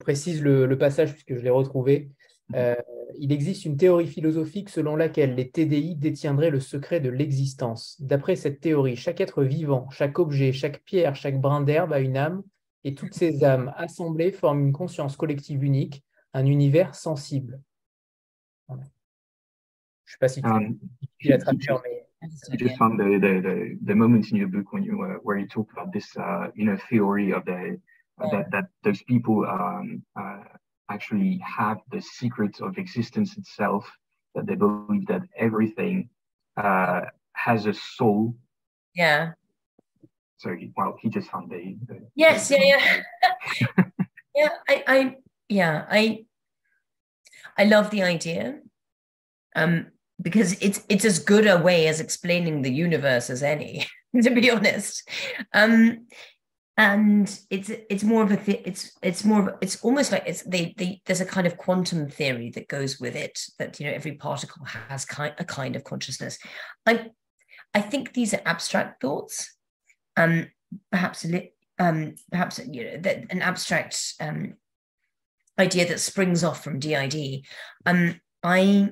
[0.00, 2.10] Je précise le, le passage puisque je l'ai retrouvé.
[2.54, 2.74] Euh,
[3.18, 8.00] il existe une théorie philosophique selon laquelle les TDI détiendraient le secret de l'existence.
[8.00, 12.16] D'après cette théorie, chaque être vivant, chaque objet, chaque pierre, chaque brin d'herbe a une
[12.16, 12.42] âme,
[12.84, 16.04] et toutes ces âmes assemblées forment une conscience collective unique,
[16.34, 17.60] un univers sensible.
[18.68, 18.84] Voilà.
[20.04, 20.78] Je ne sais pas si tu, um,
[21.18, 22.06] tu la traduction, mais...
[22.52, 25.36] I just found the, the, the, the moments in your book when you, uh, where
[25.36, 27.80] you talk about this, uh, you know, theory of the,
[28.20, 30.44] uh, that, that those people um, uh,
[30.92, 33.90] actually have the secret of existence itself,
[34.34, 36.08] that they believe that everything
[36.56, 37.02] uh,
[37.32, 38.34] has a soul.
[38.94, 39.32] Yeah.
[40.38, 41.76] So, he, well, he just found the.
[41.88, 43.02] the yes, yeah, yeah.
[44.34, 45.16] yeah, I, I,
[45.48, 46.24] yeah, I,
[47.56, 48.60] I love the idea.
[49.54, 49.86] Um,
[50.22, 53.86] because it's it's as good a way as explaining the universe as any,
[54.22, 55.08] to be honest.
[55.52, 56.06] Um,
[56.76, 60.42] and it's it's more of a th- it's it's more of it's almost like it's
[60.44, 63.92] they, they there's a kind of quantum theory that goes with it that you know
[63.92, 66.38] every particle has kind a kind of consciousness.
[66.86, 67.10] I
[67.74, 69.54] i think these are abstract thoughts.
[70.16, 70.48] Um
[70.90, 74.54] perhaps a little um perhaps you know that an abstract um
[75.58, 77.44] idea that springs off from did
[77.84, 78.88] um i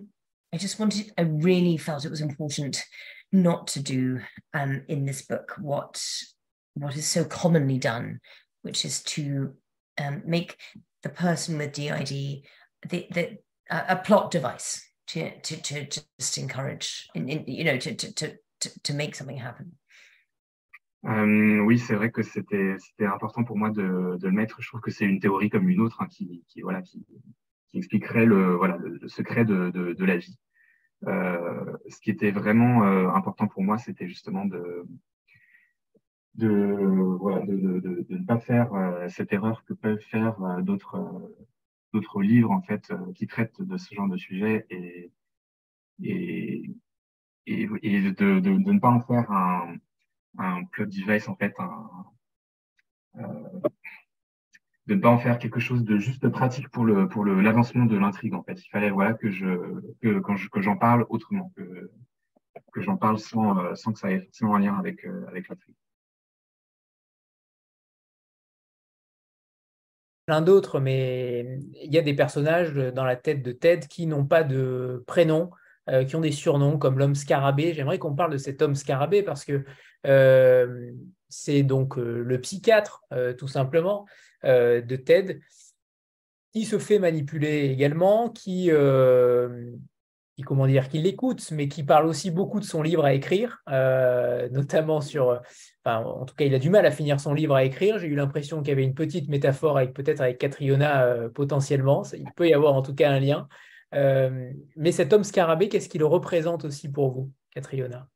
[0.52, 2.84] i just wanted i really felt it was important
[3.32, 4.20] not to do
[4.52, 6.02] um in this book what
[6.74, 8.20] what is so commonly done,
[8.62, 9.54] which is to
[9.98, 10.56] um, make
[11.02, 12.42] the person with DID
[12.88, 13.38] the, the,
[13.70, 18.12] uh, a plot device to to to, just encourage, in, in, you know, to, to
[18.60, 19.72] to to make something happen.
[21.06, 22.76] Euh, oui, c'est vrai que c'était
[23.06, 24.60] important pour moi de, de le mettre.
[24.60, 27.06] Je trouve que c'est une théorie comme une autre hein, qui, qui voilà qui,
[27.68, 30.38] qui expliquerait le voilà le, secret de, de, de, la vie.
[31.06, 34.84] Euh, ce qui était vraiment euh, important pour moi, c'était justement de
[36.34, 40.62] de, voilà, de, de, de, ne pas faire euh, cette erreur que peuvent faire euh,
[40.62, 41.46] d'autres euh,
[41.92, 45.12] d'autres livres en fait qui traitent de ce genre de sujet et
[46.02, 46.70] et,
[47.46, 49.74] et, de, de, de, ne pas en faire un,
[50.38, 51.54] un plot device en fait
[54.86, 57.86] de ne pas en faire quelque chose de juste pratique pour le pour le l'avancement
[57.86, 58.64] de l'intrigue en fait.
[58.64, 59.46] Il fallait voilà que je
[60.00, 61.90] que quand que j'en parle autrement que
[62.72, 65.76] que j'en parle sans sans que ça ait forcément un lien avec avec l'intrigue
[70.40, 74.44] d'autres, mais il y a des personnages dans la tête de Ted qui n'ont pas
[74.44, 75.50] de prénom,
[75.88, 77.74] euh, qui ont des surnoms comme l'homme scarabée.
[77.74, 79.64] J'aimerais qu'on parle de cet homme scarabée parce que
[80.06, 80.92] euh,
[81.28, 83.02] c'est donc euh, le psychiatre,
[83.38, 84.06] tout simplement,
[84.44, 85.40] de Ted,
[86.52, 88.70] qui se fait manipuler également, qui,
[90.42, 94.48] comment dire, qui l'écoute, mais qui parle aussi beaucoup de son livre à écrire, euh,
[94.52, 95.40] notamment sur,
[95.84, 97.98] enfin, en tout cas, il a du mal à finir son livre à écrire.
[97.98, 102.02] J'ai eu l'impression qu'il y avait une petite métaphore avec peut-être avec Catriona euh, potentiellement.
[102.12, 103.48] Il peut y avoir en tout cas un lien.
[103.94, 108.08] Euh, mais cet homme scarabée, qu'est-ce qu'il représente aussi pour vous, Catriona?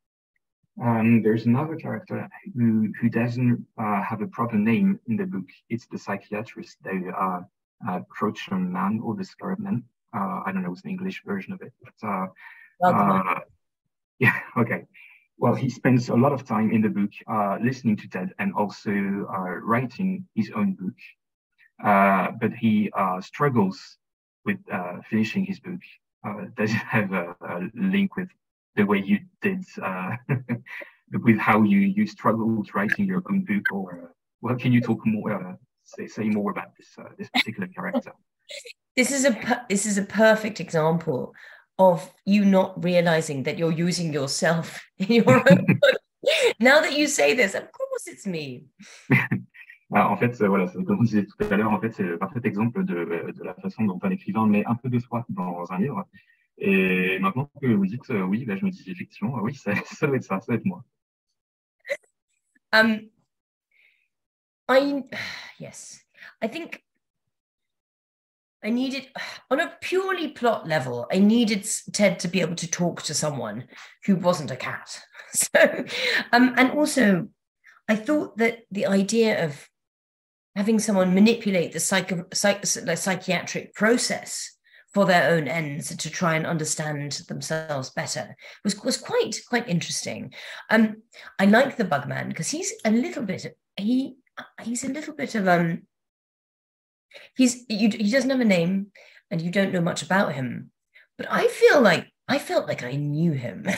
[0.80, 5.48] Um, there's another character who, who doesn't uh, have a proper name in the book.
[5.70, 7.42] It's the psychiatrist, the uh,
[7.88, 9.84] uh, Crochon man or the Scarab man.
[10.14, 11.72] Uh, I don't know what's the English version of it.
[11.82, 12.26] But, uh,
[12.86, 13.40] uh,
[14.18, 14.84] yeah, okay.
[15.36, 18.54] Well, he spends a lot of time in the book uh, listening to Ted and
[18.54, 20.94] also uh, writing his own book.
[21.82, 23.98] Uh, but he struggles
[24.44, 24.58] with
[25.10, 25.80] finishing his book.
[26.56, 28.28] does it have a, a, link with
[28.76, 29.62] the way you did,
[31.12, 33.64] with how you, you struggled writing your own book?
[33.72, 38.12] Or well, can you talk more, say, say more about this, this particular character?
[38.96, 41.34] This is a this is a perfect example
[41.78, 46.00] of you not realizing that you're using yourself in your own book.
[46.60, 48.64] Now that you say this, of course it's me.
[49.96, 52.40] Ah, en fait, voilà, comme on disait tout à l'heure, en fait, c'est le parfait
[52.42, 55.78] exemple de, de, la façon dont un écrivain met un peu de soi dans un
[55.78, 56.04] livre.
[56.58, 60.16] Et maintenant que vous dites euh, oui, je me dis effectivement, oui, ça, ça doit
[60.16, 60.82] être ça, ça doit être moi.
[62.72, 63.08] Um,
[64.68, 65.04] I,
[65.60, 66.04] yes,
[66.42, 66.84] I think
[68.64, 69.08] I needed,
[69.50, 73.64] on a purely plot level, I needed Ted to be able to talk to someone
[74.04, 75.00] who wasn't a cat.
[75.36, 75.84] So,
[76.32, 77.26] um, and also,
[77.88, 79.68] I thought that the idea of
[80.54, 84.54] having someone manipulate the, psycho, psych, psychiatric process
[84.94, 90.32] for their own ends to try and understand themselves better was, was quite quite interesting.
[90.70, 91.02] Um,
[91.40, 94.14] I like the Bugman because he's a little bit he
[94.62, 95.82] he's a little bit of um
[97.36, 98.88] he's you, he doesn't have a name
[99.30, 100.70] and you don't know much about him.
[101.16, 103.66] But i feel like i felt like i knew him.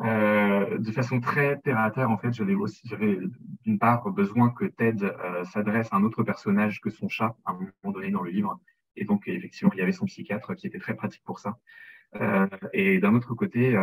[0.00, 3.16] Euh, de façon très terre à terre, en fait, j'avais aussi, j'avais
[3.64, 7.52] d'une part besoin que Ted euh, s'adresse à un autre personnage que son chat à
[7.52, 8.58] un moment donné dans le livre,
[8.96, 11.58] et donc effectivement, il y avait son psychiatre qui était très pratique pour ça.
[12.16, 13.76] Euh, et d'un autre côté,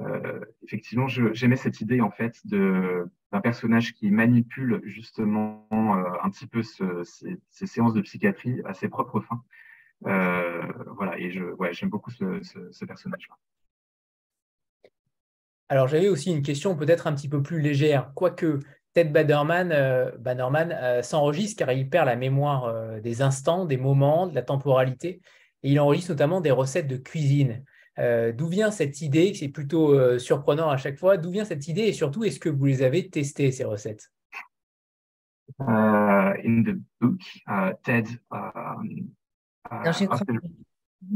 [0.00, 6.46] euh, effectivement, j'aimais cette idée en fait d'un personnage qui manipule justement euh, un petit
[6.46, 9.42] peu ce, ces, ces, séances de psychiatrie à ses propres fins.
[10.06, 10.62] Euh,
[10.96, 12.40] voilà, et je, j'aime beaucoup ce,
[12.70, 13.34] ce, personnage-là.
[15.68, 18.60] Alors j'avais aussi une question peut-être un petit peu plus légère, quoique
[18.94, 19.68] Ted Baderman,
[20.18, 25.20] Bannerman s'enregistre car il perd la mémoire des instants, des moments, de la temporalité,
[25.62, 27.62] et il enregistre notamment des recettes de cuisine.
[28.00, 31.18] Euh, d'où vient cette idée C'est plutôt euh, surprenant à chaque fois.
[31.18, 34.10] D'où vient cette idée et surtout, est-ce que vous les avez testées, ces recettes?
[35.60, 38.08] Uh, In the book, uh, Ted.
[38.30, 39.10] Um,
[39.70, 40.40] uh, no, often,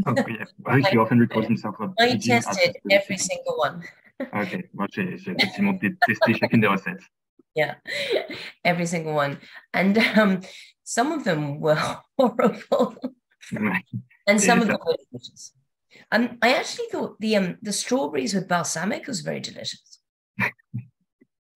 [0.07, 0.45] oh, yeah.
[0.67, 1.77] I think he often records himself.
[1.99, 3.83] I tested every single one.
[4.33, 7.03] ok, moi j'ai effectivement testé chacune des recettes.
[7.55, 7.77] Yeah,
[8.65, 9.39] every single one.
[9.73, 10.41] And um,
[10.83, 11.79] some of them were
[12.19, 12.97] horrible.
[14.27, 15.55] and some of them were delicious.
[16.13, 20.01] Um, I actually thought the um, the strawberries with balsamic was very delicious.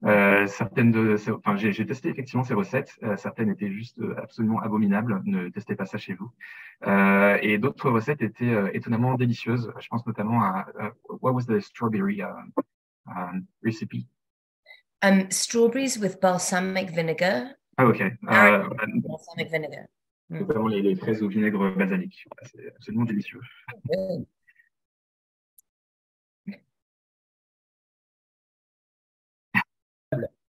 [0.04, 2.96] Euh, certaines de, enfin, j'ai, testé effectivement ces recettes.
[3.02, 5.20] Euh, certaines étaient juste euh, absolument abominables.
[5.24, 6.30] Ne testez pas ça chez vous.
[6.86, 9.72] Euh, et d'autres recettes étaient euh, étonnamment délicieuses.
[9.80, 10.90] Je pense notamment à uh,
[11.20, 12.28] what was the strawberry uh,
[13.06, 14.06] um, recipe?
[15.02, 17.56] Um, strawberries with balsamic vinegar.
[17.78, 18.12] Oh, okay.
[18.22, 19.88] balsamic vinegar.
[20.30, 20.40] Mm.
[20.40, 22.26] Notamment les, les, fraises au vinaigre basilic.
[22.42, 23.40] C'est absolument délicieux.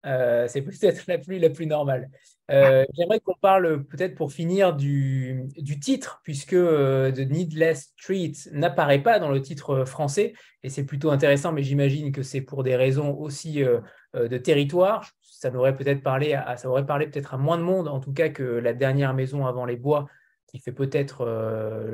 [0.07, 2.11] Euh, c'est peut-être la plus, la plus normale.
[2.51, 8.33] Euh, j'aimerais qu'on parle peut-être pour finir du, du titre, puisque euh, The Needless Street
[8.53, 12.63] n'apparaît pas dans le titre français, et c'est plutôt intéressant, mais j'imagine que c'est pour
[12.65, 13.63] des raisons aussi
[14.15, 15.11] de territoire.
[15.45, 18.15] Ça n'aurait peut-être parlé à, ça aurait parlé peut-être à moins de monde, en tout
[18.15, 20.09] cas que la dernière maison avant les bois,
[20.47, 21.27] qui fait peut-être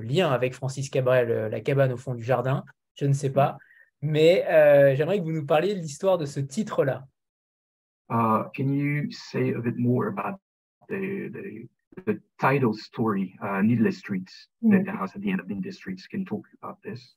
[0.04, 2.64] lien avec Francis Cabrel, la cabane au fond du jardin.
[2.94, 3.58] Je ne sais pas,
[4.02, 4.44] mais
[4.94, 7.08] j'aimerais que vous nous parliez de l'histoire de ce titre-là.
[8.08, 10.38] Uh, can you say a bit more about
[10.88, 11.68] the, the,
[12.06, 14.70] the title story, uh, Needless Streets, mm.
[14.70, 16.06] that the house at the end of Needless Streets?
[16.06, 17.16] Can you talk about this?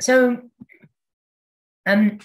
[0.00, 0.42] So,
[1.86, 2.18] um,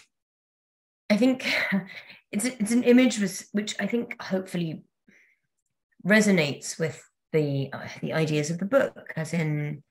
[1.10, 1.45] I think
[2.34, 3.19] it's it's an image
[3.51, 4.84] which I think hopefully
[6.05, 7.01] resonates with
[7.31, 9.84] the uh, the ideas of the book, as in,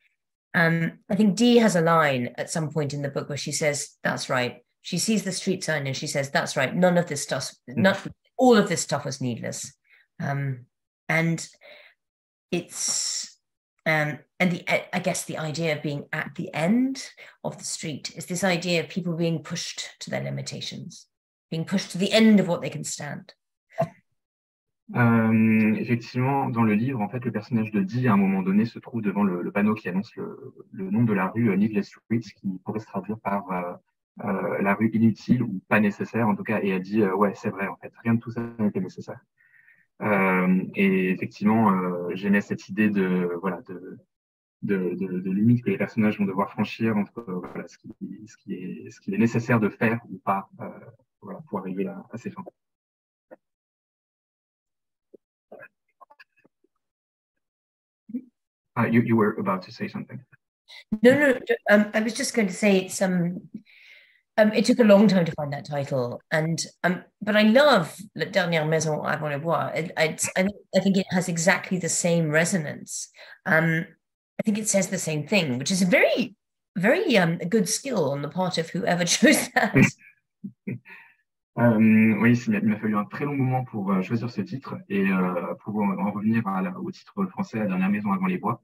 [0.55, 3.53] um, I think Dee has a line at some point in the book where she
[3.53, 6.75] says, "That's right." she sees the street sign and she says, "That's right.
[6.75, 8.05] None of this stuff, not
[8.37, 9.73] all of this stuff was needless."
[10.21, 10.67] Um,
[11.09, 11.47] and
[12.51, 13.39] it's
[13.87, 17.09] um, and the I guess the idea of being at the end
[17.45, 21.07] of the street is this idea of people being pushed to their limitations,
[21.53, 23.35] being pushed to the end of what they can stand.
[24.97, 28.65] Euh, effectivement, dans le livre, en fait, le personnage de Dee, à un moment donné,
[28.67, 32.21] se trouve devant le, panneau qui annonce le, nom de la rue euh, Needless Street,
[32.21, 33.81] qui pourrait se traduire par
[34.25, 37.49] euh, la rue inutile ou pas nécessaire en tout cas, et elle dit ouais c'est
[37.49, 39.21] vrai en fait, rien de tout ça n'était nécessaire.
[40.75, 41.73] Et effectivement,
[42.13, 43.99] j'aimais cette idée de voilà de,
[44.63, 47.89] de, de limites que les personnages vont devoir franchir entre voilà, ce, qui,
[48.27, 50.51] ce, qui est, ce qui est nécessaire de faire ou pas
[51.23, 52.45] voilà, pour arriver à, à ces fins.
[58.75, 60.19] Uh, you, you were about to say something.
[61.03, 61.39] No, no,
[61.71, 63.49] um, I was just going to say some
[64.39, 67.95] um, it took a long time to find that title, and um, but I love
[68.17, 69.71] La Dernière Maison avant le bois.
[69.75, 73.11] It, I, I think it has exactly the same resonance.
[73.45, 73.87] Um,
[74.41, 76.35] I think it says the same thing, which is a very,
[76.77, 79.77] very um, a good skill on the part of whoever chose that.
[81.59, 85.11] Euh, oui, il m'a fallu un très long moment pour euh, choisir ce titre et
[85.11, 88.63] euh, pour en revenir à la, au titre français, La dernière maison avant les bois.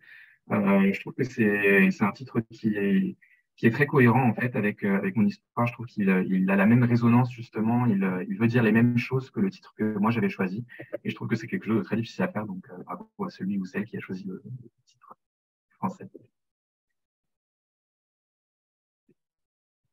[0.53, 3.17] Euh, je trouve que c'est un titre qui est,
[3.57, 5.67] qui est très cohérent en fait avec, euh, avec mon histoire.
[5.67, 8.97] Je trouve qu'il il a la même résonance justement, il, il, veut dire les mêmes
[8.97, 10.65] choses que le titre que moi j'avais choisi.
[11.05, 13.29] Et je trouve que c'est quelque chose de très difficile à faire, donc bravo à
[13.29, 14.43] celui ou celle qui a choisi le,
[14.87, 15.15] titre
[15.73, 16.09] français.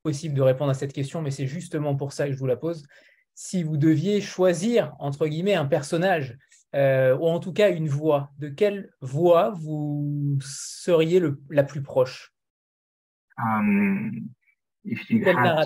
[0.05, 2.57] Possible de répondre à cette question, mais c'est justement pour ça que je vous la
[2.57, 2.85] pose.
[3.33, 6.37] Si vous deviez choisir, entre guillemets, un personnage,
[6.75, 11.81] euh, ou en tout cas une voix, de quelle voix vous seriez le, la plus
[11.81, 12.31] proche?
[13.39, 14.29] Um,
[14.83, 15.65] if you had,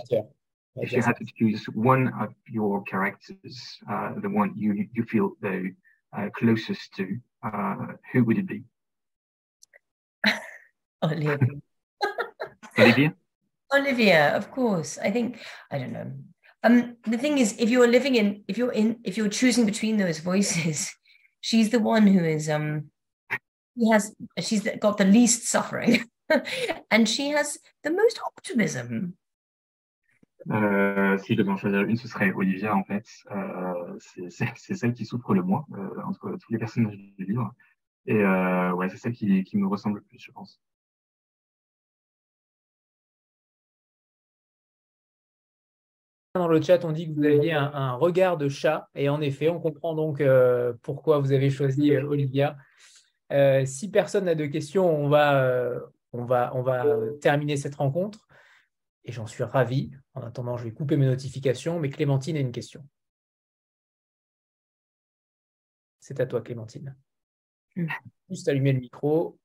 [0.77, 5.35] if you had to choose one of your characters, uh, the one you you feel
[5.41, 5.75] the
[6.17, 7.03] uh, closest to,
[7.43, 8.63] uh, who would it be?
[11.03, 11.37] Olivia.
[12.77, 13.13] Olivia.
[13.73, 14.97] Olivia, of course.
[14.97, 15.39] I think
[15.71, 16.11] I don't know.
[16.63, 19.97] Um, the thing is, if you're living in, if you're in, if you're choosing between
[19.97, 20.93] those voices,
[21.41, 22.91] she's the one who is um,
[23.75, 26.05] he has, she's got the least suffering.
[26.91, 29.15] and she has the most optimism.
[30.51, 33.05] Euh, si je devais en choisir une, ce serait Olivia en fait.
[33.31, 33.97] Euh,
[34.29, 37.53] c'est celle qui souffre le moins euh, entre tous les personnages du livre.
[38.05, 40.61] Et euh, ouais, c'est celle qui, qui, me ressemble le plus, je pense.
[46.39, 48.87] Dans le chat, on dit que vous aviez un, un regard de chat.
[48.95, 52.55] Et en effet, on comprend donc euh, pourquoi vous avez choisi euh, Olivia.
[53.65, 55.81] si personne n'a de questions, on va,
[56.13, 56.85] on va, on va
[57.19, 58.25] terminer cette rencontre
[59.03, 59.91] et j'en suis ravi.
[60.13, 62.87] En attendant, je vais couper mes notifications, mais Clémentine a une question.
[65.99, 66.95] C'est à toi, Clémentine.
[67.75, 67.87] Mm.
[68.29, 69.37] Juste allumer le micro.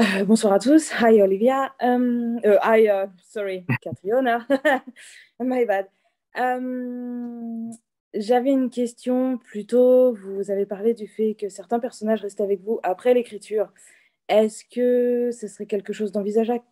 [0.00, 0.90] Euh, bonsoir à tous.
[1.00, 1.74] Hi Olivia.
[1.78, 4.46] Um, uh, hi, uh, sorry, Catriona.
[5.40, 5.88] My bad.
[6.34, 7.70] Um,
[8.14, 10.14] J'avais une question plutôt.
[10.14, 13.70] Vous avez parlé du fait que certains personnages restent avec vous après l'écriture.
[14.28, 16.64] Est-ce que ce serait quelque chose d'envisageable?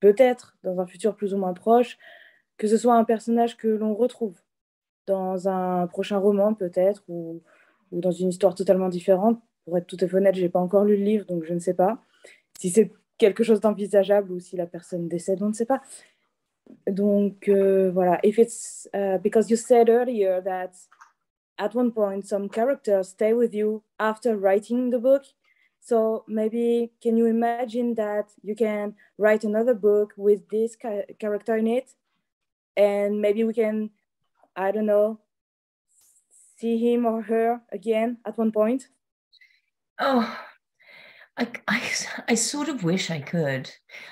[0.00, 1.96] Peut-être dans un futur plus ou moins proche,
[2.58, 4.38] que ce soit un personnage que l'on retrouve
[5.06, 7.42] dans un prochain roman peut-être ou,
[7.90, 9.40] ou, dans une histoire totalement différente?
[9.64, 11.54] Pour être tout à fait honnête, je n'ai pas encore lu le livre, donc je
[11.54, 12.02] ne sais pas.
[12.64, 15.82] Si c'est quelque chose d'envisageable ou si la personne décède, on ne sait pas.
[16.86, 20.70] Donc euh, voilà, if it's uh, because you said earlier that
[21.58, 25.24] at one point some characters stay with you after writing the book.
[25.78, 31.66] So maybe can you imagine that you can write another book with this character in
[31.66, 31.92] it,
[32.78, 33.90] and maybe we can,
[34.56, 35.20] I don't know,
[36.56, 38.88] see him or her again at one point?
[40.00, 40.34] Oh,
[41.36, 41.90] I, I,
[42.28, 43.70] I sort of wish I could.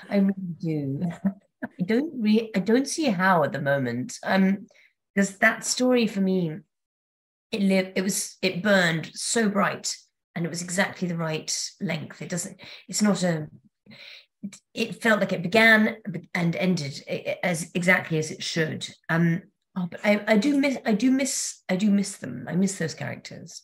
[0.09, 1.01] I really do.
[1.63, 4.17] I don't re- I don't see how at the moment.
[4.23, 4.67] Um,
[5.13, 6.57] because that story for me,
[7.51, 7.91] it lived.
[7.95, 9.95] It was it burned so bright,
[10.35, 12.21] and it was exactly the right length.
[12.21, 12.59] It doesn't.
[12.89, 13.47] It's not a.
[14.73, 15.97] It felt like it began
[16.33, 17.01] and ended
[17.43, 18.89] as exactly as it should.
[19.07, 19.43] Um,
[19.77, 20.77] oh, but I, I do miss.
[20.85, 21.61] I do miss.
[21.69, 22.45] I do miss them.
[22.49, 23.63] I miss those characters.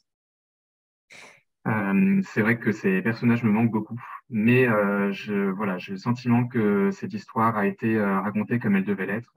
[1.67, 3.99] Euh, c'est vrai que ces personnages me manquent beaucoup,
[4.29, 8.75] mais euh, je, voilà, j'ai le sentiment que cette histoire a été euh, racontée comme
[8.75, 9.33] elle devait l'être.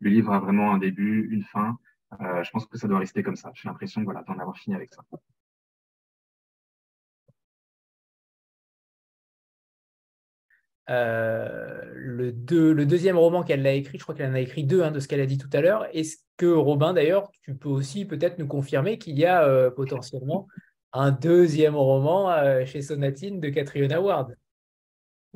[0.00, 1.78] Le livre a vraiment un début, une fin.
[2.20, 3.50] Je pense que ça doit rester comme ça.
[3.54, 5.02] J'ai l'impression voilà, d'en avoir fini avec ça.
[10.86, 14.82] le, deux, le, deuxième roman qu'elle a écrit, je crois qu'elle en a écrit deux
[14.82, 15.86] hein, de ce qu'elle a dit tout à l'heure.
[15.92, 20.46] Est-ce que Robin, d'ailleurs, tu peux aussi peut-être nous confirmer qu'il y a potentiellement
[20.94, 24.36] un deuxième roman euh, chez Sonatine de Catriona Ward.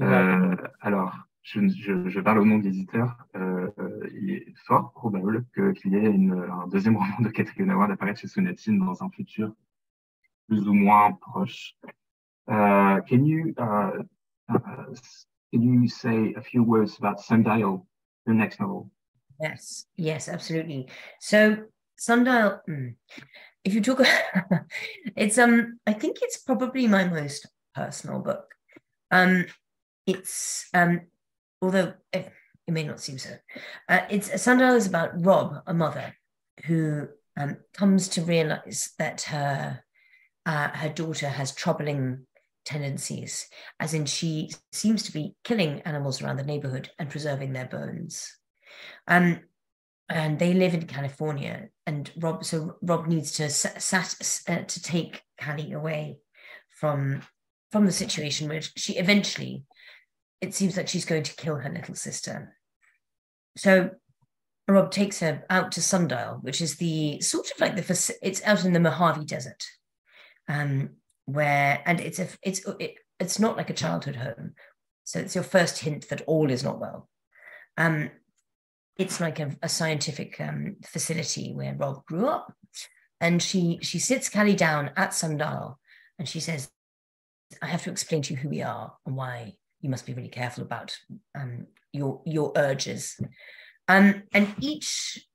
[0.00, 1.12] Euh, alors,
[1.42, 3.16] je, je, je, parle au nom de l'éditeur.
[3.34, 3.68] Euh,
[4.14, 8.20] il est fort probable qu'il y ait une, un deuxième roman de Catriona Ward apparaître
[8.20, 9.52] chez Sonatine dans un futur
[10.48, 11.74] plus ou moins proche.
[12.48, 14.02] Uh, can you uh,
[14.48, 14.94] uh,
[15.52, 17.86] can you say a few words about Sundial,
[18.24, 18.88] the next novel?
[19.38, 20.86] Yes, yes, absolutely.
[21.20, 21.56] So
[21.98, 22.94] Sundial, mm,
[23.68, 24.00] if you talk
[25.16, 28.54] it's um i think it's probably my most personal book
[29.10, 29.44] um
[30.06, 31.02] it's um
[31.60, 32.32] although it,
[32.66, 33.30] it may not seem so
[33.88, 36.14] uh, it's sundial is about rob a mother
[36.64, 39.84] who um, comes to realize that her
[40.46, 42.26] uh, her daughter has troubling
[42.64, 43.48] tendencies
[43.80, 48.34] as in she seems to be killing animals around the neighborhood and preserving their bones
[49.06, 49.40] um,
[50.08, 51.68] and they live in California.
[51.88, 54.14] And Rob, so Rob needs to sat,
[54.46, 56.18] uh, to take Callie away
[56.78, 57.22] from
[57.72, 59.64] from the situation where she eventually,
[60.42, 62.54] it seems like she's going to kill her little sister.
[63.56, 63.92] So
[64.68, 68.66] Rob takes her out to Sundial, which is the sort of like the it's out
[68.66, 69.64] in the Mojave Desert,
[70.46, 70.90] um,
[71.24, 74.52] where and it's a it's it, it's not like a childhood home,
[75.04, 77.08] so it's your first hint that all is not well.
[77.78, 78.10] Um,
[78.98, 82.52] it's like a, a scientific um, facility where Rob grew up.
[83.20, 85.78] And she she sits Callie down at Sundial
[86.18, 86.70] and she says,
[87.62, 90.28] I have to explain to you who we are and why you must be really
[90.28, 90.96] careful about
[91.36, 93.18] um, your your urges.
[93.88, 95.26] Um, and each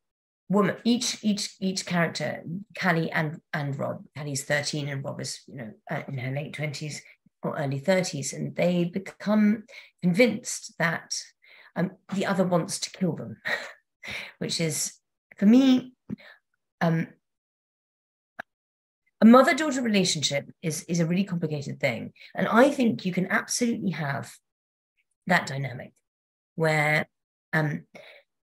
[0.47, 2.43] woman, each each each character,
[2.79, 6.55] Callie and and Rob, Callie's 13 and Rob is, you know, uh, in her late
[6.55, 6.97] 20s
[7.41, 9.63] or early 30s, and they become
[10.01, 11.13] convinced that
[11.75, 13.37] um, the other wants to kill them,
[14.37, 14.93] which is,
[15.37, 15.93] for me,
[16.81, 17.07] um,
[19.21, 22.11] a mother daughter relationship is, is a really complicated thing.
[22.35, 24.33] And I think you can absolutely have
[25.27, 25.93] that dynamic
[26.55, 27.07] where
[27.53, 27.83] um,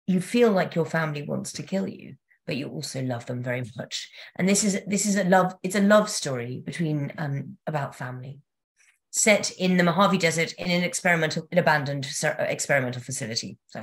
[0.07, 2.15] you feel like your family wants to kill you
[2.45, 5.75] but you also love them very much and this is this is a love it's
[5.75, 8.39] a love story between um about family
[9.15, 10.83] set in the Mojave Desert in an
[11.57, 12.05] abandoned
[12.39, 13.57] experimental facility.
[13.67, 13.79] So.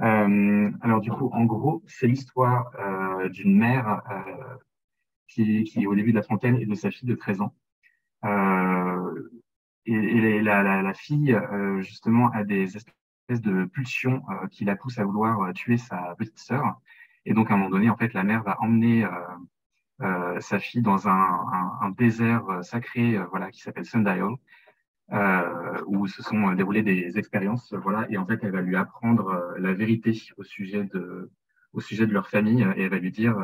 [0.00, 4.56] Euh, alors du coup, en gros, c'est l'histoire euh, d'une mère euh,
[5.26, 7.54] qui, qui, au début de la trentaine, et de sa fille de 13 ans.
[9.86, 11.36] Et, la, la, fille,
[11.80, 16.80] justement, a des espèces de pulsions qui la poussent à vouloir tuer sa petite sœur.
[17.24, 19.06] Et donc, à un moment donné, en fait, la mère va emmener
[20.40, 24.30] sa fille dans un, un, un désert euh, sacré euh, voilà, qui s'appelle Sundial,
[25.12, 27.72] euh, où se sont déroulées des expériences.
[27.72, 31.30] Voilà, et en fait, elle va lui apprendre la vérité au sujet de,
[31.72, 33.36] au sujet de leur famille et elle va lui dire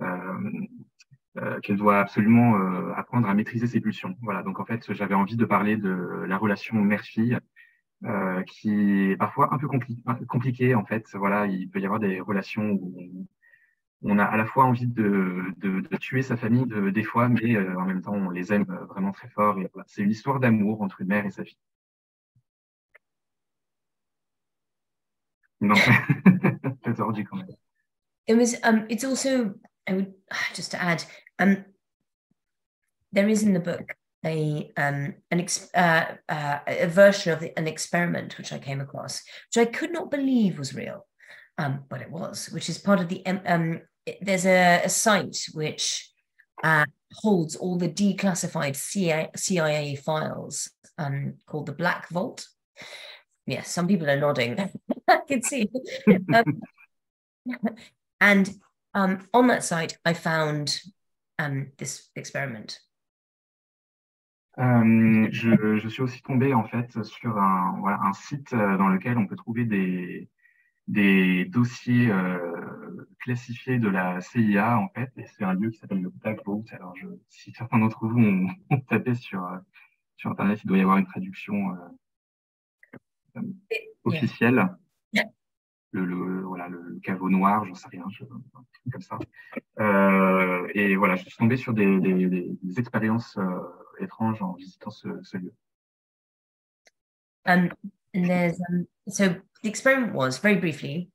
[0.00, 2.56] euh, qu'elle doit absolument
[2.94, 4.16] apprendre à maîtriser ses pulsions.
[4.22, 7.38] Voilà, donc en fait, j'avais envie de parler de la relation mère-fille.
[8.04, 11.04] Euh, qui est parfois un peu compli compliquée en fait.
[11.14, 13.26] Voilà, il peut y avoir des relations où
[14.02, 15.52] on a à la fois envie de,
[16.00, 19.12] tuer sa famille de, des fois, mais euh, en même temps, on les aime vraiment
[19.12, 19.56] très fort.
[19.86, 21.58] C'est une histoire d'amour entre une mère et sa fille.
[25.60, 25.74] Non,
[26.84, 27.48] c'est ordi quand même.
[28.28, 28.54] It was.
[28.62, 29.54] Um, it's also.
[29.88, 30.14] I would
[30.54, 31.02] just to add.
[31.40, 31.64] Um,
[33.12, 37.56] there is in the book a um an ex, uh, uh, a version of the,
[37.58, 41.06] an experiment which I came across, which I could not believe was real.
[41.58, 43.80] Um, but it was, which is part of the um,
[44.22, 46.10] there's a, a site which
[46.64, 52.46] uh, holds all the declassified CIA, CIA files um, called the Black Vault.
[53.46, 54.58] Yes, some people are nodding.
[55.08, 55.68] I can see.
[56.34, 56.60] Um,
[58.20, 58.54] and
[58.94, 60.80] um, on that site, I found
[61.38, 62.78] um, this experiment.
[64.58, 68.88] Euh, je, je, suis aussi tombé en fait sur un, voilà, un site euh, dans
[68.88, 70.28] lequel on peut trouver des,
[70.88, 76.02] des dossiers euh, classifiés de la CIA en fait, et c'est un lieu qui s'appelle
[76.02, 76.64] le Black Vault.
[76.72, 79.58] Alors, je, si certains d'entre vous ont, ont tapé sur euh,
[80.16, 81.76] sur internet, il doit y avoir une traduction
[83.36, 83.40] euh,
[84.04, 84.76] officielle.
[85.12, 85.24] Yeah.
[85.92, 88.24] Le, le, voilà, le, caveau noir, j'en sais rien, je,
[88.92, 89.18] comme ça.
[89.78, 93.60] Euh, et voilà, je suis tombé sur des, des, des, expériences euh,
[94.00, 95.54] étranges en visitant ce, ce lieu.
[97.46, 97.70] Um,
[98.14, 101.10] and there's um, so the experiment was very briefly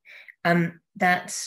[0.46, 1.38] um, that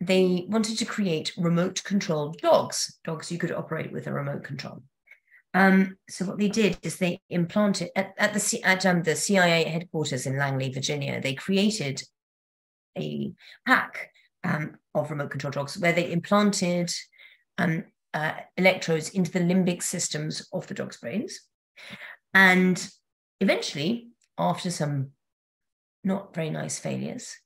[0.00, 4.82] they wanted to create remote controlled dogs, dogs you could operate with a remote control.
[5.52, 9.64] Um, so what they did is they implanted at, at the at um, the CIA
[9.64, 11.20] headquarters in Langley, Virginia.
[11.20, 12.02] They created
[12.96, 13.32] a
[13.66, 14.10] pack
[14.44, 16.92] um, of remote control dogs where they implanted
[17.58, 17.84] um,
[18.14, 21.40] uh, electrodes into the limbic systems of the dog's brains,
[22.32, 22.88] and
[23.40, 24.09] eventually,
[24.40, 25.10] after some
[26.02, 27.36] not very nice failures,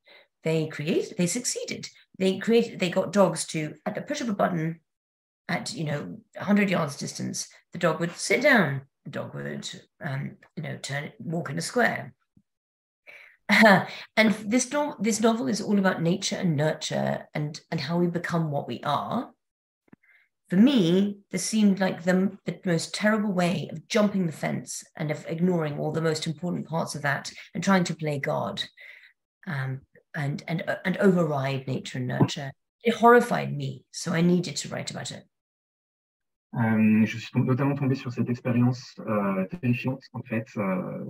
[0.44, 1.88] they created they succeeded.
[2.18, 4.80] They created they got dogs to at the push of a button
[5.48, 8.82] at you know 100 yards distance the dog would sit down.
[9.04, 9.68] The dog would
[10.02, 12.14] um, you know turn walk in a square.
[13.48, 13.84] Uh,
[14.16, 18.06] and this no- this novel is all about nature and nurture and and how we
[18.06, 19.33] become what we are
[20.54, 25.10] for me this seemed like the, the most terrible way of jumping the fence and
[25.10, 28.62] of ignoring all the most important parts of that and trying to play god
[29.46, 29.80] um,
[30.14, 32.52] and and uh, and override nature and nurture
[32.84, 35.24] it horrified me so i needed to write about it
[36.56, 40.04] Euh, je suis notamment tombé sur cette expérience euh, terrifiante.
[40.12, 41.04] En fait, euh,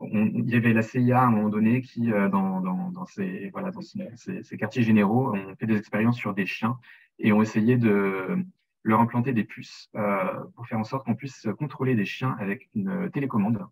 [0.00, 3.06] on, il y avait la CIA à un moment donné qui, euh, dans, dans, dans,
[3.06, 3.80] ces, voilà, dans
[4.58, 6.76] quartiers généraux, ont fait des expériences sur des chiens
[7.18, 8.44] et ont essayé de
[8.84, 12.68] leur implanter des puces euh, pour faire en sorte qu'on puisse contrôler des chiens avec
[12.74, 13.66] une télécommande.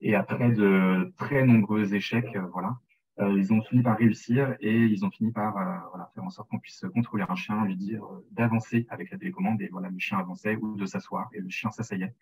[0.00, 2.78] Et après de très nombreux échecs, euh, voilà,
[3.20, 6.48] euh, ils ont fini par réussir et ils ont fini par voilà, faire en sorte
[6.48, 10.18] qu'on puisse contrôler un chien, lui dire d'avancer avec la télécommande et voilà, le chien
[10.18, 12.14] avançait ou de s'asseoir et le chien s'asseyait.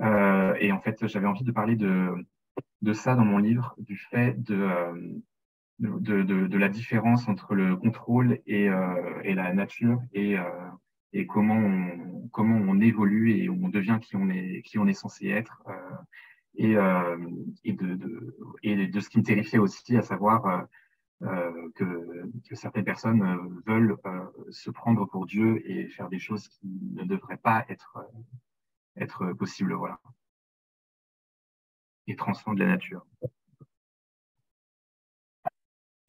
[0.00, 2.12] Euh, et en fait, j'avais envie de parler de,
[2.82, 5.22] de ça dans mon livre, du fait de,
[5.78, 8.68] de, de, la différence entre le contrôle et,
[9.24, 10.36] et la nature et,
[11.12, 14.94] et comment, on, comment on évolue et on devient qui on est, qui on est
[14.94, 15.62] censé être
[16.56, 17.16] et, euh,
[17.64, 20.62] et, de, de, et de ce qui me terrifiait aussi, à savoir euh,
[21.22, 26.18] euh, que, que, certaines personnes euh, veulent euh, se prendre pour Dieu et faire des
[26.18, 27.98] choses qui ne devraient pas être,
[28.96, 29.74] être possibles.
[29.74, 30.00] Voilà.
[32.06, 33.04] Et transcendent la nature.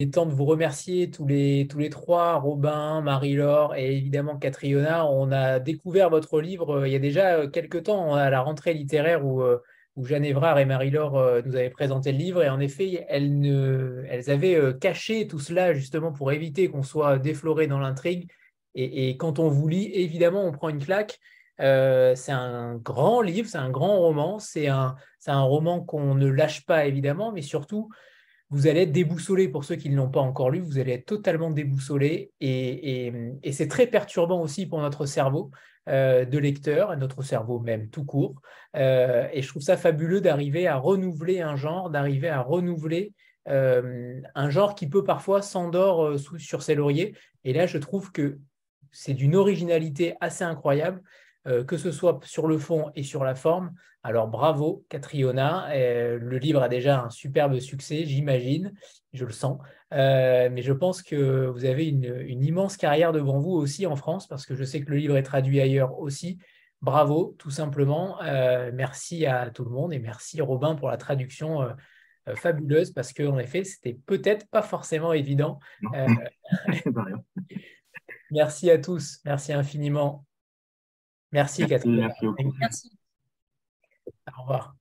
[0.00, 5.06] Est temps de vous remercier tous les, tous les trois, Robin, Marie-Laure et évidemment Catriona.
[5.06, 9.26] On a découvert votre livre il y a déjà quelques temps à la rentrée littéraire
[9.26, 9.42] où
[9.98, 12.42] où Jeanne Évrard et Marie-Laure euh, nous avaient présenté le livre.
[12.44, 16.84] Et en effet, elles, ne, elles avaient euh, caché tout cela justement pour éviter qu'on
[16.84, 18.30] soit défloré dans l'intrigue.
[18.76, 21.18] Et, et, quand on vous lit, évidemment, on prend une claque.
[21.60, 24.94] Euh, c'est un grand livre, c'est un grand roman, c'est un,
[25.26, 27.90] un roman qu'on ne lâche pas évidemment, mais surtout,
[28.50, 31.06] vous allez être déboussolé pour ceux qui ne l'ont pas encore lu, vous allez être
[31.06, 33.12] totalement déboussolé et,
[33.52, 35.50] c'est très perturbant aussi pour notre cerveau
[35.88, 38.40] euh, de lecteur, notre cerveau même tout court.
[38.76, 43.12] Euh, et je trouve ça fabuleux d'arriver à renouveler un genre, d'arriver à renouveler
[43.48, 47.14] euh, un genre qui peut parfois s'endort sur ses lauriers.
[47.44, 48.38] Et là, je trouve que
[48.92, 51.02] c'est d'une originalité assez incroyable.
[51.48, 53.72] Euh, que ce soit sur le fond et sur la forme.
[54.02, 55.70] Alors bravo, Catriona.
[55.70, 58.74] Euh, le livre a déjà un superbe succès, j'imagine,
[59.14, 59.58] je le sens.
[59.94, 63.96] Euh, mais je pense que vous avez une, une, immense carrière devant vous aussi en
[63.96, 66.38] France, parce que je sais que le livre est traduit ailleurs aussi.
[66.82, 68.18] Bravo, tout simplement.
[68.72, 71.68] merci à tout le monde et merci Robin pour la traduction
[72.36, 75.58] fabuleuse, parce qu'en effet, c'était peut-être pas forcément évident.
[78.30, 80.27] merci à tous, merci infiniment.
[81.32, 81.96] Merci Catherine.
[81.96, 82.54] Merci beaucoup.
[82.58, 82.98] Merci.
[84.36, 84.74] Au revoir.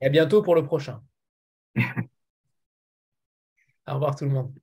[0.00, 1.02] Et à bientôt pour le prochain.
[3.86, 4.54] Au revoir tout le monde.